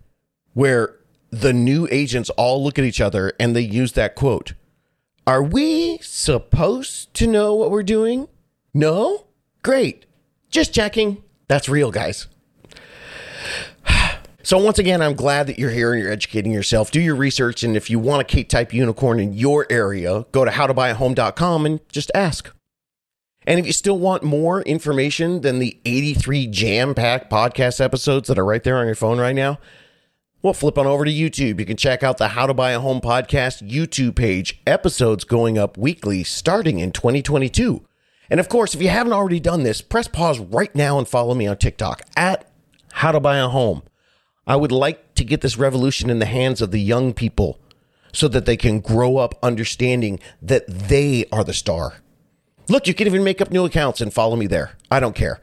where 0.52 0.95
the 1.30 1.52
new 1.52 1.86
agents 1.90 2.30
all 2.30 2.62
look 2.62 2.78
at 2.78 2.84
each 2.84 3.00
other 3.00 3.32
and 3.38 3.54
they 3.54 3.60
use 3.60 3.92
that 3.92 4.14
quote 4.14 4.54
Are 5.26 5.42
we 5.42 5.98
supposed 5.98 7.12
to 7.14 7.26
know 7.26 7.54
what 7.54 7.70
we're 7.70 7.82
doing? 7.82 8.28
No? 8.72 9.26
Great. 9.62 10.06
Just 10.50 10.74
checking. 10.74 11.22
That's 11.48 11.68
real, 11.68 11.90
guys. 11.90 12.26
So 14.42 14.58
once 14.58 14.78
again, 14.78 15.02
I'm 15.02 15.14
glad 15.16 15.48
that 15.48 15.58
you're 15.58 15.72
here 15.72 15.92
and 15.92 16.00
you're 16.00 16.12
educating 16.12 16.52
yourself. 16.52 16.92
Do 16.92 17.00
your 17.00 17.16
research, 17.16 17.64
and 17.64 17.76
if 17.76 17.90
you 17.90 17.98
want 17.98 18.20
a 18.20 18.24
K-type 18.24 18.72
unicorn 18.72 19.18
in 19.18 19.32
your 19.32 19.66
area, 19.68 20.24
go 20.30 20.44
to 20.44 20.52
howtobuyahome.com 20.52 21.66
and 21.66 21.80
just 21.90 22.12
ask. 22.14 22.54
And 23.44 23.58
if 23.58 23.66
you 23.66 23.72
still 23.72 23.98
want 23.98 24.22
more 24.22 24.62
information 24.62 25.40
than 25.40 25.58
the 25.58 25.80
83 25.84 26.46
jam-packed 26.46 27.28
podcast 27.28 27.80
episodes 27.80 28.28
that 28.28 28.38
are 28.38 28.44
right 28.44 28.62
there 28.62 28.78
on 28.78 28.86
your 28.86 28.94
phone 28.94 29.18
right 29.18 29.34
now, 29.34 29.58
well, 30.46 30.54
flip 30.54 30.78
on 30.78 30.86
over 30.86 31.04
to 31.04 31.10
YouTube. 31.10 31.58
You 31.58 31.66
can 31.66 31.76
check 31.76 32.04
out 32.04 32.18
the 32.18 32.28
How 32.28 32.46
to 32.46 32.54
Buy 32.54 32.70
a 32.70 32.78
Home 32.78 33.00
podcast 33.00 33.68
YouTube 33.68 34.14
page. 34.14 34.62
Episodes 34.64 35.24
going 35.24 35.58
up 35.58 35.76
weekly 35.76 36.22
starting 36.22 36.78
in 36.78 36.92
2022. 36.92 37.84
And 38.30 38.38
of 38.38 38.48
course, 38.48 38.72
if 38.72 38.80
you 38.80 38.88
haven't 38.88 39.12
already 39.12 39.40
done 39.40 39.64
this, 39.64 39.80
press 39.82 40.06
pause 40.06 40.38
right 40.38 40.72
now 40.72 41.00
and 41.00 41.08
follow 41.08 41.34
me 41.34 41.48
on 41.48 41.56
TikTok 41.56 42.02
at 42.16 42.48
How 42.92 43.10
to 43.10 43.18
Buy 43.18 43.38
a 43.38 43.48
Home. 43.48 43.82
I 44.46 44.54
would 44.54 44.70
like 44.70 45.16
to 45.16 45.24
get 45.24 45.40
this 45.40 45.58
revolution 45.58 46.10
in 46.10 46.20
the 46.20 46.26
hands 46.26 46.62
of 46.62 46.70
the 46.70 46.80
young 46.80 47.12
people 47.12 47.58
so 48.12 48.28
that 48.28 48.46
they 48.46 48.56
can 48.56 48.78
grow 48.78 49.16
up 49.16 49.34
understanding 49.42 50.20
that 50.40 50.68
they 50.68 51.24
are 51.32 51.42
the 51.42 51.54
star. 51.54 51.94
Look, 52.68 52.86
you 52.86 52.94
can 52.94 53.08
even 53.08 53.24
make 53.24 53.40
up 53.40 53.50
new 53.50 53.64
accounts 53.64 54.00
and 54.00 54.14
follow 54.14 54.36
me 54.36 54.46
there. 54.46 54.76
I 54.92 55.00
don't 55.00 55.16
care. 55.16 55.40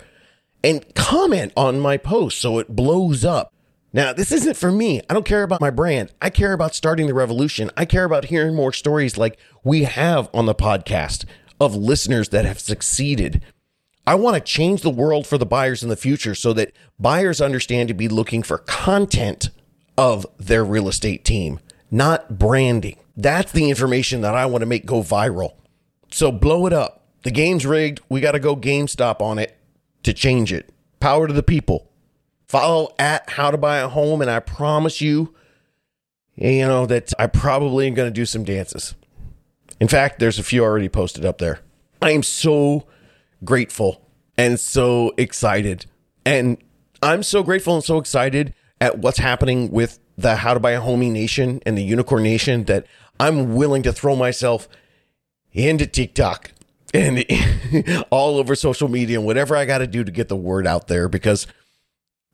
And 0.63 0.95
comment 0.95 1.51
on 1.57 1.81
my 1.81 1.97
post 1.97 2.39
so 2.39 2.57
it 2.57 2.73
blows 2.73 3.25
up. 3.25 3.52
Now, 3.93 4.11
this 4.11 4.31
isn't 4.31 4.57
for 4.57 4.71
me. 4.71 5.01
I 5.07 5.13
don't 5.13 5.25
care 5.25 5.43
about 5.43 5.61
my 5.61 5.69
brand. 5.69 6.11
I 6.19 6.31
care 6.31 6.53
about 6.53 6.73
starting 6.73 7.07
the 7.07 7.13
revolution. 7.13 7.69
I 7.77 7.85
care 7.85 8.05
about 8.05 8.25
hearing 8.25 8.55
more 8.55 8.73
stories 8.73 9.17
like 9.17 9.37
we 9.63 9.83
have 9.83 10.29
on 10.33 10.47
the 10.47 10.55
podcast 10.55 11.25
of 11.59 11.75
listeners 11.75 12.29
that 12.29 12.45
have 12.45 12.59
succeeded 12.59 13.43
I 14.05 14.15
want 14.15 14.35
to 14.35 14.41
change 14.41 14.81
the 14.81 14.89
world 14.89 15.25
for 15.25 15.37
the 15.37 15.45
buyers 15.45 15.81
in 15.81 15.87
the 15.87 15.95
future 15.95 16.35
so 16.35 16.51
that 16.53 16.73
buyers 16.99 17.39
understand 17.39 17.87
to 17.87 17.93
be 17.93 18.09
looking 18.09 18.43
for 18.43 18.57
content 18.57 19.49
of 19.97 20.25
their 20.37 20.65
real 20.65 20.89
estate 20.89 21.23
team, 21.23 21.59
not 21.89 22.37
branding. 22.37 22.97
That's 23.15 23.53
the 23.53 23.69
information 23.69 24.19
that 24.21 24.35
I 24.35 24.45
want 24.45 24.61
to 24.61 24.65
make 24.65 24.85
go 24.85 25.01
viral. 25.01 25.53
So 26.11 26.31
blow 26.33 26.65
it 26.65 26.73
up. 26.73 27.05
The 27.23 27.31
game's 27.31 27.65
rigged. 27.65 28.01
We 28.09 28.19
got 28.19 28.33
to 28.33 28.39
go 28.39 28.57
GameStop 28.57 29.21
on 29.21 29.39
it 29.39 29.57
to 30.03 30.13
change 30.13 30.51
it. 30.51 30.69
Power 30.99 31.27
to 31.27 31.33
the 31.33 31.43
people. 31.43 31.89
Follow 32.53 32.93
at 32.99 33.31
how 33.31 33.49
to 33.49 33.57
buy 33.57 33.79
a 33.79 33.87
home, 33.87 34.21
and 34.21 34.29
I 34.29 34.39
promise 34.39 35.01
you, 35.01 35.33
you 36.35 36.67
know, 36.67 36.85
that 36.85 37.11
I 37.17 37.25
probably 37.25 37.87
am 37.87 37.95
going 37.95 38.07
to 38.07 38.13
do 38.13 38.27
some 38.27 38.43
dances. 38.43 38.93
In 39.79 39.87
fact, 39.87 40.19
there's 40.19 40.37
a 40.37 40.43
few 40.43 40.63
already 40.63 40.87
posted 40.87 41.25
up 41.25 41.39
there. 41.39 41.61
I 41.99 42.11
am 42.11 42.21
so 42.21 42.85
grateful 43.43 44.07
and 44.37 44.59
so 44.59 45.13
excited. 45.17 45.87
And 46.27 46.59
I'm 47.01 47.23
so 47.23 47.41
grateful 47.41 47.73
and 47.73 47.83
so 47.83 47.97
excited 47.97 48.53
at 48.79 48.99
what's 48.99 49.17
happening 49.17 49.71
with 49.71 49.97
the 50.15 50.35
How 50.35 50.53
to 50.53 50.59
Buy 50.59 50.73
a 50.73 50.79
Homie 50.79 51.11
Nation 51.11 51.59
and 51.65 51.75
the 51.75 51.83
Unicorn 51.83 52.21
Nation 52.21 52.65
that 52.65 52.85
I'm 53.19 53.55
willing 53.55 53.81
to 53.81 53.91
throw 53.91 54.15
myself 54.15 54.69
into 55.53 55.87
TikTok 55.87 56.51
and 56.93 57.25
all 58.11 58.37
over 58.37 58.53
social 58.53 58.89
media 58.89 59.17
and 59.17 59.25
whatever 59.25 59.55
I 59.55 59.65
got 59.65 59.79
to 59.79 59.87
do 59.87 60.03
to 60.03 60.11
get 60.11 60.29
the 60.29 60.35
word 60.35 60.67
out 60.67 60.87
there 60.87 61.09
because 61.09 61.47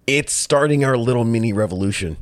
it's 0.10 0.34
starting 0.34 0.84
our 0.84 0.97
little 0.97 1.24
mini 1.24 1.53
revolution. 1.53 2.18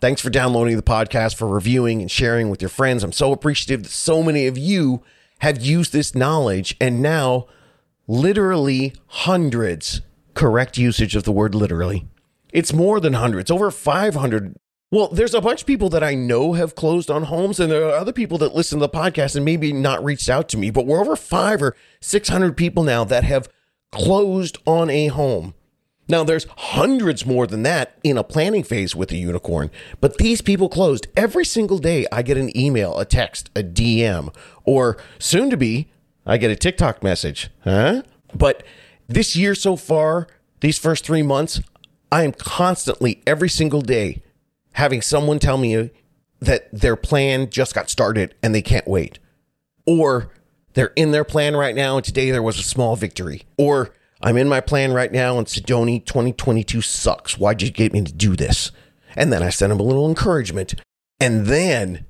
Thanks 0.00 0.20
for 0.20 0.28
downloading 0.28 0.74
the 0.74 0.82
podcast, 0.82 1.36
for 1.36 1.46
reviewing 1.46 2.00
and 2.00 2.10
sharing 2.10 2.50
with 2.50 2.60
your 2.60 2.68
friends. 2.68 3.04
I'm 3.04 3.12
so 3.12 3.30
appreciative 3.30 3.84
that 3.84 3.92
so 3.92 4.24
many 4.24 4.48
of 4.48 4.58
you 4.58 5.04
have 5.38 5.64
used 5.64 5.92
this 5.92 6.16
knowledge 6.16 6.76
and 6.80 7.00
now 7.00 7.46
literally 8.08 8.92
hundreds 9.06 10.00
correct 10.34 10.76
usage 10.78 11.14
of 11.14 11.22
the 11.22 11.30
word 11.30 11.54
literally. 11.54 12.08
It's 12.52 12.72
more 12.72 12.98
than 12.98 13.12
hundreds, 13.12 13.52
over 13.52 13.70
500. 13.70 14.56
Well, 14.90 15.06
there's 15.08 15.34
a 15.34 15.40
bunch 15.40 15.60
of 15.60 15.66
people 15.66 15.88
that 15.90 16.02
I 16.02 16.16
know 16.16 16.54
have 16.54 16.74
closed 16.74 17.08
on 17.08 17.24
homes, 17.24 17.60
and 17.60 17.70
there 17.70 17.86
are 17.86 17.94
other 17.94 18.12
people 18.12 18.38
that 18.38 18.54
listen 18.54 18.80
to 18.80 18.86
the 18.86 18.88
podcast 18.88 19.36
and 19.36 19.44
maybe 19.44 19.72
not 19.72 20.02
reached 20.02 20.28
out 20.28 20.48
to 20.48 20.58
me, 20.58 20.72
but 20.72 20.86
we're 20.86 21.00
over 21.00 21.14
five 21.14 21.62
or 21.62 21.76
600 22.00 22.56
people 22.56 22.82
now 22.82 23.04
that 23.04 23.22
have 23.22 23.48
closed 23.92 24.58
on 24.66 24.90
a 24.90 25.06
home. 25.06 25.54
Now, 26.08 26.22
there's 26.22 26.46
hundreds 26.56 27.26
more 27.26 27.46
than 27.46 27.64
that 27.64 27.98
in 28.04 28.16
a 28.16 28.22
planning 28.22 28.62
phase 28.62 28.94
with 28.94 29.10
a 29.10 29.16
unicorn, 29.16 29.70
but 30.00 30.18
these 30.18 30.40
people 30.40 30.68
closed. 30.68 31.08
Every 31.16 31.44
single 31.44 31.78
day, 31.78 32.06
I 32.12 32.22
get 32.22 32.36
an 32.36 32.56
email, 32.56 32.98
a 32.98 33.04
text, 33.04 33.50
a 33.56 33.62
DM, 33.62 34.32
or 34.64 34.98
soon 35.18 35.50
to 35.50 35.56
be 35.56 35.88
I 36.26 36.38
get 36.38 36.50
a 36.50 36.56
TikTok 36.56 37.02
message, 37.04 37.50
huh? 37.62 38.02
But 38.34 38.64
this 39.06 39.36
year 39.36 39.54
so 39.54 39.76
far, 39.76 40.26
these 40.60 40.78
first 40.78 41.04
three 41.04 41.22
months, 41.22 41.60
I 42.10 42.24
am 42.24 42.32
constantly, 42.32 43.22
every 43.26 43.48
single 43.48 43.80
day, 43.80 44.22
having 44.72 45.02
someone 45.02 45.38
tell 45.38 45.56
me 45.56 45.90
that 46.40 46.68
their 46.72 46.96
plan 46.96 47.48
just 47.48 47.74
got 47.74 47.88
started 47.88 48.34
and 48.42 48.54
they 48.54 48.62
can't 48.62 48.88
wait. 48.88 49.20
Or 49.86 50.32
they're 50.74 50.92
in 50.96 51.12
their 51.12 51.24
plan 51.24 51.56
right 51.56 51.74
now 51.74 51.96
and 51.96 52.04
today 52.04 52.30
there 52.32 52.42
was 52.42 52.58
a 52.58 52.64
small 52.64 52.96
victory. 52.96 53.42
Or 53.56 53.94
I'm 54.20 54.36
in 54.36 54.48
my 54.48 54.60
plan 54.60 54.92
right 54.92 55.12
now 55.12 55.38
and 55.38 55.46
Sedoni 55.46 56.04
2022 56.04 56.80
sucks. 56.80 57.38
Why'd 57.38 57.62
you 57.62 57.70
get 57.70 57.92
me 57.92 58.02
to 58.02 58.12
do 58.12 58.34
this? 58.36 58.72
And 59.14 59.32
then 59.32 59.42
I 59.42 59.50
send 59.50 59.70
them 59.70 59.80
a 59.80 59.84
little 59.84 60.08
encouragement. 60.08 60.74
And 61.20 61.46
then 61.46 62.06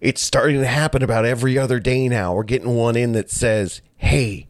it's 0.00 0.22
starting 0.22 0.60
to 0.60 0.66
happen 0.66 1.02
about 1.02 1.24
every 1.24 1.58
other 1.58 1.78
day 1.78 2.08
now. 2.08 2.34
We're 2.34 2.42
getting 2.42 2.74
one 2.74 2.96
in 2.96 3.12
that 3.12 3.30
says, 3.30 3.82
Hey, 3.96 4.48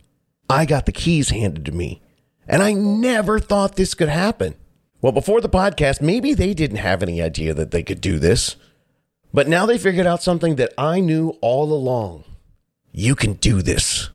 I 0.48 0.64
got 0.64 0.86
the 0.86 0.92
keys 0.92 1.30
handed 1.30 1.64
to 1.66 1.72
me. 1.72 2.02
And 2.46 2.62
I 2.62 2.72
never 2.72 3.38
thought 3.38 3.76
this 3.76 3.94
could 3.94 4.08
happen. 4.08 4.54
Well, 5.00 5.12
before 5.12 5.40
the 5.40 5.48
podcast, 5.48 6.00
maybe 6.00 6.34
they 6.34 6.54
didn't 6.54 6.76
have 6.76 7.02
any 7.02 7.20
idea 7.20 7.54
that 7.54 7.70
they 7.70 7.82
could 7.82 8.00
do 8.00 8.18
this. 8.18 8.56
But 9.32 9.48
now 9.48 9.66
they 9.66 9.78
figured 9.78 10.06
out 10.06 10.22
something 10.22 10.56
that 10.56 10.72
I 10.76 11.00
knew 11.00 11.36
all 11.40 11.72
along. 11.72 12.24
You 12.92 13.14
can 13.14 13.34
do 13.34 13.62
this. 13.62 14.10